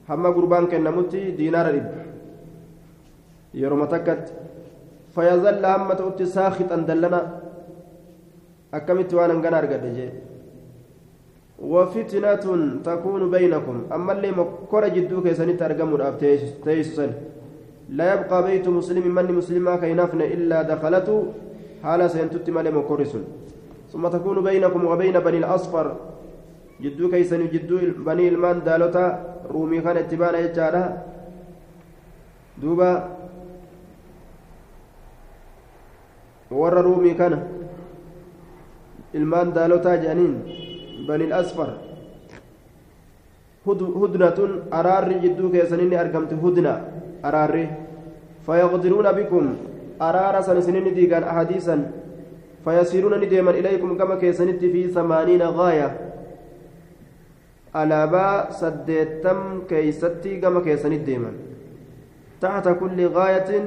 هم 0.10 0.24
قربان 0.28 0.66
كنمتي 0.70 1.32
دينار 1.32 1.66
رب. 1.76 1.92
يروم 3.54 3.86
تكت. 3.86 4.26
فيظل 5.16 5.66
هم 5.66 5.94
تؤتي 5.94 6.26
ساخطا 6.26 6.76
دلنا. 6.76 7.22
أكمت 8.74 9.14
وأنا 9.14 9.58
أرقد 9.60 9.84
وفتنة 11.60 12.46
تكون 12.86 13.32
بينكم. 13.32 13.78
أما 13.96 14.12
اللي 14.14 14.32
مكر 14.32 14.88
جدوك 14.88 15.26
يسني 15.26 15.54
ترقم 15.54 15.92
تيسسن 16.66 17.12
لا 17.90 18.14
يبقى 18.14 18.44
بيت 18.44 18.68
مسلم 18.68 19.16
من 19.16 19.32
مسلما 19.36 19.76
كينافن 19.76 20.22
إلا 20.22 20.62
دخلته 20.62 21.18
حال 21.84 22.02
سينتت 22.12 22.50
مالي 22.50 22.72
مكرس 22.72 23.14
ثم 23.92 24.08
تكون 24.08 24.44
بينكم 24.44 24.86
وبين 24.86 25.20
بني 25.20 25.38
الأصفر. 25.38 25.96
جدو 26.82 27.10
كيسن 27.10 27.48
جدو 27.54 27.78
بني 28.06 28.28
المان 28.28 28.62
دالوتا 28.66 29.06
رومي 29.50 29.82
كان 29.82 29.98
اتبانا 29.98 30.40
يجارا 30.40 30.84
دوبا. 32.62 33.18
warra 36.52 36.82
ruumii 36.82 37.16
kana 37.20 37.38
ilmaan 39.14 39.50
daalotaa 39.56 39.98
jedhaniin 39.98 40.36
bani 41.06 41.30
الأصفر 41.30 41.70
هدنة 43.68 44.40
أرار 44.74 45.12
جدو 45.24 45.52
كيسنين 45.52 45.94
أرقمت 45.94 46.32
هدنة 46.34 46.74
أرار 47.26 47.54
فيغدرون 48.46 49.08
بكم 49.12 49.46
أرار 50.02 50.36
سنسنين 50.42 50.88
ديقان 50.96 51.24
أحاديثا 51.24 51.76
فيسيرون 52.66 53.14
نديما 53.22 53.52
إليكم 53.52 53.90
كما 54.00 54.16
كيسنت 54.16 54.62
في 54.74 54.82
ثمانين 54.88 55.42
غاية 55.42 56.08
alaabaa 57.74 58.52
saddeettam 58.60 59.42
keeysatti 59.70 60.40
gama 60.44 60.62
keessanit 60.68 61.04
deeman 61.08 61.36
taxta 62.42 62.74
kulli 62.80 63.10
gaayatin 63.18 63.66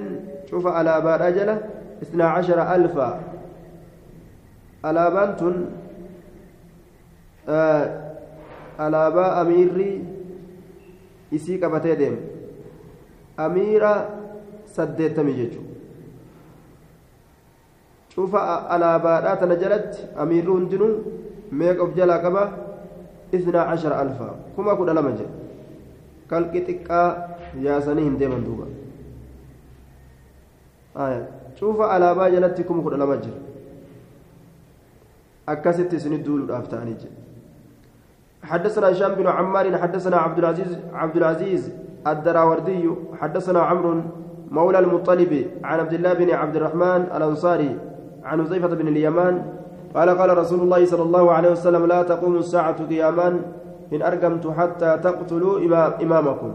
cufa 0.50 0.74
alaabaadha 0.80 1.28
jala 1.36 1.54
isnaa 2.04 2.30
cashara 2.36 2.64
alfa 2.76 3.08
alaabaan 4.90 5.36
tun 5.40 5.56
alaabaa 8.86 9.30
amiirri 9.40 9.90
isii 11.38 11.58
qabatee 11.58 11.96
deema 11.96 12.18
amiira 13.46 13.92
saddeettamii 14.76 15.36
jechuudha 15.40 15.70
cufa 18.14 18.40
alaabaadhaa 18.76 19.36
tana 19.36 19.56
jalatti 19.62 20.06
amiirri 20.24 20.52
hundinuu 20.52 20.94
meeqa 21.52 21.82
of 21.82 21.94
jalaa 21.94 22.18
qaba? 22.18 22.42
Isnaa 23.32 23.64
cashara 23.70 23.98
alfa 23.98 24.34
kuma 24.56 24.76
kudha 24.76 24.94
lama 24.94 25.12
jedhe 25.12 25.30
kalqi 26.30 26.60
xiqqaa 26.66 27.08
yaasanii 27.66 28.04
hin 28.04 28.18
deeman 28.18 28.44
duuba. 28.44 28.66
Cufa 31.58 31.90
alaabaa 31.94 32.30
jalatti 32.30 32.64
kuma 32.64 32.82
kudha 32.82 32.98
lama 32.98 33.16
jira. 33.16 33.38
Akkasitti 35.46 35.96
isinit 35.96 36.24
duuluudhaaf 36.26 36.68
ta'anii 36.74 36.96
jedhe 37.02 37.29
حدثنا 38.42 38.90
هشام 38.90 39.14
بن 39.14 39.26
عمار 39.26 39.78
حدثنا 39.78 40.16
عبد 40.16 40.38
العزيز 40.38 40.78
عبد 40.94 41.16
العزيز 41.16 41.72
الدراوردي 42.06 42.90
حدثنا 43.20 43.60
عمرو 43.60 44.00
مولى 44.50 44.78
المطلب 44.78 45.46
عن 45.64 45.80
عبد 45.80 45.92
الله 45.92 46.12
بن 46.12 46.30
عبد 46.30 46.56
الرحمن 46.56 47.00
الأنصاري 47.16 47.78
عن 48.24 48.46
حذيفه 48.46 48.66
بن 48.68 48.88
اليمان 48.88 49.42
قال 49.94 50.10
قال 50.10 50.38
رسول 50.38 50.60
الله 50.60 50.84
صلى 50.84 51.02
الله 51.02 51.32
عليه 51.32 51.50
وسلم 51.50 51.86
لا 51.86 52.02
تقوم 52.02 52.36
الساعة 52.36 52.86
قياما 52.86 53.40
إن 53.92 54.02
أرقمت 54.02 54.46
حتى 54.46 54.98
تقتلوا 55.02 55.58
إمام 55.58 55.92
إمامكم. 56.02 56.52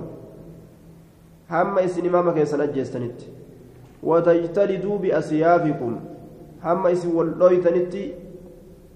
هم 1.52 1.80
إسن 1.80 2.08
إمامك 2.08 2.38
يسنجستنت 2.38 3.20
وتجتلدوا 4.04 4.98
بأسيافكم. 4.98 6.00
هم 6.64 6.88
إسن 6.88 7.16
ولويتنت 7.16 7.94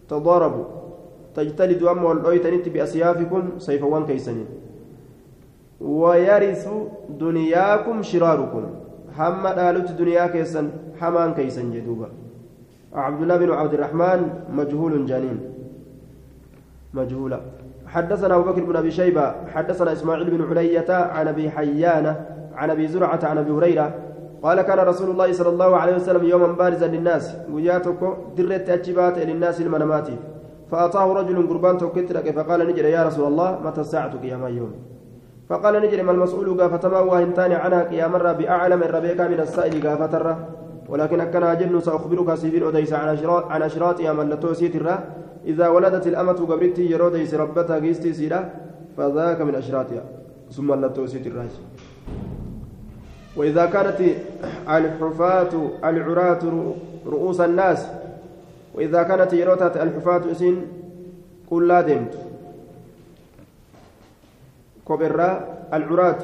تضاربوا. 0.10 0.79
تجتلدوا 1.40 1.92
أما 1.92 2.04
والأويتنت 2.10 2.66
بأسيافكم 2.70 3.44
سيفوان 3.66 4.04
كيسنين 4.10 4.48
ويرث 6.02 6.64
دنياكم 7.26 7.96
شراركم. 8.12 8.64
حما 9.18 9.52
دالت 9.60 9.92
دنيا 10.02 10.28
كيسن 10.28 10.66
حمان 11.00 11.30
كيسن 11.34 11.72
جدوبا. 11.72 12.10
عبد 12.94 13.22
الله 13.22 13.38
بن 13.38 13.50
عبد 13.52 13.74
الرحمن 13.74 14.20
مجهول 14.60 15.06
جانين 15.06 15.40
مجهولا 16.94 17.40
حدثنا 17.88 18.36
أبو 18.36 18.44
بكر 18.52 18.64
بن 18.64 18.76
أبي 18.76 18.92
شيبة 18.92 19.26
حدثنا 19.54 19.92
إسماعيل 19.92 20.30
بن 20.30 20.42
علية 20.50 20.90
عن 20.90 21.28
أبي 21.28 21.50
حيان 21.50 22.06
عن 22.54 22.70
أبي 22.70 22.88
زرعة 22.88 23.20
عن 23.24 23.38
أبي 23.38 23.52
هريرة. 23.52 23.88
قال 24.44 24.62
كان 24.62 24.80
رسول 24.80 25.10
الله 25.10 25.32
صلى 25.32 25.50
الله 25.50 25.78
عليه 25.78 25.96
وسلم 25.96 26.24
يوما 26.26 26.48
بارزا 26.48 26.88
للناس. 26.88 27.36
وجاتك 27.54 28.02
درت 28.38 28.70
أجبات 28.70 29.18
للناس 29.18 29.62
المنامات 29.62 30.08
فأتاه 30.72 31.14
رجل 31.14 31.48
قربان 31.50 31.78
توكترك 31.78 32.32
فقال 32.32 32.68
نجر 32.68 32.86
يا 32.86 33.04
رسول 33.04 33.28
الله 33.28 33.60
متى 33.66 33.82
الساعة 33.82 34.18
قيام 34.22 34.48
يوم 34.48 34.72
فقال 35.50 35.82
نجر 35.82 36.04
ما 36.04 36.12
المسؤول؟ 36.12 36.62
قافتما 36.62 37.00
وهنتان 37.00 37.52
عنها 37.52 37.84
قيام 37.84 38.16
الرب 38.16 38.38
بأعلم 38.38 38.84
الربيك 38.84 39.22
من 39.22 39.40
السائل 39.40 39.88
قافتر 39.88 40.36
ولكن 40.90 41.20
أكنا 41.22 41.54
جن 41.54 41.80
سأخبرك 41.80 42.36
سيفين 42.36 42.64
أديس 42.64 42.94
عن 42.94 43.08
أشراط 43.08 43.46
عن 43.52 43.62
أشراطها 43.62 44.14
من 44.14 44.30
لتوسيت 44.30 44.76
الرا. 44.76 45.04
إذا 45.46 45.68
ولدت 45.68 46.08
الأمة 46.08 46.40
قبرتي 46.52 46.92
يروديس 46.92 47.34
ربتها 47.34 47.80
قيستي 47.80 48.14
سيرا 48.14 48.50
فذاك 48.98 49.42
من 49.42 49.56
أشراطها 49.56 50.04
ثم 50.52 50.86
لتوسيت 50.86 51.28
الراج 51.28 51.50
وإذا 53.38 53.66
كانت 53.66 54.00
الحفاة 54.70 55.50
العراة 55.84 56.40
رؤوس 57.06 57.42
الناس 57.42 57.88
وإذا 58.74 59.04
كانت 59.04 59.34
يروتات 59.34 59.78
الحفاة 59.78 60.32
إسين 60.32 60.68
كلا 61.50 61.82
دمت 61.82 62.14
كبرى 64.88 65.30
العراة. 65.74 66.20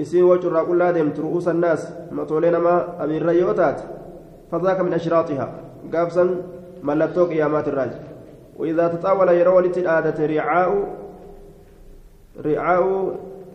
إسين 0.00 0.22
وجرى 0.24 0.64
كلا 0.64 0.90
دمت 0.90 1.20
رؤوس 1.20 1.48
الناس. 1.48 1.92
مطولين 2.12 2.56
ما 2.56 3.04
أمير 3.04 3.26
ريوتات. 3.26 3.80
فذاك 4.52 4.80
من 4.80 4.92
أشراطها. 4.92 5.52
قابسا 5.94 6.24
ملتو 6.82 7.24
قيامات 7.24 7.68
الراج. 7.68 7.90
وإذا 8.58 8.88
تطاول 8.88 9.28
يرو 9.28 9.60
لتلادة 9.60 10.26
رعاء. 10.26 10.70
رعاء 12.44 12.84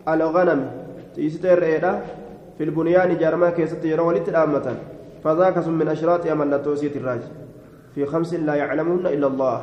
الغنم. 0.08 0.70
تيستير 1.14 1.62
إيدا 1.62 2.00
في 2.58 2.64
البنيان 2.64 3.18
جارما 3.18 3.50
كيست 3.50 3.84
يرو 3.84 4.10
لتلامة 4.10 4.76
فذاك 5.24 5.66
من 5.68 5.88
أشراطها 5.88 6.34
ملتو 6.34 6.74
سيت 6.74 6.96
الراج. 6.96 7.20
في 7.96 8.06
خمس 8.06 8.34
لا 8.44 8.54
يعلمهن 8.54 9.06
إلا 9.06 9.26
الله. 9.26 9.58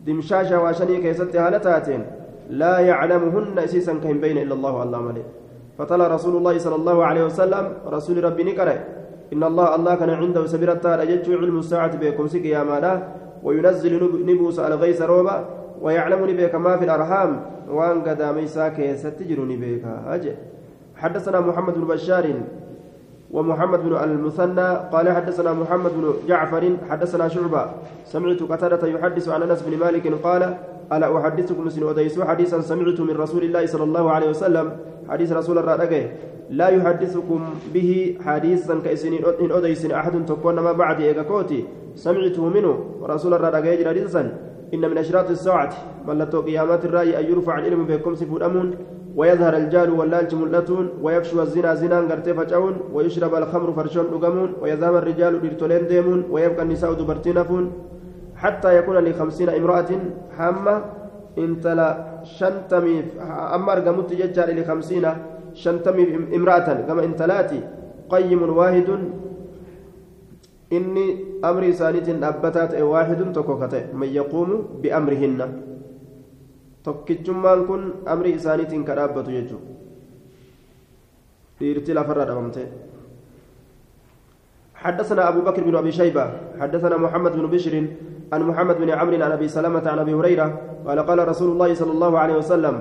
دمشاشة 0.00 0.56
واشني 0.62 0.96
كيست 1.04 1.36
هالتاتين 1.36 2.02
لا 2.50 2.78
يعلمهن 2.80 3.58
أسيسا 3.58 4.00
كهم 4.00 4.16
بين 4.24 4.38
إلا 4.38 4.54
الله 4.56 4.82
الله 4.82 5.00
ملي 5.00 5.24
فتلا 5.78 6.08
رسول 6.08 6.36
الله 6.40 6.58
صلى 6.58 6.76
الله 6.80 7.04
عليه 7.04 7.24
وسلم 7.28 7.64
رسول 7.86 8.24
ربي 8.24 8.42
نكره. 8.48 8.78
إن 9.32 9.42
الله 9.44 9.74
الله 9.76 9.94
كان 9.94 10.10
عنده 10.10 10.46
سبيرة 10.46 10.80
أجج 10.84 11.28
علم 11.28 11.58
الساعة 11.58 11.96
بكم 12.00 12.26
سك 12.32 12.44
يا 12.44 12.64
مالا. 12.64 12.92
وينزل 13.44 13.92
نبوس 14.24 14.56
على 14.60 14.74
غيث 14.74 15.02
روبا. 15.02 15.36
ويعلمني 15.84 16.32
بك 16.32 16.54
ما 16.54 16.76
في 16.80 16.84
الأرحام. 16.88 17.30
وأن 17.68 18.00
قد 18.08 18.22
ميسا 18.22 18.68
كيستجرني 18.68 19.56
بك 19.56 19.84
أجل. 20.08 20.34
حدثنا 20.96 21.40
محمد 21.40 21.74
بن 21.74 21.84
بشار. 21.92 22.24
ومحمد 23.30 23.80
بن 23.84 23.96
المثنى 23.96 24.68
قال 24.92 25.06
حدثنا 25.08 25.52
محمد 25.52 25.90
بن 25.96 26.04
جعفر 26.28 26.64
حدثنا 26.90 27.28
شعبة. 27.28 27.64
سمعت 28.04 28.42
قتادة 28.42 28.88
يحدث 28.88 29.28
عن 29.28 29.42
أنس 29.42 29.62
بن 29.62 29.78
مالك 29.78 30.06
قال 30.24 30.42
ألا 30.92 31.18
أحدثكم 31.18 31.68
سن 31.68 31.88
أديس 31.88 32.20
حديثا 32.20 32.60
سمعت 32.60 33.00
من 33.00 33.16
رسول 33.16 33.42
الله 33.44 33.66
صلى 33.66 33.84
الله 33.84 34.10
عليه 34.10 34.28
وسلم. 34.28 34.66
حديث 35.08 35.32
رسول 35.32 35.58
الله 35.58 35.76
لا 36.50 36.68
يحدثكم 36.68 37.40
به 37.74 38.18
حديثا 38.24 38.74
كإسن 38.80 39.12
إن 39.40 39.50
أديسن 39.52 39.92
أحد 39.92 40.24
تكون 40.26 40.56
ما 40.64 40.72
بعد 40.72 41.00
إيكاكوتي 41.00 41.64
سمعته 41.94 42.48
منه. 42.48 43.04
رسول 43.04 43.34
الله 43.34 43.48
إن 44.74 44.80
من 44.90 44.98
أشراط 44.98 45.30
الساعة. 45.30 45.72
ملتو 46.08 46.40
قيامات 46.40 46.84
الرأي 46.84 47.20
أن 47.20 47.24
يرفع 47.24 47.58
العلم 47.58 47.84
بكم 47.84 48.14
سفود 48.14 48.42
أمون. 48.42 48.68
ويظهر 49.18 49.54
الجال 49.62 49.90
واللالج 49.98 50.32
ملتون 50.42 50.86
ويفشو 51.04 51.42
الزنا 51.42 51.74
زنا 51.80 51.98
غرتي 52.10 52.32
فجعون 52.38 52.74
ويشرب 52.94 53.32
الخمر 53.40 53.68
فرشون 53.76 54.06
دغمون 54.12 54.50
ويذهب 54.62 54.94
الرجال 55.00 55.32
ديرتولين 55.42 55.84
ديمون 55.90 56.20
ويبقى 56.32 56.62
النساء 56.66 56.92
دبرتين 57.00 57.38
فون 57.48 57.64
حتى 58.42 58.70
يكون 58.78 58.96
لخمسين 59.06 59.48
امرأة 59.60 59.90
حامة 60.36 60.74
انتلا 61.44 61.88
شنتمي 62.38 62.96
أما 63.56 63.70
أرقمت 63.72 64.10
ججار 64.20 64.48
لخمسين 64.58 65.04
شنتمي 65.62 66.02
امرأة 66.38 66.68
كما 66.86 67.02
انتلاتي 67.04 67.60
قيم 68.12 68.42
واحد. 68.58 68.88
إني 70.72 71.06
أمر 71.44 71.64
سانيت 71.80 72.08
أبتات 72.30 72.72
واحد 72.92 73.20
تكوكته 73.32 73.82
من 74.00 74.08
يقوم 74.20 74.50
بأمرهن. 74.82 75.40
Tokkichummaan 76.88 77.64
kun 77.70 77.88
amrii 78.16 78.36
isaaniitiin 78.40 78.84
ka 78.90 78.98
dhaabbatu 79.00 79.30
jechuudha. 79.38 79.72
Dhiirti 81.60 81.98
lafarraa 82.00 82.30
dhabamte. 82.32 82.64
حدثنا 84.78 85.28
أبو 85.28 85.40
بكر 85.40 85.62
بن 85.66 85.74
أبي 85.76 85.92
شيبة 85.92 86.24
حدثنا 86.60 86.96
محمد 86.96 87.32
بن 87.32 87.46
بشر 87.50 87.74
عن 88.32 88.40
محمد 88.42 88.76
بن 88.78 88.90
عمرو 88.90 89.22
عن 89.22 89.32
أبي 89.32 89.48
سلمة 89.48 89.82
عن 89.82 89.98
أبي 89.98 90.14
هريرة 90.14 90.60
قال 90.86 90.98
قال 91.02 91.28
رسول 91.28 91.50
الله 91.50 91.74
صلى 91.74 91.92
الله 91.92 92.18
عليه 92.18 92.36
وسلم 92.38 92.76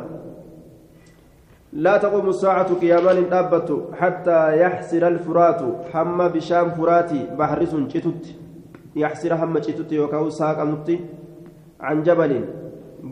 لا 1.74 1.98
تقوم 1.98 2.30
الساعة 2.30 2.70
قيامان 2.82 3.30
دابت 3.34 3.70
حتى 3.98 4.62
يحسر 4.62 5.08
الفرات 5.08 5.62
حم 5.90 6.28
بشام 6.28 6.68
فراتي 6.78 7.22
بحرس 7.34 7.74
جتت 7.76 8.24
يحسر 8.96 9.34
هم 9.34 9.58
جتت 9.58 9.94
وكاو 9.94 10.30
ساق 10.30 10.58
عن 11.82 11.98
جبل. 12.04 12.34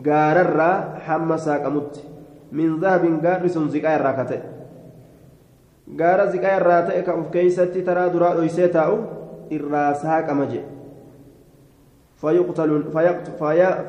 Gaararraa 0.02 1.00
hamma 1.06 1.38
saaqamutti 1.38 2.00
min 2.52 2.80
zahabin 2.80 3.20
gaarri 3.20 3.50
sun 3.50 3.68
ziqaa 3.70 3.96
irraa 3.98 4.14
ka 4.16 4.24
ta'e 4.24 4.40
gaara 5.96 6.30
ziqaa 6.30 6.56
irraa 6.60 6.82
ta'e 6.88 7.02
ka 7.02 7.16
uf 7.16 7.30
keeysatti 7.30 7.82
taraa 7.82 8.08
duraa 8.14 8.34
dhoysee 8.38 8.68
taa'u 8.68 8.96
irraa 9.50 9.94
saaqama 9.94 10.46
jedhe 10.46 10.76
فيقتل 12.16 12.70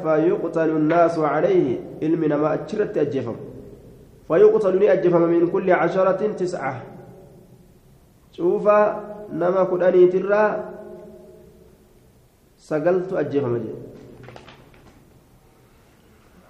فيقتل 0.03 0.69
الناس 0.69 1.19
عليه 1.19 1.79
علم 2.03 2.19
ما 2.41 2.53
أجرت 2.53 2.97
أجفم 2.97 3.35
فيقتل 4.27 4.75
لأجفم 4.83 5.21
من 5.21 5.47
كل 5.47 5.71
عشرة 5.71 6.21
تسعة 6.35 6.83
شوف 8.31 8.65
نما 9.33 9.63
كداني 9.63 10.07
ترى 10.07 10.43
سقلت 12.57 13.13
أجفم 13.13 13.57
جي 13.57 13.71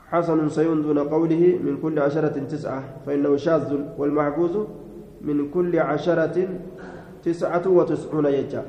حسن 0.07 0.49
سيون 0.49 0.81
دون 0.81 0.99
قوله 0.99 1.59
من 1.59 1.83
كل 1.83 1.99
عشرة 1.99 2.31
تسعة 2.47 2.83
فإنه 3.05 3.37
شاذ 3.37 3.75
والمعجوز 3.97 4.55
من 5.21 5.51
كل 5.51 5.79
عشرة 5.79 6.37
تسعة 7.23 7.65
وتسعون 7.67 8.25
يجا. 8.25 8.63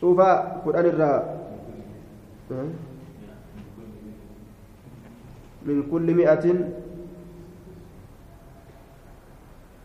شوف 0.00 0.20
قرآن 0.64 0.86
الرا 0.86 1.14
من 5.66 5.82
كل 5.90 6.14
مئة 6.14 6.46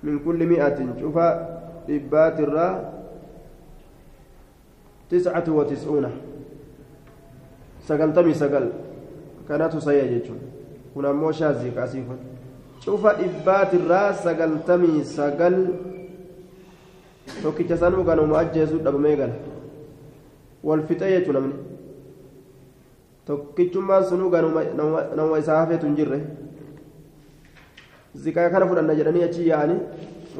من 0.03 0.19
كل 0.19 0.39
مئة. 0.47 0.79
شوف 0.99 1.17
إبات 1.89 2.39
الرا 2.39 2.69
تسعة 5.09 5.47
وتسعون. 5.51 6.30
Sagaltamii 7.87 8.35
sagal 8.41 8.65
kanatu 9.47 9.81
sayya 9.81 10.05
jechuun 10.13 10.39
kun 10.93 11.05
ammoo 11.05 11.31
shaazii 11.39 11.71
kaasii 11.77 12.03
kun 12.09 12.19
cufa 12.85 13.13
dhibbaatirraa 13.19 14.13
sagaltamii 14.13 15.03
sagal 15.15 15.57
tokkicha 17.43 17.77
sanuu 17.77 18.03
kanuma 18.03 18.39
ajjeesuu 18.43 18.79
dhabamee 18.85 19.15
gala 19.23 19.33
wal 20.63 20.83
fixe 20.87 21.11
jechuun 21.15 21.35
namni 21.39 21.55
tokkichummaan 23.25 24.03
sunuu 24.13 24.29
ganuma 24.29 24.63
nama 25.15 25.39
isaa 25.43 25.59
hafeetu 25.61 25.85
hin 25.85 25.95
jirre 25.99 26.21
zikaa 28.25 28.49
kana 28.55 28.67
fudhanna 28.71 28.95
jedhanii 29.01 29.23
achi 29.29 29.47
yaa'anii 29.49 29.79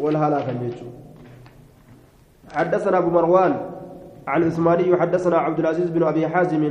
wal 0.05 0.17
halaakan 0.25 0.59
jechuudha 0.65 0.99
حدثنا 2.51 2.97
أبو 2.97 3.09
مروان 3.09 3.53
عن 4.27 4.43
عثماني 4.43 4.97
حدثنا 4.97 5.37
عبد 5.37 5.59
العزيز 5.59 5.89
بن 5.89 6.03
أبي 6.03 6.27
حازم 6.27 6.63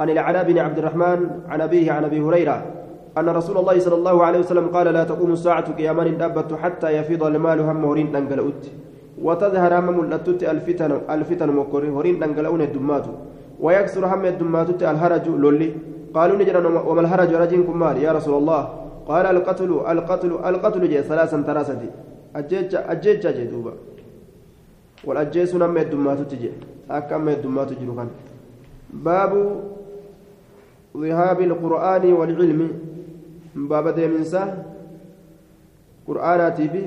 عن 0.00 0.10
العلاء 0.10 0.44
بن 0.44 0.58
عبد 0.58 0.78
الرحمن 0.78 1.30
عن 1.48 1.60
أبيه 1.60 1.92
عن 1.92 2.04
أبي 2.04 2.20
هريرة 2.20 2.56
أن 3.18 3.28
رسول 3.28 3.56
الله 3.58 3.78
صلى 3.78 3.94
الله 3.94 4.24
عليه 4.24 4.38
وسلم 4.38 4.66
قال 4.68 4.86
لا 4.86 5.04
تقوم 5.04 5.32
الساعة 5.32 5.72
قيامان 5.72 6.18
دابت 6.18 6.50
حتى 6.62 6.88
يفيض 6.96 7.22
المال 7.24 7.60
هم 7.60 7.84
هورين 7.84 8.12
دنقلؤت 8.12 8.62
وتظهر 9.22 9.72
هم 9.78 9.98
ملتت 9.98 10.42
الفتن 10.54 10.92
الفتن 11.10 11.48
مكر 11.58 11.82
هورين 11.94 12.18
دنقلؤون 12.18 12.60
الدمات. 12.60 13.06
ويكسر 13.60 14.06
هم 14.06 14.24
الدمات 14.24 14.82
الهرج 14.82 15.26
لولي. 15.28 15.70
قالوا 16.14 16.36
نجرا 16.40 16.60
وما 16.88 17.00
الهرج 17.00 17.30
رجل 17.34 17.60
مال 17.82 17.96
يا 18.06 18.12
رسول 18.12 18.34
الله. 18.40 18.62
قال 19.10 19.26
القتل 19.26 19.70
القتل 19.94 20.32
القتل 20.50 20.82
جي 20.88 21.02
ثلاثا 21.02 21.42
ثلاثة 21.42 21.80
أجيج 22.36 22.74
أجيج 22.74 23.26
جدوبا 23.26 23.72
والأجيس 25.04 25.54
نم 25.54 25.76
الدمات 25.76 26.20
تجي 26.30 26.50
أكم 26.90 27.28
الدمات 27.28 27.70
جروكان 27.80 28.08
باب 28.92 29.32
ذهاب 30.96 31.40
القرآن 31.40 32.12
والعلم. 32.12 32.60
باب 33.54 33.88
ديمنسا. 33.88 34.64
قرآناتي 36.08 36.68
في. 36.68 36.82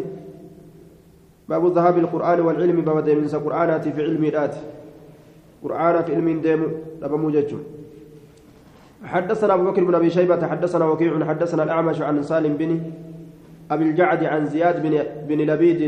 باب 1.49 1.63
ذهاب 1.75 1.97
القرآن 1.97 2.39
والعلم. 2.39 2.81
باب 2.81 3.03
ديمنسا. 3.03 3.37
قرآناتي 3.37 3.91
في 3.91 4.03
علم 4.03 4.23
الآت. 4.23 4.55
قرآن 5.63 6.03
في 6.03 6.15
علم 6.15 6.41
ديم. 6.41 6.61
لبا 7.01 7.17
موجج 7.17 7.55
حدثنا 9.03 9.53
أبو 9.53 9.71
بكر 9.71 9.83
بن 9.83 9.95
أبي 9.95 10.09
شيبة 10.09 10.47
حدثنا 10.47 10.85
وكيع 10.85 11.25
حدثنا 11.25 11.63
الأعمش 11.63 12.01
عن 12.01 12.23
سالم 12.23 12.53
بن 12.55 12.81
أبي 13.71 13.83
الجعد 13.83 14.23
عن 14.23 14.45
زياد 14.45 14.83
بن 14.83 15.03
بن 15.27 15.51
لبيد 15.51 15.81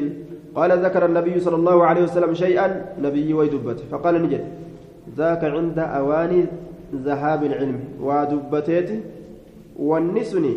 قال 0.56 0.86
ذكر 0.86 1.06
النبي 1.06 1.39
صلى 1.39 1.56
الله 1.56 1.86
عليه 1.86 2.04
وسلم 2.04 2.34
شيئا 2.34 2.95
نبي 3.01 3.34
ويدبت. 3.34 3.80
فقال 3.91 4.23
نجد. 4.23 4.43
ذاك 5.17 5.43
عند 5.43 5.80
أواني 5.80 6.45
ذهاب 7.03 7.43
العلم. 7.43 7.79
ودبتيت 8.01 8.89
والنسني 9.75 10.55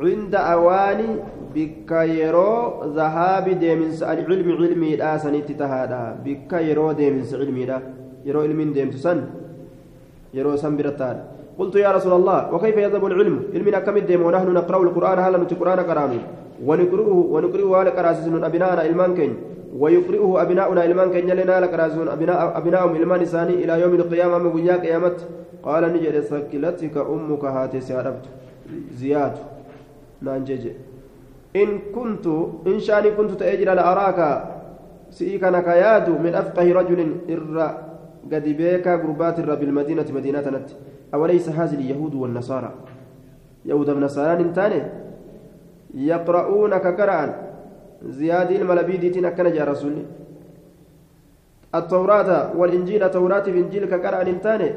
عند 0.00 0.34
أواني 0.34 1.08
بك 1.54 1.90
يرو 1.90 2.84
ذهاب 2.98 3.46
ديمنس 3.48 4.02
العلم 4.02 4.48
علمي 4.52 4.96
لا 4.96 5.18
سنيت 5.18 5.52
تهادا. 5.52 6.22
بك 6.24 6.52
يرو 6.52 6.92
ديمنس 6.92 7.34
علمي 7.34 7.64
لا. 7.66 7.78
يرو 8.26 8.40
علم 8.40 8.72
ديمت 8.72 8.96
سن. 8.96 9.20
يرو 10.34 10.56
سن 10.56 10.76
برتان 10.76 11.16
قلت 11.58 11.74
يا 11.76 11.92
رسول 11.92 12.12
الله 12.12 12.54
وكيف 12.54 12.76
يذهب 12.76 13.04
العلم؟ 13.06 13.36
علمنا 13.54 13.78
كم 13.86 13.96
الديم 13.96 14.22
ونحن 14.26 14.48
نقرأ 14.58 14.82
القرآن 14.82 15.18
هل 15.18 15.40
نتي 15.42 15.54
القرآن 15.54 15.78
قرامي 16.60 16.82
ونقرأه 16.84 17.12
ونقرأه 17.34 17.82
هل 17.82 17.90
قراسسن 17.90 18.44
أبناءنا 18.44 18.86
إلمان 18.86 19.14
كين 19.14 19.34
ويقرئه 19.78 20.42
أبناؤنا 20.42 20.84
إلمان 20.84 21.10
كن. 21.10 21.28
يلنا 21.28 21.60
لك 21.60 21.74
رازون 21.74 22.08
أبناء 22.08 22.58
أبناؤهم 22.58 22.96
إلمان 22.96 23.20
إساني 23.20 23.54
إلى 23.64 23.80
يوم 23.80 23.94
القيامة 23.94 24.38
من 24.38 24.46
ويا 24.46 24.76
قيامت 24.76 25.28
قال 25.62 25.92
نجد 25.92 26.20
ثكلتك 26.20 26.96
أمك 26.96 27.44
هاتي 27.44 27.80
سياربت 27.80 28.24
زياد. 28.94 29.34
نانجج 30.22 30.64
إن 31.56 31.78
كنت 31.94 32.26
إن 32.66 32.80
شاني 32.80 33.10
كنت 33.10 33.30
تأجر 33.30 33.74
لأراك 33.74 34.44
سيكنا 35.10 35.60
كياد 35.60 36.10
من 36.10 36.34
أفقه 36.34 36.72
رجل 36.72 37.00
إر 37.30 37.76
قد 38.32 38.44
بيك 38.44 38.88
قربات 38.88 39.38
الرب 39.38 39.62
المدينة 39.62 40.06
مدينة 40.14 40.40
نت. 40.40 40.68
أوليس 41.14 41.48
هذه 41.48 41.74
اليهود 41.74 42.14
والنصارى؟ 42.14 42.70
يهود 43.64 43.88
ونصارى 43.88 44.42
انتاني 44.42 44.82
يقرؤون 45.94 46.72
كقرآن 46.78 47.30
زياد 48.08 48.50
الملبيديتين 48.50 49.24
أكن 49.24 49.52
جاء 49.52 49.68
رسولي. 49.70 50.04
التوراة 51.74 52.56
والإنجيل 52.56 53.10
توراة 53.10 53.40
في 53.40 53.58
إنجيل 53.58 53.84
كقرأ 53.86 54.22
إنتاني 54.22 54.70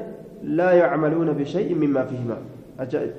لا 0.44 0.72
يعملون 0.72 1.34
بشيء 1.34 1.76
مما 1.76 2.06
فيهما. 2.06 2.38
أجائب 2.80 3.12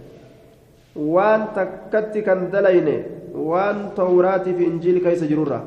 وان 0.96 1.46
تكت 1.56 2.18
كان 2.18 2.50
دلين 2.50 2.88
وان 3.34 3.90
توراة 3.96 4.46
في 4.46 4.66
إنجيل 4.66 4.98
كيس 4.98 5.24
جرورة. 5.24 5.64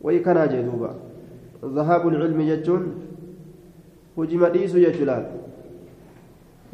ويكنا 0.00 0.46
جدوبا 0.46 0.94
ذهاب 1.64 2.08
العلم 2.08 2.40
يجون. 2.40 2.84
هجم 4.18 4.46
ديس 4.46 4.74
يجلال. 4.74 5.24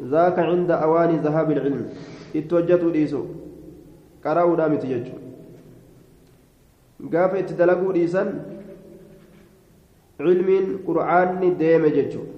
ذاك 0.03 0.39
عند 0.39 0.71
أوان 0.71 1.11
ذهاب 1.23 1.51
العلم. 1.51 1.85
itti 2.33 2.55
hojjetuu 2.55 2.91
dhiisu 4.27 4.35
qara'uudhaa 4.35 4.69
miti 4.69 4.87
jechuudha. 4.87 5.21
Gaafa 7.09 7.37
itti 7.39 7.53
dalaguu 7.53 7.93
dhiisan 7.93 8.27
cilmiin 10.17 10.83
qur'aanni 10.85 11.55
deeme 11.59 11.91
jechuudha. 11.91 12.33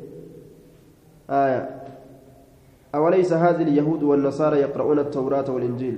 أوليس 2.90 3.34
هذه 3.34 3.62
اليهود 3.62 4.04
والنصارى 4.04 4.60
يقرؤون 4.60 5.00
التوراة 5.00 5.46
والإنجيل 5.52 5.98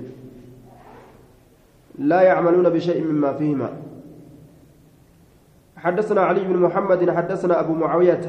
لا 1.98 2.20
يعملون 2.20 2.68
بشيء 2.68 3.04
مما 3.04 3.32
فيهما 3.32 3.70
حدثنا 5.76 6.20
علي 6.20 6.44
بن 6.44 6.56
محمد 6.56 7.10
حدثنا 7.10 7.60
أبو 7.60 7.72
معاوية 7.72 8.20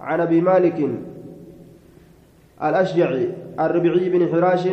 عن 0.00 0.20
أبي 0.20 0.40
مالك 0.40 0.88
الأشجعي 2.62 3.28
الربيعي 3.60 4.08
بن 4.08 4.28
حراش 4.28 4.68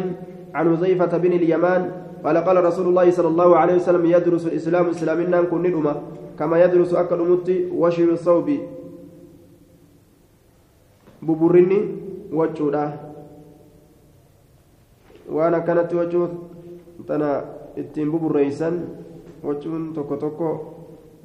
عن 0.54 0.66
وزيفة 0.74 1.18
بن 1.18 1.32
اليمان 1.34 1.82
قال 2.24 2.38
قال 2.38 2.58
رسول 2.66 2.88
الله 2.88 3.12
صلى 3.12 3.28
الله 3.28 3.50
عليه 3.58 3.76
وسلم 3.76 4.04
يدرس 4.06 4.46
الإسلام 4.46 4.86
إسلامنا 4.90 5.42
كن 5.52 5.62
ندمة 5.64 5.94
كما 6.40 6.56
يدرس 6.64 6.94
أكل 6.94 7.20
متي 7.30 7.72
وشر 7.72 8.10
الصوب 8.18 8.48
ببرني 11.22 11.80
وجودا 12.34 12.86
وأنا 15.30 15.60
كانت 15.60 15.94
وجود 15.94 16.32
تنا 17.08 17.60
ittiin 17.80 18.12
buburreeysan 18.12 18.76
wachuun 19.44 19.94
tokko 19.94 20.16
tokko 20.18 20.48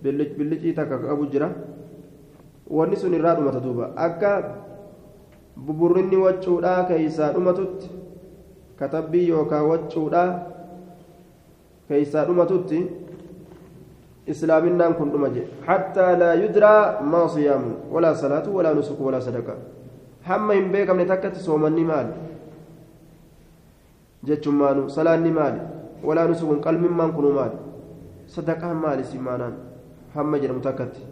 billicii 0.03 0.75
takka 0.77 0.99
qabu 1.03 1.27
jira 1.33 1.49
wanni 2.71 2.97
sun 2.97 3.15
irraa 3.19 3.35
dhumata 3.35 3.61
duuba 3.65 3.91
akka 3.97 4.31
buburrinni 5.57 6.17
wacuudhaa 6.17 6.85
keeysaa 6.91 7.33
dhumatutti 7.35 7.91
katabbii 8.79 9.29
yookaan 9.29 9.67
wacuudhaa 9.71 10.29
keeysaa 11.89 12.25
dhumatutti 12.29 12.79
islaaminaan 14.33 14.95
kun 14.99 15.11
dhuma 15.13 15.29
jedhe 15.37 15.49
hattaa 15.67 16.11
laa 16.23 16.35
yudraa 16.43 17.01
maa 17.15 17.29
siyaamu 17.35 17.71
walaa 17.95 18.15
salaatu 18.23 18.57
walaa 18.57 18.75
nusuku 18.79 19.07
walaa 19.07 19.21
sadaqa 19.27 19.55
hamma 20.29 20.53
hin 20.59 20.71
beekamne 20.77 21.05
takkatti 21.11 21.41
soomanni 21.49 21.85
maali 21.91 22.13
jechummaanu 24.31 24.89
salaanni 24.97 25.31
maali 25.39 25.61
walaa 26.11 26.27
nusukun 26.31 26.61
qalmimmaan 26.67 27.13
kunu 27.19 27.33
maali 27.39 27.57
sadaqaan 28.37 28.77
maali 28.87 29.05
simaanaan 29.11 29.55
hamma 30.15 30.39
jedhamu 30.45 30.61
takkatti 30.69 31.03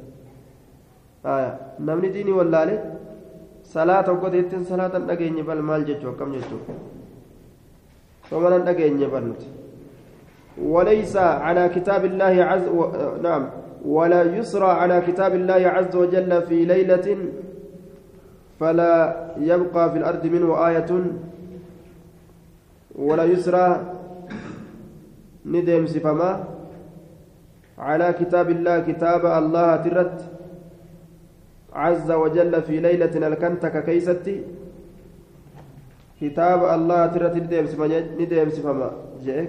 namni 1.91 2.09
diinii 2.15 2.33
wallaale 2.39 2.79
salaata 3.75 4.11
hoggoteettiin 4.13 4.65
salaatan 4.71 5.07
dhageenye 5.11 5.43
bal 5.51 5.63
maal 5.69 5.85
jechuu 5.91 6.11
akkam 6.15 6.33
jechuu 6.39 6.61
dhageenye 8.65 9.07
bal 9.07 9.23
nuti 9.23 9.63
وليس 10.59 11.17
على 11.17 11.69
كتاب 11.69 12.05
الله 12.05 12.45
عز 12.45 12.69
و... 12.69 12.81
نعم. 13.23 13.49
ولا 13.85 14.23
يسرى 14.23 14.67
على 14.67 15.01
كتاب 15.01 15.35
الله 15.35 15.55
عز 15.55 15.97
وجل 15.97 16.43
في 16.43 16.65
ليلة 16.65 17.17
فلا 18.61 19.17
يبقى 19.41 19.91
في 19.91 19.99
الأرض 19.99 20.27
منه 20.27 20.67
آية. 20.69 20.91
ولا 22.95 23.25
يسرى 23.25 23.67
ندم 25.47 25.87
سفما. 25.87 26.45
على 27.79 28.13
كتاب 28.21 28.51
الله 28.51 28.77
كتاب 28.81 29.27
الله 29.27 29.77
ترت. 29.77 30.19
عز 31.73 32.11
وجل 32.11 32.63
في 32.63 32.81
ليلة 32.81 33.27
الكنتك 33.29 33.85
كيستي 33.85 34.43
كتاب 36.23 36.61
الله 36.75 37.01
ترت 37.07 37.35
ندم 37.37 37.67
سفما 37.67 37.87
ندم 38.21 38.49
سفما 38.57 38.89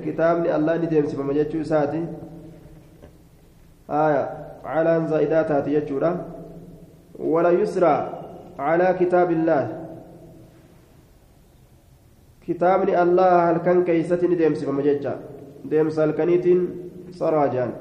كتابني 0.05 0.49
الله 0.55 0.73
ندم 0.83 1.05
سفما 1.11 1.33
جتشو 1.37 1.63
ساتي. 1.71 2.01
آية. 3.89 4.23
على 4.65 4.93
زائدات 5.09 5.51
هاتي 5.51 5.71
جتشورا 5.75 6.11
ولا 7.33 7.51
يسرى 7.61 7.95
على 8.59 8.87
كتاب 8.99 9.29
الله. 9.37 9.63
كتابني 12.47 12.93
الله 13.03 13.31
هل 13.49 13.57
كان 13.65 13.77
كيستي 13.87 14.27
ندم 14.27 14.53
سفما 14.55 14.81
deemsa 15.71 16.01
halkaniitiin 16.03 16.59
saraa 17.11 17.47
jedhan 17.47 17.71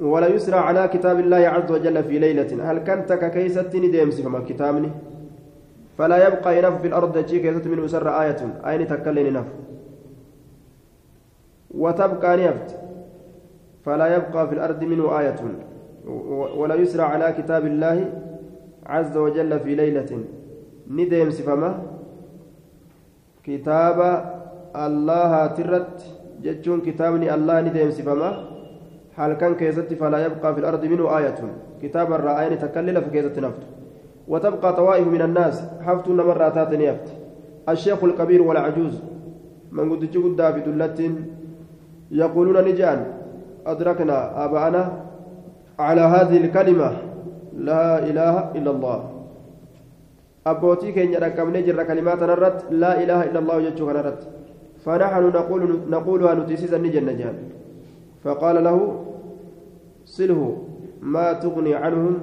ولا 0.00 0.28
يسرى 0.32 0.56
على 0.56 0.88
كتاب 0.88 1.20
الله 1.20 1.36
عز 1.36 1.70
وجل 1.72 2.04
في 2.04 2.18
ليلة. 2.18 2.50
هل 2.70 2.78
كنت 2.78 3.12
ككيسة 3.12 3.68
نديم 3.74 4.10
سفما 4.10 4.40
كتابني 4.48 4.90
فلا 6.00 6.16
يبقى 6.26 6.50
ينف 6.58 6.74
في 6.80 6.86
الأرض 6.90 7.14
شيء 7.28 7.40
كيسة 7.44 7.64
من 7.70 7.88
سر 7.94 8.08
آية 8.22 8.40
أين 8.68 8.82
تكلن 8.88 9.28
نف 9.36 9.48
وتبقى 11.82 12.30
نفت 12.40 12.68
فلا 13.84 14.06
يبقى 14.16 14.42
في 14.48 14.54
الأرض 14.56 14.80
منه 14.92 15.04
آية 15.20 15.40
ولا 16.60 16.74
يسرى 16.74 17.04
على 17.12 17.26
كتاب 17.38 17.62
الله 17.72 17.96
عز 18.94 19.14
وجل 19.24 19.52
في 19.60 19.70
ليلة 19.80 20.10
نديم 20.96 21.30
سفما 21.38 21.70
كتاب 23.44 23.98
allahaatirratti 24.74 26.06
jechuun 26.44 26.80
kitaabni 26.86 27.28
allah 27.28 27.62
ni 27.62 27.70
deemsifama 27.74 28.30
halkan 29.16 29.56
keessatti 29.60 29.96
falaa 30.02 30.22
yabqaa 30.26 30.54
fi 30.54 30.60
lardi 30.66 30.88
minhu 30.92 31.08
aayatun 31.16 31.50
kitaaba 31.82 32.18
irraa 32.18 32.36
aayani 32.38 32.60
takkaillee 32.64 32.94
lafa 32.98 33.10
keessatti 33.10 33.40
naftu 33.46 33.66
وتبقى 34.30 34.70
طوائف 34.76 35.06
من 35.06 35.22
الناس. 35.22 35.56
حفت 35.82 36.08
نمر 36.08 36.48
تاتني 36.54 36.84
يفت 36.84 37.08
الشيخ 37.68 38.04
الكبير 38.04 38.42
والعجوز 38.42 38.94
من 39.72 39.90
قد 39.92 40.10
جود 40.10 40.38
في 40.54 40.60
دلة 40.60 41.00
يقولون 42.10 42.56
نجان. 42.64 43.00
أدركنا 43.66 44.44
آباءنا 44.44 44.82
على 45.78 46.00
هذه 46.00 46.36
الكلمة. 46.44 46.90
لا 47.58 47.98
إله 47.98 48.34
إلا 48.56 48.70
الله. 48.70 48.98
أبوتي 50.46 50.92
كين 50.92 51.12
يركب 51.12 51.48
نجر 51.56 51.82
كلمات 51.84 52.22
نرت 52.22 52.58
لا 52.72 53.02
إله 53.02 53.20
إلا 53.28 53.38
الله 53.38 53.56
يجوك 53.60 53.88
نرت 53.88 54.20
فنحن 54.84 55.24
نقول 55.36 55.62
نقولها 55.90 56.34
نتيسيس 56.34 56.72
النجن 56.74 57.08
جان 57.20 57.36
فقال 58.24 58.64
له 58.64 58.78
صله 60.04 60.40
ما 61.02 61.32
تغني 61.32 61.74
عنهم 61.74 62.14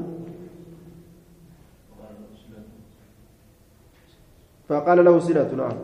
فقال 4.70 5.06
له 5.06 5.20
صلة 5.20 5.56
نعم. 5.56 5.78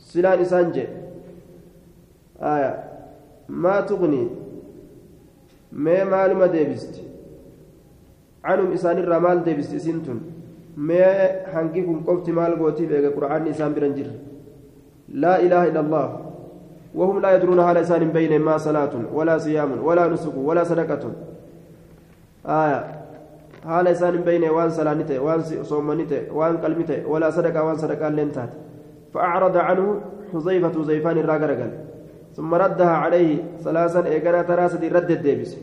صلة 0.00 0.42
إسانجي 0.42 0.86
آية. 2.42 2.84
ما 3.48 3.80
تغني. 3.80 4.28
ما 5.72 6.04
معلومة 6.04 6.46
ديبست. 6.46 7.02
عنهم 8.44 8.72
إسان 8.72 8.98
الرمال 8.98 9.44
ديبست 9.44 9.74
إسنتون 9.74 10.20
ما 10.76 11.04
حنكيكم 11.52 12.00
قفت 12.06 12.30
مال 12.30 12.58
قوتي 12.58 12.86
بيقى 12.86 13.06
قرآن 13.12 13.46
إسان 13.48 13.74
برنجر 13.74 14.06
لا 15.08 15.40
إله 15.40 15.64
إلا 15.68 15.80
الله. 15.80 16.20
وهم 16.94 17.20
لا 17.20 17.36
يدرون 17.36 17.60
على 17.60 17.80
لسان 17.80 18.08
بين 18.08 18.40
ما 18.40 18.56
صلاة 18.58 18.90
ولا 19.12 19.38
صيام 19.38 19.84
ولا 19.84 20.08
نسك 20.08 20.32
ولا 20.36 20.64
صدقة 20.64 21.12
آية. 22.46 22.95
Haala 23.70 23.96
isaan 23.96 24.14
hin 24.18 24.24
beeyne 24.30 24.54
waan 24.58 24.70
salaani 24.78 25.04
ta'e 25.10 25.18
waan 25.26 25.42
soomani 25.72 26.06
ta'e 26.12 26.22
waan 26.40 26.62
qalmi 26.64 26.84
ta'e 26.92 27.02
walaa 27.12 27.34
sadaqaa 27.40 27.66
waan 27.68 27.84
sadaqaa 27.84 28.12
illeen 28.14 28.32
taate 28.38 28.66
فأعرض 29.16 29.56
عنه 29.56 30.00
حذيفة 30.32 30.72
حذيفان 30.82 31.18
الراجل 31.18 31.70
ثم 32.36 32.54
ردها 32.54 32.94
عليه 33.04 33.44
ثلاثا 33.64 34.06
إيقنا 34.06 34.42
تراسة 34.42 34.82
رد 34.96 35.10
الديبس 35.10 35.56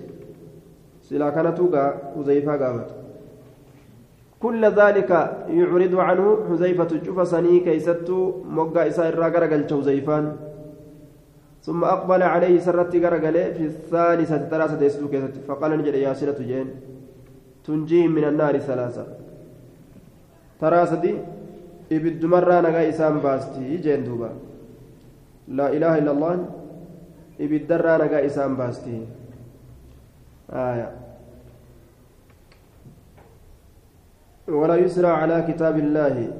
سلا 1.01 1.29
كانت 1.29 1.59
حذيفة 2.15 2.53
قامت 2.61 2.89
كل 4.43 4.65
ذلك 4.65 5.11
يعرض 5.59 5.95
عنه 5.95 6.25
حذيفة 6.49 6.91
شوف 7.05 7.27
سني 7.27 7.59
كيست 7.59 8.09
مقا 8.57 8.87
إساء 8.87 9.09
الراجل 9.09 9.69
حذيفان 9.69 10.25
ثم 11.61 11.83
أقبل 11.83 12.21
عليه 12.23 12.59
سرت 12.59 12.95
قرقل 13.03 13.37
في 13.57 13.63
الثالثة 13.71 14.37
تراسة 14.51 14.81
يسلوك 14.87 15.13
فقال 15.47 15.71
نجد 15.77 15.95
يا 15.95 16.13
سلة 16.13 16.39
جين 16.49 16.67
تنجيهم 17.65 18.11
من 18.11 18.23
النار 18.23 18.57
ثلاثة. 18.59 19.05
تراسة 20.61 21.05
إبد 21.91 22.25
مرة 22.25 22.61
نجا 22.61 22.89
إسام 22.89 23.19
باستي 23.19 23.77
جين 23.77 24.03
دوبا. 24.03 24.29
لا 25.47 25.67
إله 25.69 25.97
إلا 25.97 26.11
الله 26.11 26.45
إبد 27.41 27.67
درة 27.67 28.03
نجا 28.05 28.25
إسام 28.25 28.55
باستي. 28.55 29.05
آية. 30.51 30.91
ولا 34.47 34.75
يسرى 34.75 35.07
على 35.07 35.45
كتاب 35.47 35.77
الله. 35.79 36.31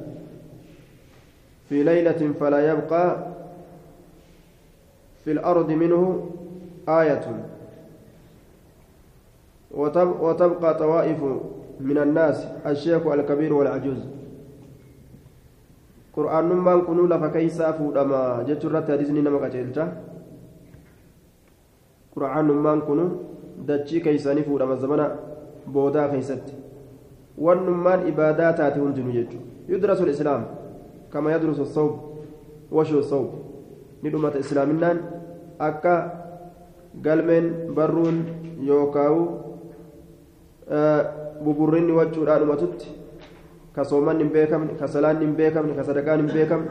في 1.68 1.82
ليلة 1.82 2.32
فلا 2.40 2.72
يبقى 2.72 3.26
في 5.24 5.32
الأرض 5.32 5.70
منه 5.72 6.30
آية. 6.88 7.53
وتبقى 9.76 10.74
طوائف 10.74 11.20
من 11.80 11.98
الناس 11.98 12.46
الشيخ 12.66 13.06
الكبير 13.06 13.52
والعجوز 13.52 13.98
lafa 16.14 17.28
keeysaa 17.34 17.72
fuudhama 17.72 18.44
jechuu 18.46 18.68
irratti 18.70 18.92
hadiisni 18.92 19.22
nama 19.22 19.38
qaceelcha 19.38 19.86
qur'aanummaan 22.14 22.82
kunuu 22.86 23.10
dachii 23.66 24.00
keeysanii 24.00 24.44
fuudhama 24.48 24.76
zamana 24.76 25.06
boodaa 25.76 26.08
keeysatti 26.12 26.54
wannummaan 27.46 28.06
ibaadaa 28.08 28.52
taate 28.52 28.78
hundinuu 28.80 29.12
jechuudha 29.12 29.74
yudrasu 29.74 30.06
islaam 30.14 30.44
kama 31.10 31.32
yadrusu 31.32 31.66
sawb 31.66 31.92
washuu 32.70 33.02
sawb 33.02 33.28
ni 34.02 34.10
dhumata 34.10 34.38
islaaminaan 34.38 35.02
akka 35.58 35.94
galmeen 37.02 37.74
barruun 37.74 38.22
yookaawu 38.70 39.43
buburrinni 41.44 41.92
wachuudhaan 41.92 42.40
dhumatutti 42.40 42.88
ka 43.74 43.84
sooman 43.84 44.18
hin 44.18 44.30
beekamne 44.30 44.74
ka 44.80 44.86
salaan 44.88 45.20
hin 45.20 45.34
beekamne 45.36 45.74
ka 45.74 45.84
sadaqaan 45.84 46.20
hin 46.24 46.30
beekamne 46.32 46.70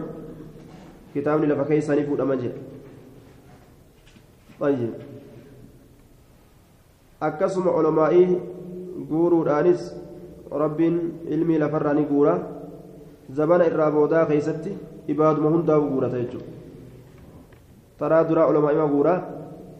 kitaabni 1.13 1.47
lafa 1.47 1.65
keeysanii 1.71 2.05
fuudhama 2.09 2.35
jedha 2.35 2.59
akkasuma 7.27 7.71
olomaa'ii 7.71 8.41
guuruudhaanis 9.09 9.81
rabbiin 10.51 10.97
ilmii 11.27 11.59
lafarraa 11.59 11.93
ni 11.93 12.05
guura. 12.05 12.39
Zabana 13.31 13.65
irraa 13.65 13.91
boodaa 13.91 14.25
keeysatti 14.25 14.77
ibaaduma 15.07 15.49
hundaa'u 15.49 15.89
guurata 15.89 16.17
jechuudha. 16.17 16.51
Taraa 17.99 18.23
duraa 18.29 18.45
olomaa'ima 18.51 18.87
guura? 18.87 19.13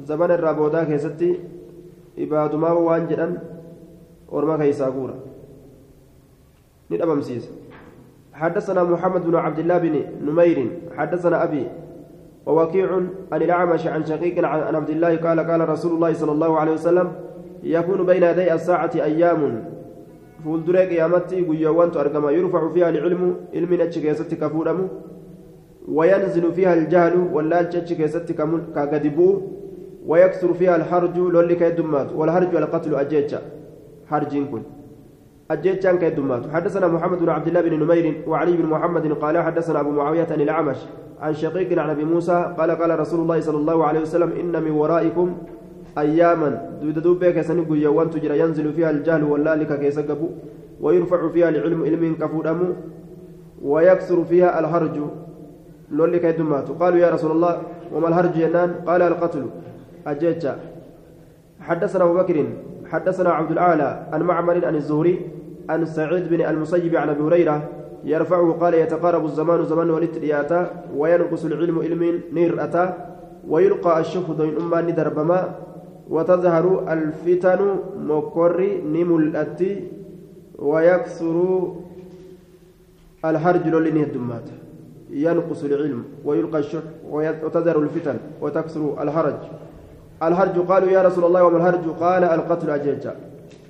Zabana 0.08 0.34
irraa 0.40 0.54
boodaa 0.54 0.86
keessatti 0.86 1.30
ibaadumaa 2.18 2.74
waan 2.74 3.08
jedhan 3.10 3.34
keeysaa 4.34 4.92
guura. 4.92 5.14
Ni 6.90 6.98
dhabamsiisa. 6.98 7.64
حدثنا 8.34 8.84
محمد 8.84 9.30
بن 9.30 9.36
عبد 9.36 9.60
الله 9.60 9.78
بن 9.78 9.96
نمير 10.26 10.68
حدثنا 10.98 11.44
أبي 11.44 11.68
ووكيع 12.46 12.90
عن 13.32 13.42
الأعمش 13.42 13.88
عن 13.88 14.06
شقيق 14.06 14.46
عن 14.46 14.76
عبد 14.76 14.90
الله 14.90 15.18
قال 15.18 15.40
قال 15.40 15.70
رسول 15.70 15.92
الله 15.92 16.14
صلى 16.14 16.32
الله 16.32 16.60
عليه 16.60 16.72
وسلم 16.72 17.12
يكون 17.64 18.06
بين 18.06 18.24
يدي 18.24 18.54
الساعة 18.54 18.92
أيام. 18.96 19.64
فولدري 20.44 20.78
قيامتي 20.78 21.42
قيوان 21.46 21.90
أرقما 21.94 22.32
يرفع 22.32 22.70
فيها 22.74 22.90
العلم 22.90 23.36
علم 23.54 23.74
نتشكيستي 23.74 24.36
كفورم. 24.36 24.88
وينزل 25.88 26.54
فيها 26.54 26.74
الجهل 26.74 27.30
ولا 27.34 27.62
تشكيستي 27.62 28.34
كقدبو 28.76 29.42
ويكثر 30.08 30.54
فيها 30.54 30.76
الحرج 30.76 31.18
لولي 31.18 31.56
كيدمات. 31.56 32.10
والحرج 32.18 32.56
والقتل 32.56 32.96
أجيتشا 32.96 33.42
حرجين 34.10 34.46
كن. 34.48 34.62
أجيتشان 35.52 35.98
كيدمات 35.98 36.50
حدثنا 36.54 36.88
محمد 36.88 37.20
بن 37.20 37.30
عبد 37.30 37.48
الله 37.48 37.62
بن 37.62 37.74
نمير 37.84 38.24
وعلي 38.28 38.58
بن 38.58 38.66
محمد 38.66 39.12
قال 39.12 39.38
حدثنا 39.38 39.80
أبو 39.80 39.92
معاوية 39.92 40.28
عن 40.32 40.42
الأعمش 40.42 40.78
عن 41.22 41.34
شقيق 41.34 41.80
عن 41.80 41.90
أبي 41.90 42.04
موسى 42.04 42.54
قال 42.58 42.72
قال 42.72 43.00
رسول 43.00 43.20
الله 43.20 43.40
صلى 43.40 43.58
الله 43.58 43.86
عليه 43.86 44.00
وسلم 44.00 44.32
إن 44.32 44.64
من 44.64 44.72
ورائكم 44.72 45.38
أياما. 45.98 46.80
دوب 46.82 47.20
بك 47.20 47.42
سنقول 47.42 47.78
يوان 47.78 48.10
تجرى 48.10 48.40
ينزل 48.40 48.74
فيها 48.74 48.90
الجهل 48.90 49.24
واللالك 49.24 49.80
كيسقبوا 49.80 50.30
ويرفع 50.82 51.30
فيها 51.30 51.50
العلم 51.50 51.84
علم 51.84 52.16
كفودم 52.16 52.60
ويكثر 53.62 54.24
فيها 54.24 54.60
الهرج. 54.60 55.00
لولي 55.92 56.20
كيدمات 56.20 56.70
قالوا 56.72 57.00
يا 57.00 57.10
رسول 57.10 57.32
الله 57.32 57.62
وما 57.94 58.08
الهرج 58.08 58.36
ينان 58.38 58.70
قال 58.88 59.02
القتل. 59.02 59.46
أجيتشا 60.08 60.60
حدثنا 61.62 62.04
أبو 62.04 62.14
بكر 62.14 62.46
حدثنا 62.94 63.30
عبد 63.30 63.52
الأعلى 63.52 64.08
عن 64.14 64.22
معمر 64.22 64.66
عن 64.66 64.76
الزهري 64.76 65.20
عن 65.70 65.86
سعيد 65.86 66.30
بن 66.30 66.42
المسيب 66.42 66.96
عن 66.96 67.10
أبي 67.10 67.24
هريرة 67.24 67.70
يرفعه 68.04 68.52
قال 68.52 68.74
يتقارب 68.74 69.26
الزمان 69.26 69.66
زمان 69.66 69.90
ولترياتا 69.90 70.86
وينقص 70.96 71.46
العلم 71.46 71.80
علم 71.80 72.22
نير 72.34 72.64
أتا 72.64 73.16
ويلقى 73.48 74.00
الشهد 74.00 74.42
من 74.42 74.56
أمان 74.62 74.96
دربما 74.96 75.56
وتظهر 76.10 76.94
الفتن 76.94 77.60
مكر 77.98 78.58
نملأتي 78.86 79.88
ويكثر 80.60 81.38
الحرج 83.26 83.68
لولين 83.68 83.98
الدمات 84.04 84.48
ينقص 85.10 85.64
العلم 85.64 86.04
ويلقى 86.26 86.60
الشح 86.60 86.84
وتظهر 87.12 87.80
الفتن 87.80 88.18
وتكثر 88.42 89.04
الحرج 89.04 89.40
الحرج 90.28 90.60
قالوا 90.60 90.90
يا 90.90 91.02
رسول 91.02 91.26
الله 91.26 91.44
وما 91.44 91.58
الحرج 91.58 91.90
قال 92.00 92.24
القتل 92.24 92.70
أجيجا. 92.70 93.16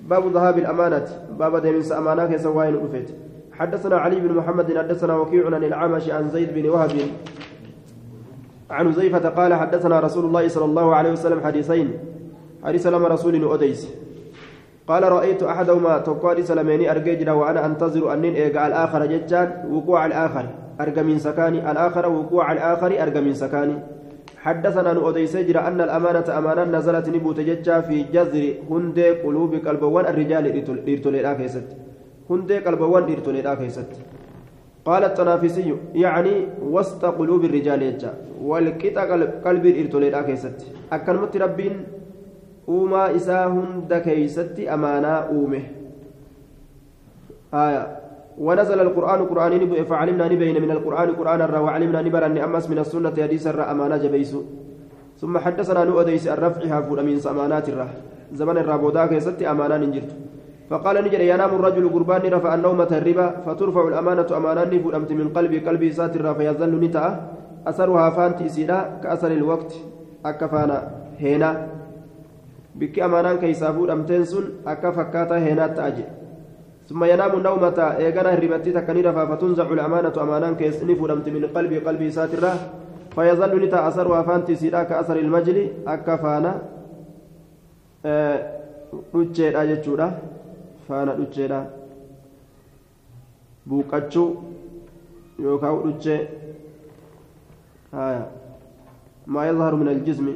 باب 0.10 0.34
ذهاب 0.34 0.58
الأمانة. 0.58 1.08
باب 1.40 1.62
ديمس 1.62 1.92
أمانة 1.92 2.26
كسوائن 2.26 2.76
أفيت. 2.86 3.10
حدثنا 3.52 3.98
علي 3.98 4.20
بن 4.20 4.36
محمد 4.36 4.78
حدثنا 4.78 5.16
وكيع 5.16 5.46
عن 5.46 5.64
الأعمش 5.64 6.10
عن 6.10 6.30
زيد 6.30 6.54
بن 6.54 6.70
وهب. 6.70 6.92
عن 8.70 8.94
زيفة 8.94 9.30
قال 9.30 9.54
حدثنا 9.54 10.00
رسول 10.00 10.26
الله 10.26 10.48
صلى 10.48 10.66
الله 10.66 10.96
عليه 10.96 11.12
وسلم 11.12 11.42
حديثين. 11.42 11.94
حديث 12.64 12.88
لما 12.88 13.08
رسول 13.08 13.54
أديس. 13.54 13.88
قال 14.88 15.04
رأيت 15.04 15.44
أحدهما 15.44 15.98
تقال 15.98 16.44
سلميني 16.44 16.92
أرججنا 16.92 17.34
وأنا 17.34 17.66
أنتظر 17.66 18.14
أنين 18.14 18.34
إيقع 18.34 18.68
الآخر 18.68 19.06
ججان. 19.06 19.70
وقوع 19.72 20.06
الآخر. 20.06 20.46
أرجى 20.82 21.04
من 21.04 21.20
سكاني. 21.20 21.72
الآخر 21.72 22.10
وقوع 22.10 22.52
الآخر 22.52 23.04
أرجى 23.04 23.22
من 23.22 23.34
سكاني. 23.34 23.76
حدثنا 24.46 24.94
نؤديس 24.94 25.34
جرى 25.48 25.62
أن 25.70 25.80
الأمانة 25.88 26.28
أمانة 26.40 26.64
نزلت 26.76 27.08
نبوت 27.16 27.40
ججا 27.50 27.78
في 27.88 27.98
جذر 28.16 28.44
هندي 28.70 29.10
قلوب 29.24 29.52
قلبوان 29.66 30.06
الرجال 30.12 30.46
إرتولي 30.94 31.20
الآكيست 31.24 31.68
هندي 32.30 32.58
قلبوان 32.66 33.04
إرتولي 33.14 33.40
الآكيست 33.40 33.90
قال 34.88 35.04
التنافسي 35.04 35.70
يعني 36.06 36.36
وسط 36.76 37.04
قلوب 37.20 37.42
الرجال 37.50 37.82
يجا 37.82 38.12
والكتا 38.50 39.04
قلب 39.46 39.66
إرتولي 39.82 40.08
الآكيست 40.12 40.58
أكلمت 40.96 41.38
ربين 41.38 41.76
uumaa 42.68 43.12
isaa 43.12 43.46
hunda 43.46 44.00
keeysatti 44.00 44.70
amaanaa 44.70 45.26
uume 45.32 45.62
آية. 47.54 48.03
ونزل 48.38 48.80
القرآن 48.80 49.26
قرآن 49.26 49.84
فعلمنا 49.90 50.26
نبين 50.28 50.62
من 50.62 50.72
القرآن 50.72 51.10
قرآن 51.20 51.42
الرا 51.42 51.60
وعلمنا 51.60 52.02
نبرا 52.02 52.28
أمس 52.46 52.70
من 52.70 52.80
السنة 52.80 53.14
حديث 53.14 53.48
الرا 53.48 53.72
أمانة 53.72 53.98
جبيس 53.98 54.36
ثم 55.22 55.38
حدثنا 55.38 55.84
نؤديس 55.84 56.28
الرفع 56.28 56.82
فول 56.82 57.00
من 57.06 57.16
أمانات 57.32 57.70
الرا. 57.70 57.88
زمن 58.34 58.58
الرابودا 58.58 59.06
كيست 59.06 59.42
أمانة 59.44 59.78
نجرت 59.78 60.12
فقال 60.70 60.96
نجر 61.06 61.22
ينام 61.22 61.52
الرجل 61.56 61.86
قربان 61.90 62.24
رفع 62.34 62.52
النومة 62.54 62.92
الربا 62.92 63.28
فترفع 63.46 63.84
الأمانة 63.88 64.30
أمانة 64.38 64.72
فولمت 64.84 65.12
من 65.12 65.28
قلبي 65.30 65.60
قلبي 65.60 65.92
ساتر 65.92 66.34
فيظل 66.34 66.74
نتأ. 66.84 67.06
أثرها 67.68 68.10
فانتي 68.10 68.50
سيدا 68.50 69.00
كأثر 69.04 69.32
الوقت 69.32 69.72
أكفانا 70.26 70.78
هنا 71.22 71.50
keeysaa 73.40 73.74
fuudhamteen 73.74 74.26
sun 74.26 74.46
akka 74.66 74.92
fakkaataa 74.92 75.38
heenaatti 75.40 75.82
aje 75.82 76.06
ثم 76.90 77.04
ينام 77.04 77.32
النومة 77.40 77.80
إيغانا 78.04 78.30
هربتي 78.36 78.72
تكني 78.72 79.02
رفا 79.02 79.24
فتنزع 79.26 79.68
الأمانة 79.72 80.16
أمانان 80.24 80.56
كيسني 80.56 80.96
فودمت 80.96 81.28
من 81.30 81.46
قلبي 81.56 81.78
قلبي 81.80 82.12
ساترة. 82.12 82.54
فيظل 83.16 83.54
نتا 83.64 83.88
أثرها 83.88 84.22
فانتي 84.28 84.56
سيدا 84.56 84.84
كأثر 84.84 85.16
المجل 85.16 85.58
أكفانا 85.88 86.52
dhucheedha 89.14 89.68
jechuudha 89.68 90.08
faana 90.88 91.12
dhucheedha 91.20 91.60
buuqachuu 93.68 94.30
yookaan 95.44 95.78
dhuchee 95.84 96.22
maa 99.36 99.46
yadharu 99.50 99.78
min 99.82 99.90
aljismi 99.94 100.34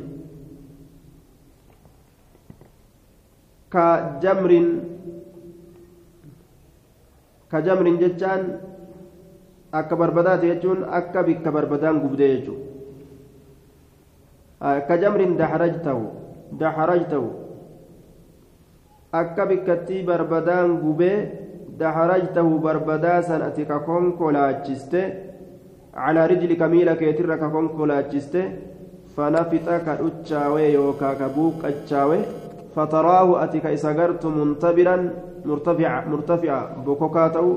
كجمر 7.52 7.88
كجمر 7.88 8.00
جتان 8.02 8.42
jechuun 10.42 10.80
akka 11.00 11.24
bikka 11.28 11.52
barbadaan 11.52 12.00
gubdee 12.04 12.30
jechuun 12.40 12.60
ka 14.88 14.96
jamrin 15.02 15.38
daxarajtahu 15.38 16.04
daxarajtahu 16.60 17.28
akka 19.22 19.44
bikkattii 19.50 20.06
barbadaan 20.10 20.80
gubee 20.84 21.18
daxarajtahu 21.82 22.60
barbadaa 22.66 23.22
san 23.28 23.42
ati 23.50 23.64
ka 23.70 23.78
konkolaachiste 23.90 25.02
calaa 25.94 26.28
rijlika 26.32 26.66
miila 26.74 26.96
keetirra 27.00 27.38
ka 27.38 27.48
konkolaachiste 27.56 28.42
fanafixa 29.16 29.76
ka 29.86 29.94
dhuchaawe 30.00 30.64
yookaa 30.78 31.16
ka 31.20 31.28
buuqachaawe 31.36 32.20
فتراه 32.78 33.30
أتك 33.44 33.66
إساقرت 33.66 34.24
منتبرا 34.26 34.98
مرتفعا 35.46 36.06
مرتفعا 36.06 36.84
بوكوكا 36.86 37.28
تو 37.28 37.56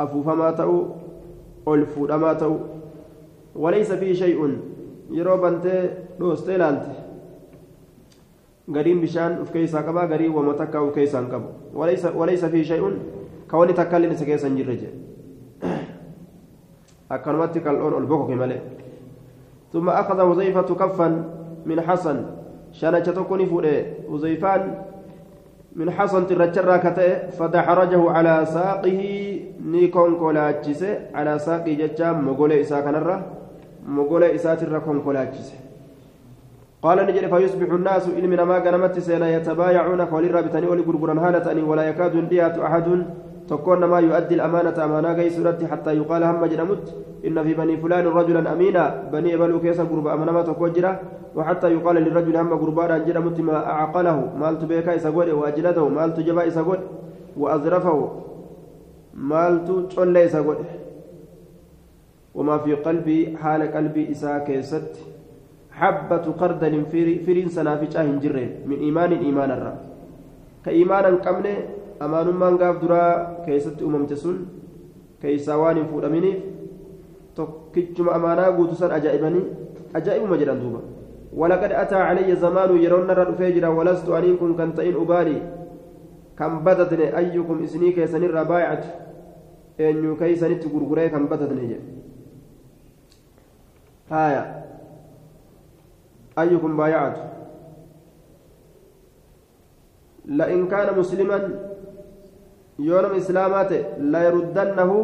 أفوفما 0.00 0.50
تو 0.50 0.86
ألفودما 1.68 2.32
تو 2.32 2.56
وليس 3.56 3.92
فيه 3.92 4.12
شيء 4.12 4.58
wama 10.34 10.54
takka 10.54 10.82
uf 10.82 10.94
keessaa 10.94 11.20
hin 11.20 11.30
qabu 11.30 11.48
walaysa 12.14 12.48
fi 12.50 12.64
shay'un 12.64 12.94
ka 13.50 13.58
wani 13.58 13.74
takka 13.74 13.98
illee 13.98 14.14
isa 14.14 14.24
keessa 14.24 14.46
hin 14.46 14.56
jirre 14.56 14.76
jedhe 14.76 15.00
أكنمت 17.10 17.58
كالأون 17.58 17.94
البوكو 18.06 18.38
ملئ 18.38 18.58
ثم 19.72 19.88
أخذ 19.88 20.18
حذيفة 20.30 20.74
كفا 20.74 21.08
من 21.66 21.80
حسن 21.80 22.16
شانة 22.72 22.98
تكوني 22.98 23.46
فوده 23.46 24.06
حذيفان 24.10 24.62
من 25.76 25.90
حسن 25.90 26.26
ترجر 26.26 26.76
كتئ 26.76 27.30
فدحرجه 27.38 28.10
على 28.10 28.46
ساقه 28.46 29.00
نيكون 29.64 30.14
كولاچسه 30.18 30.98
على 31.14 31.38
ساقي 31.38 31.74
ججام 31.74 32.24
مغولي 32.26 32.60
إسا 32.60 32.80
كنرة 32.80 33.16
مغولي 33.88 34.34
إسا 34.34 34.54
ترى 34.54 34.80
كون 34.80 35.00
كولاچسه 35.00 35.54
قال 36.82 36.98
نجري 37.06 37.28
فيصبح 37.28 37.72
الناس 37.72 38.08
إلى 38.08 38.44
ما 38.44 38.58
قنمت 38.58 38.98
سينا 38.98 39.36
يتبايعون 39.36 40.00
قول 40.00 40.24
الرابطاني 40.24 40.66
ولي 40.66 40.82
قرقران 40.82 41.18
هالة 41.18 41.64
ولا 41.64 41.82
يكاد 41.88 42.28
ديات 42.28 42.58
أحد. 42.58 42.86
تكون 43.50 43.84
ما 43.84 43.98
يؤدي 44.06 44.34
الأمانة 44.34 44.76
أمانة 44.84 45.12
كي 45.18 45.30
سورتي 45.30 45.66
حتى 45.66 45.90
يقال 46.00 46.22
هم 46.24 46.42
جنمت 46.52 46.84
إن 47.26 47.36
في 47.44 47.52
بني 47.54 47.76
فلان 47.82 48.06
رجلا 48.06 48.52
أمينا 48.52 48.84
بني 49.12 49.36
بلو 49.40 49.60
كيس 49.60 49.80
قرب 49.90 50.06
أمانة 50.06 50.42
تكوجرة 50.42 50.92
وحتى 51.36 51.68
يقال 51.74 51.96
للرجل 51.96 52.36
هم 52.36 52.50
قربان 52.62 53.04
جنمت 53.06 53.40
ما 53.40 53.56
أعقله 53.72 54.18
مالت 54.40 54.62
بيكا 54.70 54.96
إسقود 54.96 55.28
وأجلده 55.28 55.88
مالت 55.88 56.16
جبا 56.26 56.42
إسقود 56.48 56.80
وأزرفه 57.36 57.98
مالت 59.14 59.68
تشول 59.88 60.16
إسقود 60.16 60.58
وما 62.34 62.56
في 62.58 62.74
قلبي 62.86 63.36
حال 63.40 63.62
قلبي 63.74 64.02
إسا 64.10 64.38
كيست 64.46 64.92
حبة 65.78 66.24
قردل 66.40 66.74
فرين 67.26 67.48
سنافجة 67.56 68.02
هنجرين 68.02 68.50
من 68.68 68.76
إيمان 68.84 69.12
إيمان 69.12 69.50
الرّ 69.50 69.74
كإيمانا 70.64 71.08
قمنه 71.08 71.56
amaanummaan 72.00 72.56
gaaf 72.62 72.80
duraa 72.82 73.10
keessatti 73.46 73.84
uumamte 73.84 74.16
sun 74.16 74.38
keeysaa 75.22 75.58
waan 75.62 75.76
hin 75.80 75.88
fuudhaminiif 75.90 76.38
tokkichuma 77.34 78.16
amaanaa 78.20 78.52
guutu 78.56 78.74
san 78.80 78.96
ajaa'ibanii 79.00 79.44
ajaa'ibuma 80.00 80.40
jedhan 80.44 80.64
duuba 80.64 80.82
ولقد 81.40 81.72
أتى 81.72 81.94
علي 81.94 82.36
زمان 82.36 82.76
يرون 82.82 83.10
الرفيجرا 83.10 83.68
ولست 83.68 84.08
أنين 84.08 84.36
كن 84.36 84.54
كنتين 84.58 84.94
أبالي 84.96 85.38
كم 86.38 86.64
بدتني 86.64 87.06
أيكم 87.18 87.62
إسني 87.62 87.92
كيسن 87.92 88.24
الربايعة 88.24 88.84
أن 89.80 90.12
يكيسن 90.12 90.60
تقرقري 90.60 91.08
كم 91.08 91.26
بدتني 91.30 91.76
هايا 94.10 94.42
أيكم 96.38 96.76
بايعت 96.76 97.18
لئن 100.24 100.66
كان 100.66 100.98
مسلما 100.98 101.38
yoo 102.88 103.00
nama 103.02 103.16
islaamaa 103.22 103.64
ta'e 103.70 103.80
la 104.12 104.18
yaruddannahu 104.26 104.96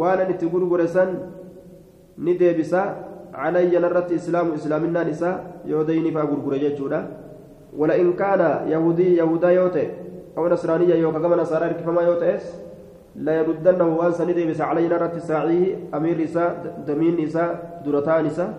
waan 0.00 0.20
an 0.24 0.30
itti 0.34 0.46
gurgure 0.54 0.86
san 0.88 1.10
ni 2.18 2.38
deebisa. 2.38 2.82
Calayya 3.36 3.80
narratti 3.84 4.14
islaamu 4.20 4.54
islaaminaan 4.58 5.08
isaa 5.14 5.34
yoo 5.70 5.84
daynifaa 5.84 6.26
gurgure 6.32 6.58
jechuudha. 6.58 7.00
ولئن 7.76 8.12
كان 8.12 8.40
يهودي 8.72 9.16
يهودا 9.16 9.50
يوتي 9.50 9.86
أو 10.38 10.48
نصرانية 10.48 10.94
يوكا 10.94 11.18
كما 11.18 11.36
نصارى 11.36 11.66
الكفما 11.66 12.02
يوتيس 12.02 12.44
لا 13.16 13.32
يردنه 13.40 13.88
وان 13.96 14.12
سندي 14.12 14.44
بس 14.50 14.60
علينا 14.60 14.96
رت 14.96 15.16
ساعيه 15.18 15.92
أمير 15.94 16.24
إساء 16.24 16.50
دمين 16.88 17.20
إساء 17.24 17.82
درتان 17.84 18.26
إساء 18.26 18.50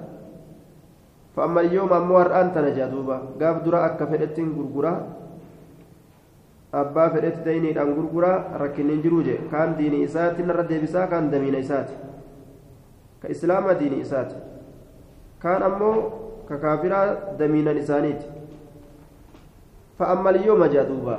فأما 1.36 1.62
اليوم 1.62 1.94
أموار 1.94 2.42
أنت 2.42 2.58
نجادوبا 2.58 3.18
قاف 3.42 3.58
درا 3.66 3.86
أكا 3.86 4.06
فدتين 4.06 4.50
غرغرا 4.58 4.94
abbaa 6.72 7.10
fedhetti 7.10 7.46
dayniidhaan 7.46 7.94
gurguraa 7.96 8.58
rakkinni 8.62 8.94
hin 8.94 9.02
jiruu 9.04 9.24
jee 9.24 9.38
kaan 9.52 9.78
diini 9.78 10.04
isaatti 10.04 10.44
narra 10.44 10.64
deebisaa 10.70 11.08
kaan 11.08 11.32
damiina 11.32 11.58
isaati 11.66 11.94
ka 13.22 13.28
islaama 13.36 13.74
diini 13.80 14.00
isaati 14.06 14.36
kaan 15.44 15.64
ammoo 15.70 15.96
ka 16.50 16.58
kaafiraa 16.66 17.06
damiinan 17.40 17.78
isaaniiti 17.84 18.26
fa'ammal 20.00 20.46
yoo 20.46 20.58
majaa 20.64 20.84
duuba 20.90 21.16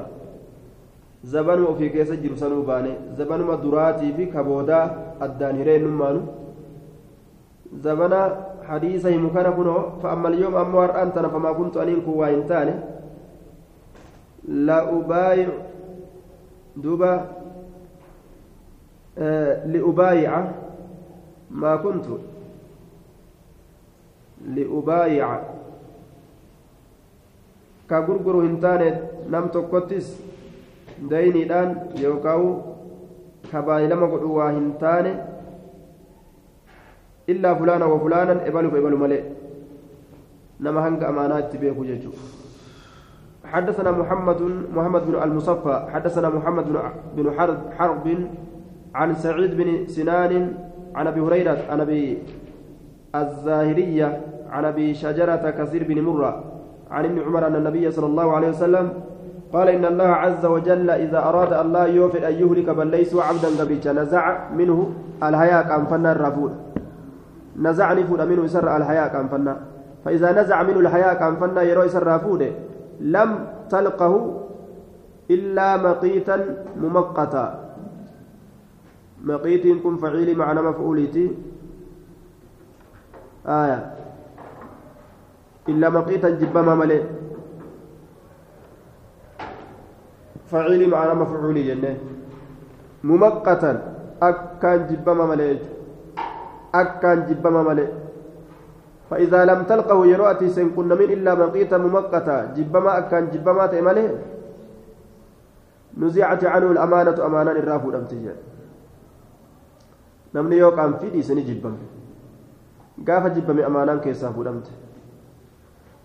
zabanuma 1.32 1.68
ofii 1.70 1.90
keessa 1.96 2.16
jiru 2.16 2.36
sanuu 2.36 2.62
baane 2.68 2.92
zabanuma 3.18 3.56
duraatii 3.62 4.12
fi 4.18 4.26
kaboodaa 4.36 4.84
addaan 5.26 5.56
hireennummaanu 5.62 6.20
zabana 7.86 8.20
hadiisa 8.68 9.08
himu 9.08 9.30
kana 9.30 9.52
kunoo 9.52 9.80
fa'ammal 10.02 10.38
yoom 10.40 10.56
ammoo 10.62 10.80
har'aan 10.84 11.12
tana 11.16 11.28
famaa 11.34 11.54
kuntu 11.54 11.80
aniin 11.80 12.02
kun 12.06 12.18
waa 12.20 12.28
hin 12.34 12.44
taane 12.52 12.74
لا 14.48 14.88
أبايع 14.88 15.48
دوبا 16.76 17.12
آه 19.18 19.66
لأبايع 19.66 20.52
ما 21.50 21.76
كنت. 21.76 22.06
لأبايع. 24.46 25.28
كغرغر 27.90 28.36
هنتان 28.40 28.82
نم 29.30 29.46
تكوتس 29.46 30.16
دينيدان 31.02 31.92
يوكاو. 31.96 32.60
كبايلما 33.52 34.06
قدوا 34.06 34.42
إلا 37.28 37.54
فلانا 37.54 37.84
وفلانا 37.84 38.46
إبلوا 38.48 38.78
إبلوا 38.78 38.98
ملئ. 38.98 39.22
نما 40.60 40.88
هنك 40.88 41.04
أمانات 41.04 41.52
تبيكو 41.52 41.84
جيجو. 41.84 42.10
حدثنا 43.52 43.90
محمد 43.90 44.42
محمد 44.76 45.02
بن 45.06 45.22
المصفى 45.22 45.86
حدثنا 45.94 46.28
محمد 46.28 46.64
بن 47.16 47.32
حرب 47.38 47.56
حرب 47.78 48.06
عن 48.94 49.14
سعيد 49.14 49.56
بن 49.56 49.86
سنان 49.86 50.54
عن 50.94 51.06
أبي 51.06 51.20
هريرة 51.20 51.58
عن 51.70 51.80
أبي 51.80 52.18
الزاهرية 53.14 54.20
عن 54.50 54.64
أبي 54.64 54.94
شجرة 54.94 55.50
كثير 55.50 55.84
بن 55.88 56.02
مرة 56.02 56.44
عن 56.90 57.04
ابن 57.04 57.18
عمر 57.20 57.46
أن 57.46 57.56
النبي 57.56 57.90
صلى 57.90 58.06
الله 58.06 58.32
عليه 58.32 58.48
وسلم 58.48 58.90
قال 59.52 59.68
إن 59.68 59.84
الله 59.84 60.04
عز 60.04 60.46
وجل 60.46 60.90
إذا 60.90 61.18
أراد 61.18 61.52
الله 61.52 61.86
يوفر 61.86 62.28
أن 62.28 62.32
يهلك 62.32 62.70
بل 62.70 62.86
ليسوا 62.86 63.22
عبدا 63.22 63.48
قبيتا 63.60 63.92
نزع 63.92 64.38
منه 64.56 64.92
الحياء 65.22 65.68
كان 65.68 65.86
فنا 65.86 66.12
الرفول 66.12 66.50
نزعني 67.56 68.04
فود 68.04 68.20
منه 68.20 68.44
يسر 68.44 68.76
الحياء 68.76 69.08
كان 69.08 69.28
فنا 69.28 69.56
فإذا 70.04 70.42
نزع 70.42 70.62
منه 70.62 70.80
الحياء 70.80 71.14
كان 71.14 71.36
فنا 71.36 71.62
يروي 71.62 71.86
يسر 71.86 72.18
فوده 72.18 72.50
لم 73.00 73.30
تلقه 73.70 74.14
إلا 75.30 75.76
مقيتا 75.76 76.36
ممقتا. 76.76 77.44
مقيت 79.24 79.82
كن 79.82 79.96
فعيل 79.96 80.38
معنى 80.38 80.62
مفعولتي 80.62 81.26
آية. 83.46 83.80
إلا 85.68 85.88
مقيتا 85.90 86.28
جبما 86.28 86.74
ملئ. 86.74 87.02
فعيل 90.48 90.90
معنى 90.90 91.14
مفعولي 91.14 91.96
ممقتا. 93.04 93.72
أكان 94.22 94.86
جبما 94.86 95.24
ملئ. 95.26 95.60
أكان 96.74 97.18
جبما 97.28 97.62
ملئ. 97.62 98.07
فإذا 99.10 99.44
لم 99.44 99.62
تلقه 99.62 100.06
يروأتي 100.06 100.48
سن 100.48 100.76
كن 100.76 100.88
من 100.88 101.08
إلا 101.16 101.34
بقيت 101.34 101.74
ممقتا 101.74 102.52
جبما 102.56 102.98
أكان 102.98 103.30
جبما 103.32 103.66
تأمله. 103.66 104.08
نزعت 105.98 106.44
عنه 106.44 106.68
الأمانة 106.70 107.26
أمانا 107.26 107.52
الرافو 107.52 107.90
الأمتجا 107.90 108.34
نمني 110.34 110.56
يوك 110.56 110.78
أم 110.78 110.92
فيدي 111.00 111.22
سني 111.22 111.42
جبم. 111.42 111.74
قاف 113.08 113.24
جبم 113.34 113.58
أمانا 113.58 113.96
كيسا 114.04 114.30
فودمت 114.30 114.68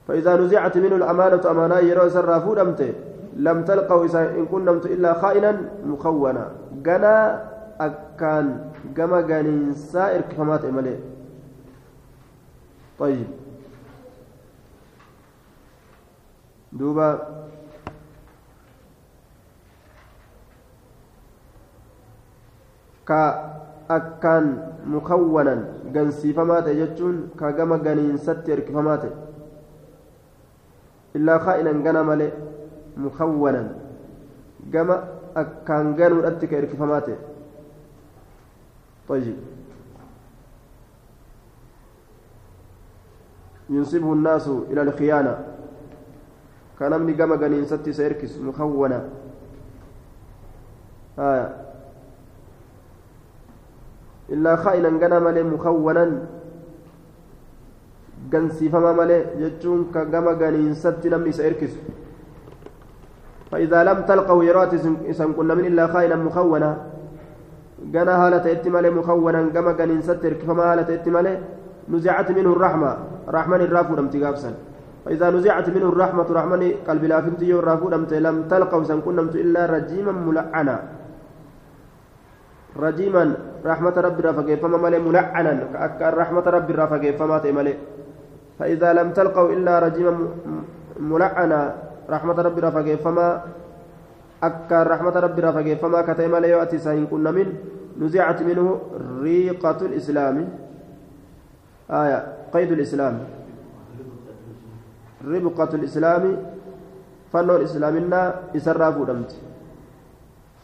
فإذا 0.08 0.32
نزعت 0.36 0.78
منه 0.78 0.96
الأمانة 0.96 1.44
أمانا 1.52 1.80
يروى 1.80 2.10
سر 2.10 2.40
فودمت 2.40 2.82
لم 3.36 3.58
تلقه 3.64 4.00
إن 4.40 4.46
كنت 4.46 4.86
إلا 4.86 5.14
خائنا 5.22 5.52
مخونا. 5.86 6.46
جنا 6.84 7.16
أكان 7.80 8.48
جما 8.96 9.22
جانين 9.22 9.74
سائر 9.74 10.22
كفمات 10.22 10.66
إماليه 10.66 11.00
طيب 13.04 13.28
دوبا 16.72 17.10
akkaan 23.94 24.46
mukawwanan 24.88 25.92
gansiifamaa 25.94 26.62
ta'e 26.66 26.76
jechuun 26.80 27.18
ka 27.40 27.52
gama 27.52 27.78
ganiinsatti 27.88 28.56
erkifamaa 28.56 28.96
ta'e 29.04 29.12
illaa 31.20 31.40
kaa'inan 31.46 31.84
gana 31.84 32.04
malee 32.10 32.32
mukawwanan 33.06 33.68
gama 34.76 34.96
akkaan 35.44 35.92
ganuudhatti 36.00 36.48
ka 36.48 36.56
erkifamaa 36.64 37.02
ta'e 37.10 37.20
طيب 39.08 39.53
ينسبه 43.70 44.14
الناس 44.14 44.48
إلى 44.72 44.82
الخيانة. 44.82 45.36
كان 46.80 47.02
من 47.02 47.14
قام 47.16 47.34
قنين 47.40 47.66
ستي 47.66 47.94
سيركس 47.94 48.38
مخونة. 48.38 49.00
آية 51.20 51.48
kaa'inan 54.34 54.98
gana 54.98 55.20
malee 55.20 55.44
mukawwanan 55.44 56.26
gansiifama 58.32 58.94
malee 58.94 59.26
jechuun 59.38 59.92
ka 59.94 60.06
gama 60.06 60.34
ganiinsatti 60.34 61.10
namni 61.10 61.30
isa 61.30 61.44
erkisu 61.44 61.78
فإذا 63.54 63.84
لم 63.84 64.00
تلقوا 64.10 64.44
يرات 64.44 64.74
إسن 65.14 65.34
كنا 65.38 65.54
من 65.54 65.66
إلا 65.66 65.94
خائنا 65.94 66.16
مخونا. 66.16 66.72
جنا 67.94 68.14
هالة 68.18 68.52
إتمالي 68.52 68.90
مخونا 68.90 69.54
كما 69.54 69.72
كان 69.78 70.02
ستر 70.02 70.34
كفما 70.42 70.74
هالة 70.74 70.90
إتمالي 70.94 71.34
نزعت 71.90 72.32
منه 72.32 72.52
الرحمة. 72.54 72.92
رحمن 73.24 73.62
الرافو 73.62 73.96
لم 73.96 74.08
تقابسا 74.08 74.52
فإذا 75.06 75.28
نزعت 75.36 75.68
منه 75.70 75.88
الرحمة 75.90 76.28
رحمن 76.32 76.62
قلب 76.88 77.04
لا 77.04 77.22
فنت 77.22 77.42
الرافو 77.44 77.88
لم 77.90 78.04
لم 78.12 78.38
تلقوا 78.52 78.82
إسن 78.82 79.00
كنا 79.02 79.22
إلا 79.22 79.62
رجيما 79.66 80.12
ملعنا. 80.12 80.76
رجيما 82.74 83.24
رحمة 83.66 83.96
ربي 83.98 84.22
رافقه 84.24 84.56
فما 84.56 84.78
مالي 84.78 85.00
ملعنا. 85.00 85.52
رحمة 86.02 86.46
ربي 86.56 86.74
رافقه 86.74 87.12
فما 87.20 87.38
تمالي 87.38 87.74
فإذا 88.60 88.90
لم 88.94 89.08
تلقوا 89.12 89.50
إلا 89.56 89.74
رجيما 89.80 90.14
ملعنا. 91.00 91.62
رحمة 92.10 92.38
ربي 92.42 92.60
رفقه 92.62 92.96
فما 92.96 93.28
أكا 94.44 94.84
رحمة 94.84 95.16
ربي 95.20 95.42
رفقه 95.42 95.74
فما 95.80 96.00
كتيم 96.08 96.36
لا 96.36 96.48
يأتي 96.48 96.78
سين 96.80 97.08
كنا 97.08 97.32
من. 97.32 97.48
نزعت 98.00 98.40
منه 98.44 98.68
ريقة 99.22 99.80
الإسلام. 99.82 100.63
آية 101.90 102.20
قيد 102.54 102.72
الإسلام. 102.72 103.16
ربقة 105.24 105.72
الإسلام 105.74 106.24
فنون 107.34 107.62
إسلامنا 107.64 108.22
إسرافو 108.56 109.04
دمت 109.04 109.32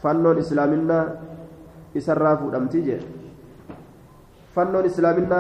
فنون 0.04 0.38
إسلامنا 0.38 0.98
إسرافو 1.98 2.50
دمت 2.50 2.76
جي. 2.76 2.98
فنون 4.56 4.86
إسلامنا 4.86 5.40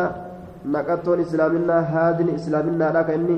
نقطون 0.66 1.20
إسلامنا 1.20 1.76
هادن 1.80 2.30
إسلامنا 2.36 2.86
لك 2.96 3.10
إني 3.10 3.38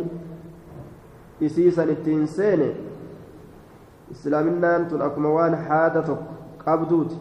ittiin 1.42 2.28
seene 2.28 2.78
islaaminaan 4.12 4.86
tun 4.86 5.02
akkuma 5.02 5.30
waan 5.34 5.56
haada 5.58 6.02
tokko 6.02 6.34
qabduuti 6.62 7.18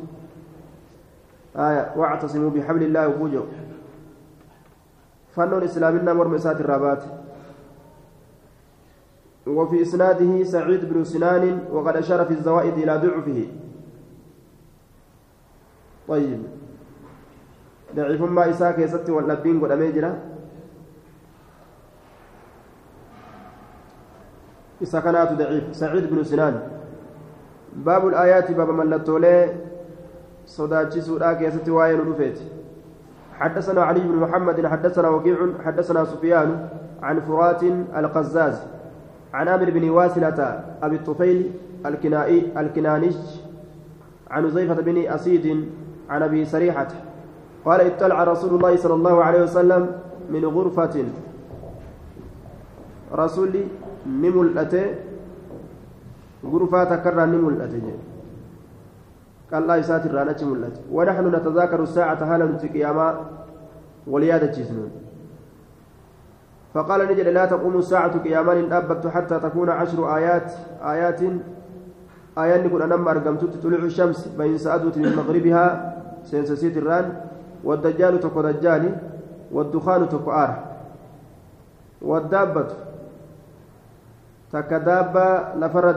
واعتصموا 1.97 2.51
بحبل 2.51 2.83
الله 2.83 3.09
وفوجه 3.09 3.43
فن 5.37 5.53
الإسلامنا 5.53 6.13
مرمى 6.13 6.39
سات 6.39 6.61
الرابات 6.61 7.03
وفي 9.47 9.83
إسناده 9.83 10.45
سعيد 10.45 10.93
بن 10.93 11.05
سنان 11.05 11.59
وقد 11.73 11.97
أشار 11.97 12.25
في 12.25 12.31
الزوائد 12.31 12.75
إلى 12.79 12.97
ضعفه 12.97 13.47
طيب 16.09 16.43
ضعيف 17.97 18.23
ما 18.23 18.51
إساك 18.51 18.79
يستي 18.79 19.13
واللبين 19.13 19.61
إسا 24.83 25.01
كانت 25.01 25.33
ضعيف 25.33 25.77
سعيد 25.77 26.11
بن 26.11 26.25
سنان 26.25 26.69
باب 27.77 28.09
الآيات 28.09 28.53
باب 28.53 28.69
ملتولي 28.71 29.57
صداتي 30.47 31.01
سودا 31.01 31.33
كيست 31.33 31.69
واين 31.69 32.01
رفيت 32.01 32.39
حدثنا 33.41 33.83
علي 33.83 34.01
بن 34.01 34.17
محمد 34.17 34.67
حدثنا 34.67 35.09
وكيع 35.09 35.37
حدثنا 35.65 36.05
سفيان 36.05 36.69
عن 37.03 37.21
فرات 37.21 37.63
القزاز 37.97 38.57
عن 39.35 39.49
عامر 39.49 39.71
بن 39.71 39.91
واسلة 39.91 40.65
أبي 40.83 40.97
الطفيل 40.97 41.51
الكنائي 41.87 42.53
الكنانج 42.57 43.17
عن 44.31 44.51
زيفة 44.51 44.75
بن 44.75 44.97
أسيد 45.09 45.47
عن 46.11 46.23
أبي 46.23 46.45
سريحة 46.45 46.89
قال 47.65 47.81
اطلع 47.81 48.25
رسول 48.25 48.55
الله 48.55 48.77
صلى 48.77 48.95
الله 48.95 49.25
عليه 49.25 49.43
وسلم 49.43 49.83
من 50.31 50.45
غرفة 50.45 51.05
رسولي 53.15 53.65
ni 54.07 54.31
mul'ate 54.31 54.83
gurfaa 56.43 56.87
takkarraa 56.87 57.27
jedhe 59.51 59.67
qal'aa 59.67 59.79
isaatirraan 59.79 60.29
achi 60.29 60.45
mul'ate 60.45 60.81
ونحن 60.93 61.27
نتذاكر 61.35 61.83
الساعة 61.83 62.21
هالا 62.23 62.47
نتقياما 62.47 63.21
وليادة 64.07 64.47
جسنون. 64.47 64.91
فقال 66.75 67.01
نجد 67.09 67.29
لا 67.29 67.45
تقوم 67.47 67.79
الساعة 67.79 68.19
قياما 68.19 68.79
أبت 68.79 69.07
حتى 69.07 69.39
تكون 69.39 69.71
عشر 69.71 70.17
آيات 70.17 70.53
آيات. 70.83 71.21
آيات 72.39 72.61
نقول 72.67 72.83
أنا 72.83 73.11
أرقمت 73.11 73.45
تطلع 73.45 73.79
الشمس 73.79 74.29
بين 74.39 74.59
سأدوت 74.59 74.99
من 74.99 75.17
مغربها 75.17 75.65
سينسسيت 76.25 76.77
الران. 76.77 77.07
والدجال 77.65 78.21
تكو 78.21 78.41
دجال 78.41 78.97
والدخان 79.53 80.09
تكو 80.09 80.31
آر 80.31 80.53
والدابة 82.03 82.67
takka 84.51 84.83
daabbaa 84.83 85.55
lafarra 85.63 85.93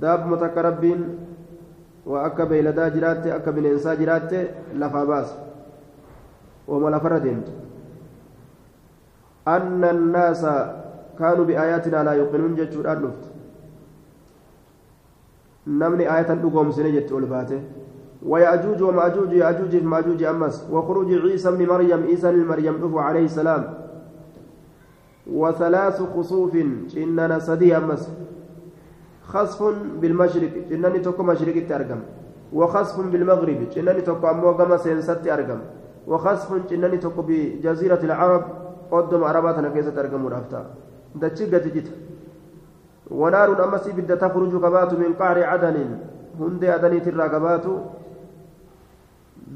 daabbuma 0.00 0.36
takka 0.36 0.62
rabbiin 0.62 1.00
waa 2.06 2.24
akka 2.28 2.46
beeyladaa 2.46 2.90
jiraatte 2.90 3.32
akka 3.32 3.52
bineensaa 3.52 3.96
jiraatte 3.96 4.38
lafaa 4.82 5.06
baasa 5.06 5.36
ooma 6.68 6.90
lafarra 6.94 7.20
deemtu 7.24 7.52
anna 9.54 9.90
annaasa 9.96 10.52
kaanuu 11.18 11.44
biaayaatinaa 11.50 12.04
laa 12.08 12.16
yuqinuun 12.22 12.56
jechuudhaan 12.62 13.02
dhuftu 13.02 13.28
namni 15.82 16.06
aayatan 16.14 16.42
dhugoomsine 16.46 16.92
jetti 16.98 17.14
ol 17.20 17.26
baate 17.34 17.60
ويأجوج 18.30 18.82
ومأجوج 18.82 19.32
يأجوج 19.32 19.70
في 19.70 19.86
مأجوج 19.92 20.22
أمس 20.22 20.68
وخروج 20.72 21.12
عيسى 21.12 21.50
بن 21.50 21.66
مريم 21.66 22.02
عيسى 22.02 22.32
بن 22.32 22.44
مريم 22.44 22.76
دفو 22.76 22.98
عليه 22.98 23.24
السلام 23.24 23.62
وثلاث 25.26 26.02
خصوف 26.16 26.56
إننا 26.96 27.38
سدي 27.38 27.76
أمس. 27.76 28.10
خصف 29.24 29.62
بالمشرق 30.00 30.52
إنني 30.72 30.98
تكو 30.98 31.22
مشرق 31.22 31.66
ترجم. 31.68 32.00
وخصف 32.52 33.00
بالمغرب 33.00 33.60
إنني 33.76 34.00
تكو 34.00 34.26
أمو 34.30 34.56
كما 34.56 34.76
سينست 34.76 35.26
أرجم 35.28 35.60
وخصف 36.06 36.72
إنني 36.72 36.96
تكو 36.96 37.22
بجزيرة 37.22 38.02
العرب 38.04 38.44
قدم 38.90 39.24
عرباتنا 39.24 39.68
كيف 39.68 39.88
ترجم 39.96 40.26
رافتا 40.26 40.60
دتشيغة 41.14 41.58
جت 41.58 41.88
ونار 43.10 43.64
أمس 43.64 43.88
بدأ 43.88 44.14
تخرج 44.14 44.52
كبات 44.58 44.94
من 44.94 45.14
قعر 45.20 45.38
عدن. 45.44 45.98
هند 46.40 46.64
عدن 46.64 47.02
ترى 47.02 47.28
كبات 47.28 47.66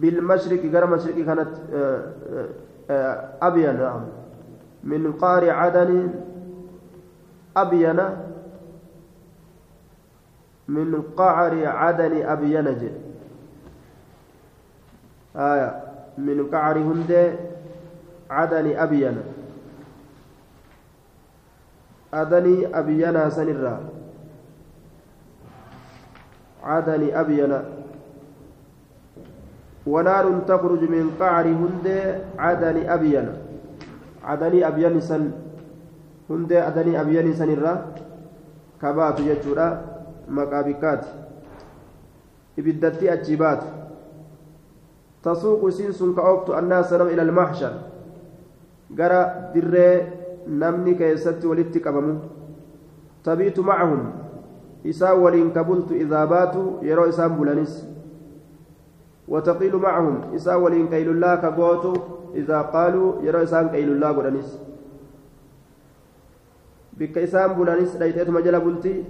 بالمشرق 0.01 0.63
قرى 0.75 0.87
مشرق 0.87 1.15
كانت 1.15 1.49
آه، 1.75 2.03
آه، 2.31 2.49
آه، 2.91 3.29
أبين 3.43 3.77
نعم. 3.79 4.01
من 4.85 5.13
قار 5.13 5.51
عدن 5.51 6.15
أبين 7.57 8.01
من 10.69 11.03
قعر 11.17 11.67
عدن 11.67 12.27
أبين 12.27 12.67
آية. 15.37 15.85
من 16.19 16.47
قعر 16.53 16.79
هند 16.79 17.39
عدن 18.31 18.77
أبين. 18.77 19.17
أدني 22.15 22.79
أبينا 22.79 23.29
سنرا 23.31 23.81
عدن 26.63 27.15
أبين. 27.15 27.63
ونار 29.87 30.41
تخرج 30.49 30.83
من 30.91 31.17
قعر 31.21 31.47
هند 31.47 32.21
عدن 32.39 32.91
أبين 34.33 34.65
عدن 34.65 34.65
أبين 34.65 35.01
سن 35.01 35.31
هند 36.31 36.53
عدن 36.53 36.95
أبين 36.95 37.33
سن 37.35 37.51
الرا 37.53 37.75
كبات 38.83 39.21
يجورا 39.21 39.69
مقابكات 40.29 41.05
إبدتي 42.59 43.13
أجيبات 43.13 43.63
تسوق 45.23 45.69
سنس 45.69 46.03
كأوفت 46.17 46.51
الناس 46.51 46.93
إلى 46.93 47.23
المحشر 47.23 47.73
قرى 48.99 49.21
دري 49.55 50.03
نمني 50.49 50.95
كيست 50.95 51.45
ولدت 51.45 51.77
قبمو 51.87 52.15
تبيت 53.25 53.59
معهم 53.61 54.13
إسا 54.87 55.13
ولين 55.13 55.51
كبلت 55.53 55.93
إذا 55.93 56.25
باتوا 56.25 56.69
يروا 56.83 57.09
إسام 57.09 57.37
بولانيس 57.37 57.85
وتقيل 59.29 59.77
معهم 59.77 60.35
إسا 60.35 60.55
ولين 60.55 60.89
كيل 60.89 61.09
الله 61.11 61.35
كقوتو 61.35 61.93
إذا 62.35 62.59
قالوا 62.75 63.23
يرى 63.23 63.43
إسان 63.43 63.69
كيل 63.69 63.89
الله 63.93 64.11
قرانيس 64.13 64.51
بك 66.99 67.19
إسان 67.19 67.53
بولانيس 67.53 67.97
ليتيتما 67.97 68.41
جلا 68.41 68.59
بلتي 68.59 69.05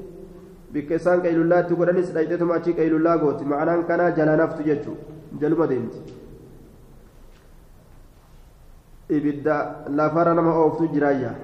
بك 0.74 0.92
إسان 0.92 1.22
كيل 1.22 1.40
الله 1.40 1.60
تقرانيس 1.60 2.08
ليتيتما 2.16 2.56
أتشي 2.56 2.72
كيل 2.72 2.96
الله 2.96 3.20
قوتي. 3.20 3.44
معناه 3.44 3.82
كان 3.88 4.14
جلا 4.14 4.36
نفت 4.36 4.58
جتشو 4.62 4.94
جلما 5.40 5.66
ديمتي 5.66 6.02
ibidda 9.08 9.84
lafarra 9.88 10.34
nama 10.34 10.52
ooftu 10.64 10.88
jiraayya 10.88 11.34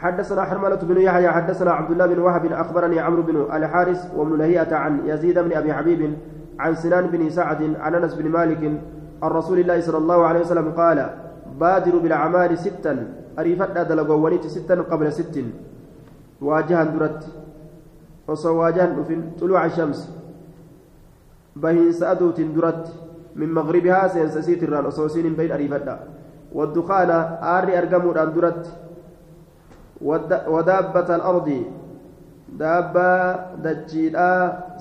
حدثنا 0.00 0.44
حرملة 0.44 0.76
بن 0.76 1.00
يحيى 1.00 1.28
حدثنا 1.28 1.70
عبد 1.72 1.90
الله 1.90 2.06
بن 2.06 2.18
وهب 2.18 2.52
أخبرني 2.52 3.00
عمرو 3.00 3.22
بن 3.22 3.36
الحارث 3.52 4.14
وابن 4.16 4.38
لهيئة 4.38 4.74
عن 4.76 5.00
يزيد 5.04 5.38
بن 5.38 5.52
أبي 5.52 5.74
حبيب 5.74 6.16
عن 6.58 6.74
سنان 6.74 7.06
بن 7.06 7.30
سعد 7.30 7.76
عن 7.80 7.94
أنس 7.94 8.14
بن 8.14 8.28
مالك 8.28 8.80
عن 9.22 9.30
رسول 9.30 9.58
الله 9.60 9.80
صلى 9.80 9.98
الله 9.98 10.18
عليه 10.26 10.40
وسلم 10.40 10.68
قال 10.72 10.98
بادروا 11.60 12.00
بالأعمال 12.00 12.58
ستا. 12.58 12.92
أريفت 13.38 13.76
دلقوانيت 13.88 14.44
ستا 14.46 14.74
قبل 14.90 15.12
ست. 15.12 15.36
واجها 16.40 16.84
درت. 16.84 17.20
وصو 18.28 18.52
واجها 18.56 18.96
طلوع 19.40 19.60
الشمس. 19.66 20.00
بهين 21.56 21.92
سأدوت 21.92 22.40
درت. 22.56 22.84
من 23.36 23.48
مغربها 23.52 24.08
سينسسيت 24.08 24.62
الران. 24.64 24.84
أصوصين 24.88 25.36
بين 25.36 25.52
أريفت. 25.52 25.88
والدخان 26.56 27.10
آري 27.44 27.78
أرقموا 27.78 28.24
درت. 28.36 28.64
ودابة 30.48 31.08
الأرض. 31.16 31.48
دابة 32.56 33.10
دجيلا 33.64 34.30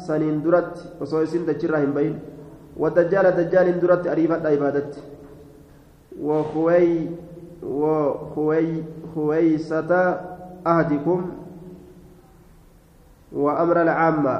سنين 0.07 0.41
درت. 0.43 0.75
وصوصين 1.01 1.45
دجيرا 1.45 1.83
هم 1.83 1.91
بين 1.93 2.19
والدجال 2.79 3.25
دجال 3.31 3.79
درت 3.79 4.07
أريفت 4.07 4.45
عبادت 4.45 5.03
وخوي 6.21 7.07
وخوي 7.63 8.83
خويسة 9.15 9.91
أهدكم 10.67 11.19
وأمر 13.33 13.81
العامة 13.81 14.35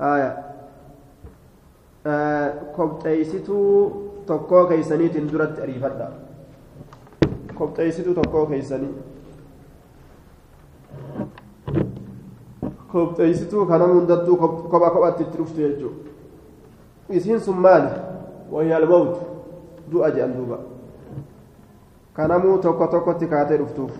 آية 0.00 0.30
آه 2.06 2.48
كبتيستو 2.76 3.58
tokkoo 4.26 4.66
keeysaniitiin 4.70 5.32
duratti 5.32 5.62
ariifadha 5.62 6.06
kobxeeysitu 7.58 8.14
tokkoo 8.14 8.46
keeysanii 8.46 8.94
kobxeeysituu 12.92 13.66
kanam 13.66 13.90
hundattuu 13.96 14.36
kopha 14.36 14.90
kophatti 14.90 15.22
itti 15.22 15.38
dhuftu 15.38 15.60
jechuu 15.60 15.92
isiin 17.12 17.40
sun 17.40 17.58
maali? 17.60 17.90
Wayya 18.50 18.76
almawtu 18.76 19.20
du'a 19.90 20.10
jedhan 20.10 20.32
duuba. 20.36 20.58
Kanamuu 22.16 22.58
tokko 22.58 22.86
tokkotti 22.86 23.26
kaatee 23.26 23.58
dhuftuuf. 23.58 23.92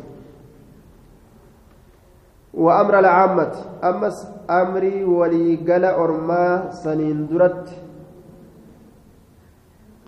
وأمر 2.53 2.99
العامة 2.99 3.53
أمس 3.85 4.29
أمري 4.51 5.05
ولي 5.05 5.57
قال 5.57 5.85
أرما 5.85 6.71
سنين 6.85 7.27
درت 7.27 7.69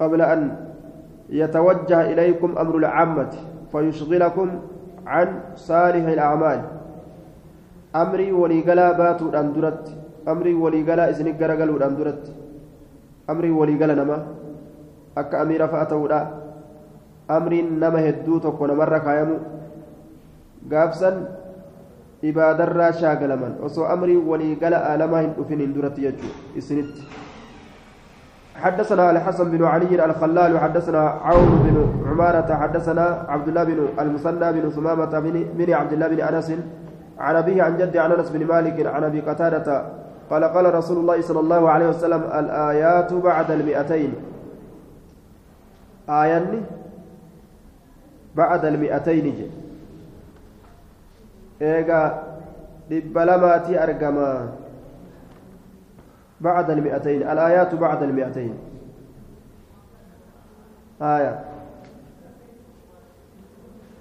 قبل 0.01 0.21
أن 0.23 0.41
يتوجه 1.29 2.01
إليكم 2.13 2.59
أمر 2.59 2.77
العامة 2.77 3.33
فيشغلكم 3.73 4.49
عن 5.07 5.29
صالح 5.57 6.05
الأعمال 6.05 6.61
أمري 7.97 8.33
ولي 8.33 8.61
قال 8.61 8.95
باتوا 8.95 9.41
أندرت 9.41 9.85
أمري 10.29 10.55
ولي 10.55 10.83
قال 10.85 11.01
إسنك 11.01 11.43
قرقلوا 11.43 11.87
أندرت 11.87 12.44
أمري 13.31 13.51
ولي 13.51 13.75
قال 13.81 13.97
نما 13.97 14.19
أك 15.19 15.35
أمير 15.35 15.69
فأتوا 15.69 16.21
أمري 17.31 17.63
نما 17.63 18.09
هدو 18.09 18.39
تكون 18.39 18.71
مرة 18.77 18.99
كايمو 18.99 19.37
قابسا 20.73 21.11
ibaadarraa 22.25 22.93
shaagalaman. 23.01 23.61
Osoo 23.67 23.87
amrii 23.95 24.17
waliigala 24.17 24.81
aalamaa 24.91 25.21
hin 25.21 25.33
dhufin 25.39 25.61
hin 25.67 25.75
duratti 25.77 26.09
jechuu 26.09 26.35
isinitti. 26.63 27.05
حدثنا 28.55 29.11
الحسن 29.11 29.51
بن 29.51 29.65
علي 29.65 30.05
الخلال 30.05 30.59
حدثنا 30.59 31.03
عون 31.27 31.53
بن 31.67 31.77
عمارة 32.11 32.55
حدثنا 32.55 33.27
عبد 33.29 33.49
الله 33.49 33.65
بن 33.65 33.79
المثنى 33.99 34.53
بن 34.53 34.71
ثمامة 34.71 35.13
بن 35.59 35.73
عبد 35.73 35.93
الله 35.93 36.09
بن 36.09 36.21
أنس 36.21 36.49
عن 37.19 37.37
أبيه 37.37 37.63
عن 37.63 37.77
جد 37.79 37.97
عن 37.97 38.13
أنس 38.13 38.31
بن 38.31 38.47
مالك 38.47 38.87
عن 38.87 39.05
أبي 39.05 39.21
قتادة 39.21 39.67
قال 40.31 40.45
قال 40.45 40.75
رسول 40.75 40.99
الله 40.99 41.21
صلى 41.21 41.41
الله 41.41 41.71
عليه 41.71 41.89
وسلم 41.89 42.23
الآيات 42.23 43.13
بعد 43.13 43.51
المئتين. 43.51 44.13
آيان 46.09 46.65
بعد 48.35 48.65
المئتين 48.65 49.25
جي. 49.37 49.49
dhibba 52.91 53.25
lamaati 53.25 53.73
argama 53.77 54.53
بعد 56.41 56.71
المئتين. 56.71 57.21
الآيات 57.23 57.75
بعد 57.75 58.03
المئتين. 58.03 58.55
آية. 61.03 61.45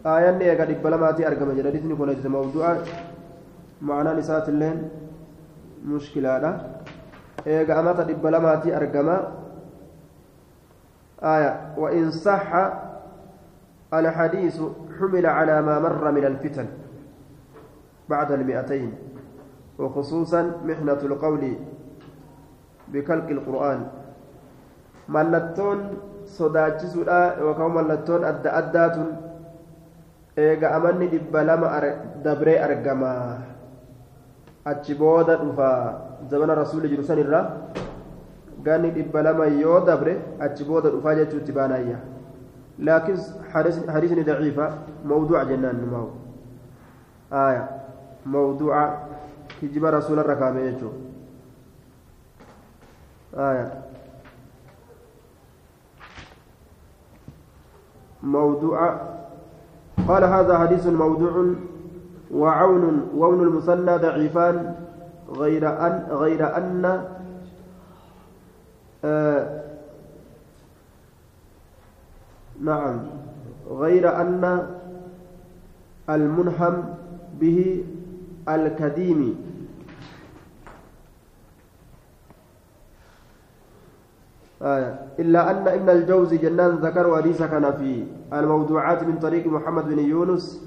آية 0.05 0.31
نيجا 0.31 0.65
دب 0.65 0.87
لماتي 0.87 1.27
أرقم 1.27 1.51
جلدتني 1.55 1.95
كل 1.95 2.29
موضوع. 2.29 2.77
معنى 3.81 4.13
نسات 4.19 4.49
اللين 4.49 4.89
لا 6.15 6.59
إيجا 7.47 7.79
أمتا 7.79 8.03
دب 8.03 8.25
لماتي 8.25 8.75
أرقم 8.77 9.09
آية. 11.23 11.53
وإن 11.77 12.11
صح 12.11 12.49
الحديث 13.93 14.57
حمل 14.99 15.25
على 15.25 15.61
ما 15.61 15.79
مر 15.79 16.11
من 16.11 16.25
الفتن 16.25 16.67
بعد 18.09 18.31
المئتين 18.31 18.91
وخصوصا 19.79 20.41
محنة 20.65 21.01
القول 21.03 21.43
بكلك 22.87 23.27
القرآن. 23.31 23.79
ملتون 25.09 25.79
yookaan 26.23 27.71
mallattoon 27.75 28.23
adda 28.23 28.49
addaatun 28.59 29.07
eega 30.37 30.71
amanni 30.75 31.11
dhibba 31.11 31.43
lama 31.43 31.67
dabree 32.23 32.59
argama 32.59 33.52
achi 34.65 34.95
booda 34.95 35.35
dhufa 35.43 35.69
zamana 36.29 36.55
rasuulli 36.55 36.89
jiru 36.89 37.03
san 37.03 37.19
irraa 37.19 37.45
ganni 38.63 38.91
dhibba 38.91 39.21
lama 39.21 39.45
yoo 39.47 39.79
dabre 39.85 40.17
achi 40.39 40.63
booda 40.63 40.89
dhufaa 40.89 41.15
jechuutti 41.21 41.51
baanayya 41.51 41.99
laakiin 42.79 43.19
hadiisni 43.93 44.23
daciifa 44.23 44.73
mawduuca 45.05 45.45
jennaan 45.53 45.79
numaa'u 45.85 46.09
aayaa 47.31 47.83
موضوع 48.25 48.97
كجب 49.61 49.85
رسول 49.85 50.19
الركامة 50.19 50.59
يجو 50.59 50.89
آية 53.35 53.83
موضوع 58.23 58.97
قال 60.07 60.23
هذا 60.23 60.57
حديث 60.57 60.87
موضوع 60.87 61.33
وعون 62.33 63.09
وون 63.15 63.41
المثنى 63.41 63.97
ضعيفان 63.97 64.75
غير 65.29 65.69
أن 65.87 66.07
غير 66.09 66.57
أن 66.57 67.05
آه 69.05 69.63
نعم 72.61 72.99
غير 73.69 74.21
أن 74.21 74.67
المنهم 76.09 76.83
به 77.39 77.83
الكديم. 78.49 79.35
آية 84.61 84.99
إلا 85.19 85.51
أن 85.51 85.67
ابن 85.67 85.89
الجوزي 85.89 86.37
جنان 86.37 86.69
ذكر 86.75 87.07
وليس 87.07 87.43
كان 87.43 87.71
في 87.71 88.03
الموضوعات 88.33 89.03
من 89.03 89.19
طريق 89.19 89.47
محمد 89.47 89.85
بن 89.87 89.99
يونس 89.99 90.63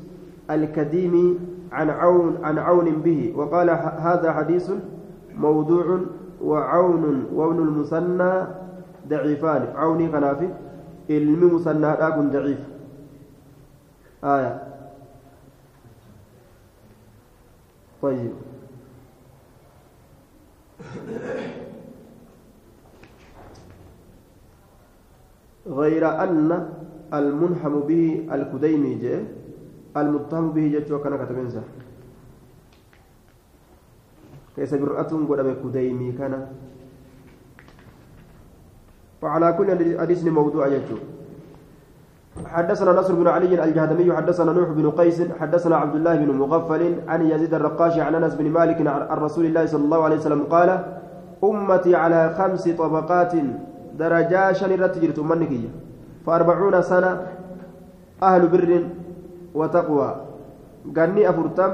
الكديم 0.51 1.39
عن 1.73 1.91
عون 1.91 2.39
عن 2.43 2.59
عون 2.59 3.03
به. 3.03 3.33
وقال 3.37 3.71
هذا 3.99 4.33
حديث 4.33 4.71
موضوع 5.37 6.01
وعون 6.43 7.27
وابن 7.35 7.59
المثنى 7.59 8.33
ضعيفان. 9.09 9.73
عوني 9.77 10.09
كان 10.09 10.37
في 10.37 10.49
علم 11.11 11.55
مثنى 11.55 11.93
ضعيف. 12.33 12.59
آية. 14.25 14.63
طيب. 18.03 18.33
غير 25.67 26.23
أن 26.23 26.69
المنحم 27.15 27.81
به 27.81 28.29
الكديمي 28.33 28.95
جاء. 28.95 29.36
المتهم 30.01 30.53
به 30.53 30.65
جاء 30.73 30.99
كان 31.03 31.17
كتبنسا 31.17 31.63
كيس 34.57 34.75
برأتهم 34.75 35.27
قدام 35.29 35.49
كديمي 35.65 36.13
كان. 36.13 36.47
وعلى 39.23 39.53
كل 39.53 39.99
حديث 40.01 40.25
موضوع 40.25 40.69
جاء 40.69 40.85
حدثنا 42.47 42.93
نصر 42.93 43.15
بن 43.15 43.29
علي 43.29 43.65
الجهدمي 43.65 44.13
حدثنا 44.13 44.53
نوح 44.53 44.69
بن 44.69 44.91
قيس 44.91 45.23
حدثنا 45.41 45.77
عبد 45.77 45.95
الله 45.95 46.15
بن 46.17 46.31
مغفل 46.37 46.83
عن 47.09 47.21
يزيد 47.27 47.55
الرقاشي 47.55 48.01
عن 48.01 48.15
أنس 48.15 48.35
بن 48.35 48.51
مالك 48.51 48.87
عن 48.87 49.19
رسول 49.19 49.45
الله 49.49 49.67
صلى 49.67 49.85
الله 49.85 50.01
عليه 50.05 50.17
وسلم 50.17 50.43
قال 50.43 50.71
أمتي 51.45 51.97
على 51.97 52.35
خمس 52.39 52.69
طبقات 52.69 53.33
درجا 53.99 54.53
شنرت 54.53 54.99
جرت 54.99 55.19
منكية. 55.19 55.69
فأربعون 56.27 56.83
سنة 56.83 57.27
أهل 58.23 58.43
بر 58.49 58.85
وتقوى. 59.57 60.11
ganni 60.93 61.25
afurtam 61.25 61.73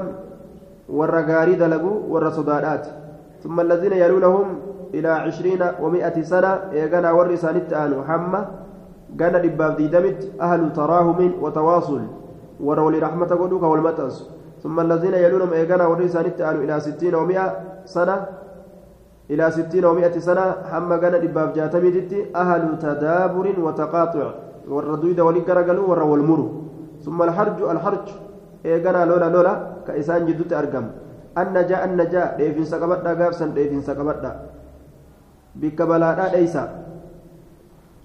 warra 0.89 1.21
gaarii 1.21 1.59
dalagu 1.59 1.91
warra 2.09 2.31
sodaadhaati 2.31 3.03
ثم 3.43 3.59
الذين 3.59 3.93
يلونهم 3.93 4.47
إلى 4.93 5.07
عشرين 5.07 5.61
ومائة 5.83 6.15
سنة 6.21 6.71
إيغانا 6.71 7.11
ورّي 7.11 7.35
سانت 7.35 7.73
آنو 7.73 8.07
حمّة 8.07 8.41
قال 9.19 9.33
لباب 9.45 9.75
ديدمت 9.75 10.39
أهل 10.41 10.73
تراهم 10.73 11.19
وتواصل. 11.43 12.01
ورولي 12.63 12.99
رحمة 12.99 13.31
قدوك 13.41 13.63
والمتأس 13.63 14.15
ثم 14.63 14.79
الذين 14.79 15.13
يلونهم 15.13 15.53
إيغانا 15.53 15.85
ورّي 15.91 16.07
سانت 16.07 16.39
آنو 16.39 16.63
إلى 16.63 16.79
ستين 16.79 17.15
ومائة 17.15 17.47
سنة. 17.83 18.15
إلى 19.27 19.45
ستين 19.51 19.85
ومائة 19.85 20.15
سنة 20.23 20.45
حمّة 20.71 20.95
قال 21.03 21.13
لباب 21.19 21.53
جاتمت 21.53 22.11
أهل 22.31 22.63
تدابر 22.79 23.47
وتقاطع. 23.59 24.27
والردويد 24.71 25.19
ولقرقلوا 25.19 25.87
ور 25.87 26.03
والمر 26.03 26.62
ثم 27.03 27.21
الحرج 27.21 27.61
الحرج. 27.61 28.07
إيغانا 28.65 29.05
لولا 29.05 29.29
لولا 29.29 29.53
كإسان 29.87 30.25
جدت 30.25 30.53
أرقم. 30.53 30.85
النجاء 31.37 31.85
النجاء 31.85 32.37
ديفين 32.37 32.65
سقبت 32.65 33.03
قابسا 33.07 33.45
ديفين 33.47 33.81
سقبت 33.81 34.23
بك 35.55 35.81
بلادا 35.81 36.31
ليس 36.37 36.57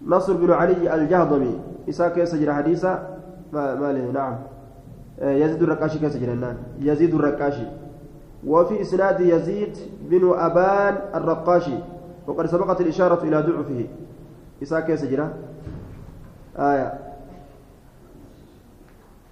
نصر 0.07 0.33
بن 0.33 0.51
علي 0.53 0.95
الجهضمي. 0.95 1.61
إساك 1.89 2.17
يسجل 2.19 2.53
حديثا؟ 2.53 2.93
ما 3.53 3.75
ماله 3.75 4.11
نعم. 4.13 4.35
يزيد 5.23 5.63
الرقاشي 5.63 5.99
كسجل 5.99 6.55
يزيد 6.81 7.15
الرقاشي. 7.15 7.67
وفي 8.47 8.81
إسناد 8.81 9.21
يزيد 9.21 9.79
بن 10.11 10.33
أبان 10.35 10.95
الرقاشي. 11.15 11.79
وقد 12.27 12.47
سبقت 12.47 12.81
الإشارة 12.81 13.23
إلى 13.23 13.41
ضعفه. 13.41 13.87
إساك 14.63 14.89
يسجل 14.89 15.29
آية. 16.59 17.08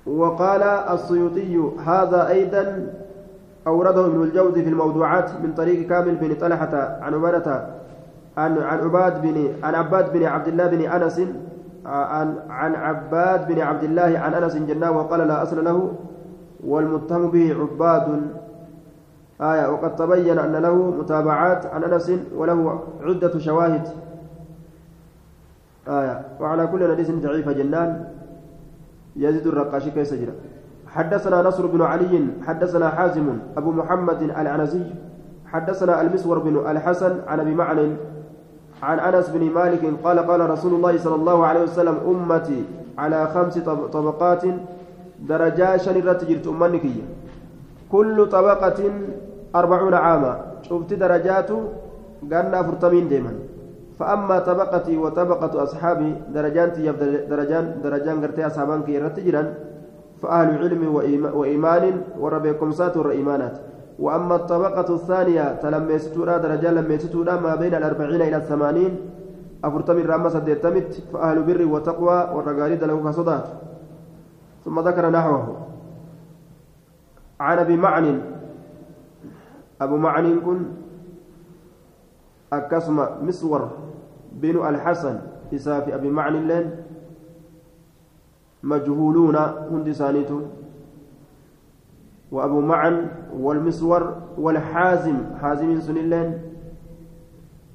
وقال 0.06 0.62
السيوطي 0.62 1.70
هذا 1.86 2.28
أيضا 2.28 2.86
أورده 3.66 4.06
ابن 4.06 4.22
الجوزي 4.22 4.62
في 4.62 4.68
الموضوعات 4.68 5.30
من 5.42 5.54
طريق 5.54 5.88
كامل 5.88 6.14
بن 6.14 6.34
طلحة 6.34 6.98
عن 7.02 7.14
عبادة 7.14 7.66
عن 8.36 8.58
عن 8.58 8.78
عباد 8.78 9.22
بن 9.22 9.54
عن 9.62 9.74
عباد 9.74 10.12
بن 10.12 10.24
عبد 10.24 10.48
الله 10.48 10.66
بن 10.66 10.80
أنس 10.80 11.20
عن 11.86 12.34
عن 12.50 12.74
عباد 12.74 13.48
بن 13.48 13.60
عبد 13.60 13.84
الله 13.84 14.18
عن 14.18 14.34
أنس 14.34 14.56
جناه 14.56 14.90
وقال 14.90 15.20
لا 15.28 15.42
أصل 15.42 15.64
له 15.64 15.92
والمتهم 16.64 17.30
به 17.30 17.56
عباد. 17.60 18.22
آية 19.40 19.68
وقد 19.68 19.96
تبين 19.96 20.38
أن 20.38 20.52
له 20.52 20.74
متابعات 20.74 21.66
عن 21.66 21.84
أنس 21.84 22.12
وله 22.36 22.80
عدة 23.02 23.38
شواهد. 23.38 23.88
آية 25.88 26.22
وعلى 26.40 26.66
كل 26.66 26.92
حديث 26.92 27.10
ضعيف 27.10 27.48
جنان. 27.48 28.15
يزيد 29.16 29.46
الرقاشي 29.46 29.90
كيس 29.90 30.14
حدثنا 30.86 31.42
نصر 31.42 31.66
بن 31.66 31.82
علي 31.82 32.26
حدثنا 32.46 32.88
حازم 32.88 33.26
أبو 33.56 33.70
محمد 33.72 34.22
العنزي 34.22 34.82
حدثنا 35.46 36.00
المسور 36.00 36.38
بن 36.38 36.70
الحسن 36.70 37.12
عن 37.26 37.40
أبي 37.40 37.54
معن 37.54 37.96
عن 38.82 38.98
أنس 38.98 39.28
بن 39.28 39.50
مالك 39.50 39.82
قال 40.04 40.18
قال 40.18 40.50
رسول 40.50 40.74
الله 40.74 40.98
صلى 40.98 41.14
الله 41.14 41.46
عليه 41.46 41.62
وسلم 41.62 41.96
أمتي 42.08 42.64
على 42.98 43.26
خمس 43.34 43.58
طبقات 43.92 44.44
درجات 45.28 45.80
شنرت 45.80 46.24
جرت 46.24 46.46
أمنك 46.46 46.86
كل 47.92 48.16
طبقة 48.26 48.80
أربعون 49.54 49.94
عاما. 49.94 50.32
شفت 50.62 50.94
درجات 50.94 51.50
قالنا 52.32 52.62
فرتمين 52.62 53.08
ديما 53.08 53.32
فأما 53.98 54.38
طبقتي 54.38 54.96
وطبقة 54.96 55.62
أصحابي 55.62 56.14
درجان 56.34 56.68
درجان 57.30 57.80
درجان 57.82 58.20
قرتي 58.24 58.46
أصحابان 58.46 58.82
كي 58.82 58.98
رتجرا 58.98 59.54
فأهل 60.22 60.58
علم 60.58 60.94
وإيمان 61.34 62.02
وربكم 62.20 62.72
سات 62.72 62.96
والإيمانات 62.96 63.58
وأما 63.98 64.36
الطبقة 64.36 64.94
الثانية 64.94 65.54
تلميستورا 65.54 66.36
درجة 66.38 66.70
لميستورا 66.72 67.40
ما 67.40 67.54
بين 67.54 67.74
الأربعين 67.74 68.22
إلى 68.22 68.36
الثمانين 68.36 68.96
أفرتم 69.64 69.96
الرامة 69.98 70.28
سديتمت 70.28 71.02
فأهل 71.12 71.42
بر 71.42 71.64
وتقوى 71.64 72.30
والرقاريد 72.34 72.84
له 72.84 72.96
كصدات. 73.04 73.46
ثم 74.64 74.80
ذكر 74.80 75.10
نحوه. 75.10 75.56
عن 77.40 77.58
أبي 77.58 77.76
معن 77.76 78.20
أبو 79.80 79.96
معن 79.96 80.40
كن 80.40 80.60
أكسم 82.52 83.06
مسور 83.22 83.70
بن 84.32 84.66
الحسن 84.66 85.18
إسافي 85.54 85.94
أبي 85.94 86.10
معن 86.10 86.48
لين 86.48 86.70
مجهولون 88.62 89.36
هند 89.36 89.92
سانيتو 89.92 90.40
وأبو 92.32 92.60
معن 92.60 93.08
والمسور 93.38 94.16
والحازم 94.38 95.16
حازم 95.40 95.80
سنلين 95.80 96.38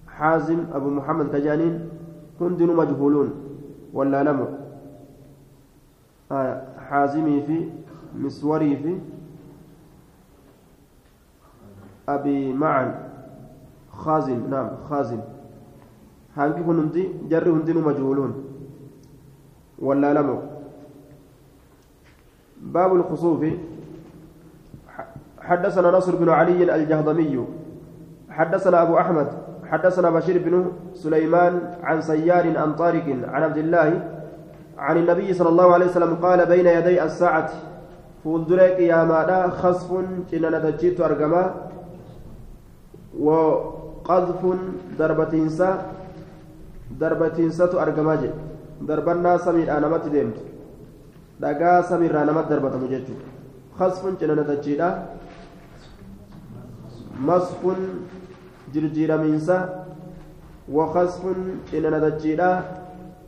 حازم 0.07 0.65
أبو 0.73 0.89
محمد 0.89 1.27
كجانين 1.31 1.89
هند 2.41 2.61
مجهولون 2.61 3.29
ولا 3.93 4.23
لم 4.23 4.57
آه 6.31 6.63
حازمي 6.89 7.41
في 7.41 7.69
مسوري 8.15 8.75
في 8.75 8.99
أبي 12.09 12.53
معن. 12.53 13.10
خازم 14.01 14.39
نعم 14.49 14.69
خازم 14.89 15.21
هانكي 16.37 16.61
هندي؟ 16.61 17.03
جر 17.29 17.49
هندي 17.49 17.73
مجهولون. 17.73 18.31
ولا 19.79 20.13
لم 20.13 20.29
باب 22.61 22.95
الخصوف. 22.95 23.41
حدثنا 25.39 25.91
نصر 25.91 26.15
بن 26.15 26.29
علي 26.29 26.75
الجهضمي. 26.75 27.45
حدثنا 28.29 28.81
أبو 28.81 28.97
أحمد. 28.97 29.27
حدثنا 29.71 30.09
بشير 30.09 30.37
بن 30.45 30.71
سليمان 30.93 31.53
عن 31.83 32.01
سيار 32.01 32.57
عن 32.57 32.75
طارق 32.75 33.07
عن 33.33 33.43
عبد 33.43 33.57
الله 33.57 33.89
عن 34.77 34.97
النبي 34.97 35.33
صلى 35.33 35.49
الله 35.49 35.73
عليه 35.73 35.85
وسلم 35.85 36.15
قال 36.15 36.45
بين 36.45 36.67
يدي 36.67 37.03
الساعة. 37.03 37.49
فولدريك 38.23 38.79
يا 38.79 39.03
مادا 39.03 39.47
خصف 39.47 39.89
إن 40.33 40.43
نتجيت 40.55 41.01
أرقما. 41.01 41.43
وقذف 43.19 43.80
دربتينسا 44.99 45.69
دربتينسة 46.99 47.71
أرقما 47.83 48.15
جي 48.21 48.29
دربنا 48.87 49.37
سمير 49.37 49.67
أنا 49.77 49.87
ما 49.87 49.97
تدمت 49.97 50.51
dhagaa 51.41 51.81
samiirraa 51.89 52.25
namatti 52.29 52.53
darbatamu 52.53 52.87
jechuudha 52.93 53.29
khasfun 53.77 54.17
cinana 54.21 54.43
dachiidha 54.49 54.89
masfun 57.29 57.79
jirjiiramiinsa 58.73 59.57
wakasfun 60.77 61.39
cinana 61.71 61.99
dachiidha 62.05 62.49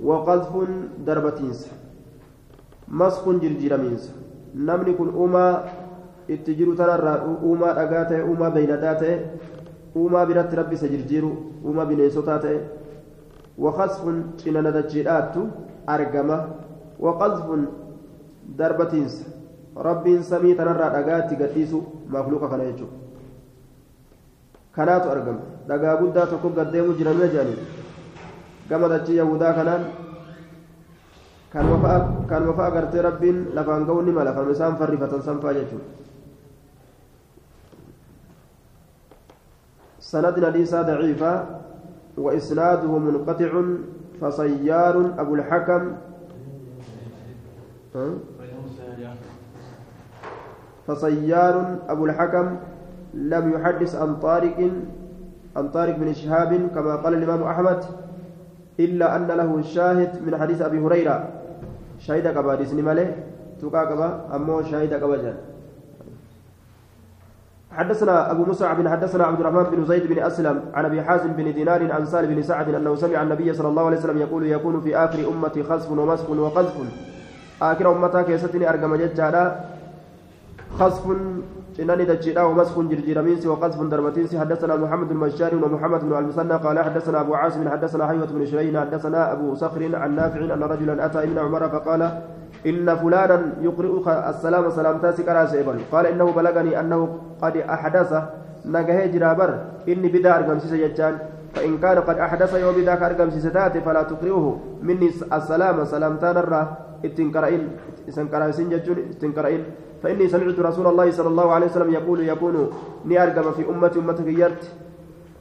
waqadfun 0.10 0.70
darbatiinsa 1.08 1.74
masfun 3.02 3.42
jirjiiramiinsa 3.46 4.12
namni 4.70 4.94
kun 5.00 5.10
uumaa 5.24 5.64
itti 6.38 6.56
jiru 6.60 6.76
tanarraa 6.82 7.18
uumaa 7.50 7.74
dhagaa 7.80 8.06
ta'e 8.12 8.22
uumaa 8.30 8.54
beeyladaa 8.58 8.96
ta'e 9.02 9.16
uumaa 9.96 10.26
biratti 10.26 10.56
rabbi 10.56 10.76
isa 10.80 10.88
jirjiiru 10.94 11.30
uumaa 11.66 11.86
bineensotaa 11.86 12.40
ta'e 12.46 12.60
wakasfun 13.66 14.18
cinana 14.42 14.72
dachiidhaattu 14.78 15.42
argama 15.96 16.38
waqadfun 17.00 17.68
darbatiinsa 18.58 19.26
rabbiin 19.88 20.24
samii 20.24 20.56
tanarraa 20.56 20.90
dhagaatti 20.96 21.36
gadhiisu 21.42 21.84
maakluuqa 22.16 22.50
kana 22.54 22.64
jechuudha 22.70 22.98
kanaatu 24.76 25.10
argama 25.16 25.42
dhagaa 25.68 25.98
guddaa 26.02 26.28
tokko 26.34 26.50
gaddeemu 26.60 26.94
jiramee 27.00 27.30
jedhanii 27.34 27.60
gama 28.70 28.90
dachii 28.94 29.18
yahudaa 29.22 29.54
kanaan 29.54 29.84
kanuma 31.54 32.54
fa'a 32.58 32.72
gartee 32.78 33.02
rabbiin 33.02 33.44
lafaan 33.56 33.86
ga'uun 33.86 34.06
ni 34.06 34.12
mala 34.12 34.34
kan 34.34 34.50
isaan 34.52 34.78
farrifatan 34.82 35.22
sanfaa 35.22 35.54
jechuudha 35.54 35.86
سند 40.14 40.46
حديث 40.46 40.76
ضعيفة 40.76 41.34
وإسناده 42.18 42.92
منقطع 42.98 43.52
فصيار 44.22 44.96
أبو 45.18 45.36
الحكم. 45.36 45.84
فصيار 50.88 51.56
أبو 51.90 52.06
الحكم 52.06 52.46
لم 53.14 53.54
يحدث 53.54 53.96
عن 53.96 54.16
طارق 54.16 54.72
عن 55.58 55.70
طارق 55.70 55.96
بن 55.98 56.14
شهاب 56.14 56.52
كما 56.76 56.96
قال 56.96 57.14
الإمام 57.14 57.44
أحمد 57.44 57.80
إلا 58.80 59.16
أن 59.16 59.28
له 59.28 59.58
الشاهد 59.58 60.12
من 60.26 60.38
حديث 60.38 60.62
أبي 60.62 60.80
هريرة. 60.80 61.30
شهد 62.00 62.28
قبا 62.28 62.56
ديسني 62.56 62.82
ماله 62.82 63.16
تقا 63.62 63.82
قبا 63.90 64.10
أمو 64.36 64.62
شهد 64.62 64.94
قبا 64.94 65.53
حدثنا 67.78 68.32
أبو 68.32 68.46
مصعب 68.46 68.88
حدثنا 68.88 69.24
عبد 69.24 69.40
الرحمن 69.40 69.64
بن 69.64 69.86
زيد 69.86 70.08
بن 70.08 70.24
أسلم 70.24 70.62
عن 70.74 70.86
أبي 70.86 71.02
حازم 71.02 71.34
بن 71.34 71.54
دينار 71.54 71.92
عن 71.92 72.06
سالم 72.06 72.36
بن 72.36 72.44
سعد 72.44 72.70
أنه 72.70 72.96
سمع 72.96 73.22
النبي 73.22 73.54
صلى 73.54 73.68
الله 73.68 73.86
عليه 73.86 73.98
وسلم 73.98 74.18
يقول 74.18 74.48
يكون 74.48 74.82
في 74.82 74.98
آخر 74.98 75.20
أمتي 75.30 75.64
خسف 75.64 75.92
ومسك 75.92 76.30
وقذف. 76.30 76.74
آخر 77.62 77.92
أمتها 77.92 78.22
كيستني 78.22 78.70
أرقم 78.70 78.96
ججالا. 78.96 79.73
خصف 80.80 81.06
جناني 81.78 82.06
دجيدا 82.06 82.42
ومسخ 82.42 82.80
جرجيرمينسي 82.80 83.48
وقذف 83.48 83.82
دربتينسي 83.82 84.40
حدثنا 84.40 84.76
محمد 84.76 85.12
المشاري 85.12 85.56
ومحمد 85.56 86.02
بن 86.06 86.18
المثنى 86.18 86.54
قال 86.54 86.80
حدثنا 86.80 87.22
أبو 87.22 87.34
عاصم 87.36 87.70
حدثنا 87.70 88.08
حيوة 88.08 88.26
بن 88.26 88.46
شرين 88.46 88.80
حدثنا 88.80 89.32
أبو 89.34 89.56
صخر 89.56 89.96
عن 89.96 90.16
نافع 90.16 90.54
أن 90.54 90.64
رجلا 90.64 91.06
أتى 91.06 91.24
ابن 91.24 91.38
عمر 91.40 91.70
فقال 91.70 92.02
إن 92.66 92.96
فلانا 92.96 93.40
يقرئك 93.62 94.08
السلام 94.08 94.70
سلام 94.70 94.98
تاسك 94.98 95.30
قال 95.92 96.06
إنه 96.06 96.32
بلغني 96.32 96.80
أنه 96.80 97.18
قد 97.42 97.58
أحدث. 97.58 98.12
نجاه 98.66 99.06
جرابر 99.06 99.50
إني 99.90 100.08
بدا 100.08 100.38
ارقم 100.38 100.60
سيجان 100.60 101.18
فإن 101.54 101.78
كان 101.78 101.98
قد 102.00 102.18
أحدث 102.18 102.54
يوم 102.54 102.76
بدا 102.76 103.06
ارقم 103.06 103.30
سيتاتي 103.30 103.82
فلا 103.82 104.04
تقرئه. 104.04 104.46
مني 104.84 105.08
السلام 105.34 105.86
سلامتان 105.86 106.38
اسنقرئين 108.10 108.70
ججون 108.70 108.98
اتنقرئين 109.12 109.64
فإني 110.04 110.28
سمعت 110.28 110.60
رسول 110.60 110.88
الله 110.88 111.12
صلى 111.12 111.28
الله 111.28 111.52
عليه 111.52 111.66
وسلم 111.66 111.94
يقول 111.94 112.30
يكون 112.30 112.72
نأرقم 113.06 113.52
في 113.52 113.70
أمتي 113.70 114.00
أمتك 114.00 114.28
يرت 114.28 114.72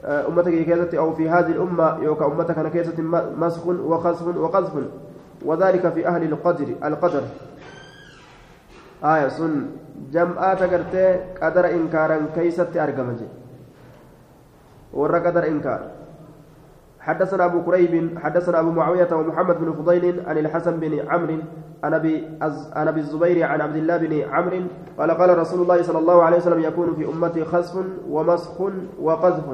آه، 0.05 0.29
أمتك 0.29 0.51
كيست 0.51 0.95
أو 0.95 1.13
في 1.15 1.31
هذه 1.31 1.47
الأمة 1.47 1.99
يوكا 2.03 2.27
أمتك 2.27 2.59
أنا 2.59 2.69
كيست 2.69 3.01
مسخ 3.37 3.67
وخسف 3.67 4.37
وقذف 4.37 4.73
وذلك 5.45 5.89
في 5.89 6.09
أهل 6.09 6.23
القدر 6.23 6.69
القدر. 6.85 7.23
آية 9.05 9.29
سن 9.29 9.67
جمعات 10.13 10.63
قدر 11.43 11.71
إنكارا 11.71 12.27
كيست 12.35 12.77
أرقم 12.77 13.17
ورا 14.93 15.19
قدر 15.19 15.47
إنكار. 15.47 16.02
حدثنا 17.03 17.45
أبو 17.45 17.63
كريب 17.67 18.19
حدثنا 18.19 18.61
أبو 18.61 18.71
معاوية 18.71 19.09
ومحمد 19.13 19.57
بن 19.61 19.73
فضيل 19.73 20.23
عن 20.27 20.39
الحسن 20.39 20.81
بن 20.81 21.09
عمرو 21.09 21.39
عن 21.85 21.95
أبي 21.95 22.39
عن 22.73 22.89
أبي 22.89 23.01
الزبير 23.01 23.43
عن 23.43 23.61
عبد 23.61 23.77
الله 23.77 23.97
بن 23.97 24.13
عمرو 24.31 24.63
قال 24.99 25.11
قال 25.11 25.39
رسول 25.39 25.63
الله 25.63 25.83
صلى 25.83 25.99
الله 25.99 26.23
عليه 26.23 26.37
وسلم 26.37 26.61
يكون 26.63 26.95
في 26.95 27.05
أمتي 27.05 27.45
خسف 27.45 27.75
ومسخ 28.07 28.61
وقذف. 29.03 29.47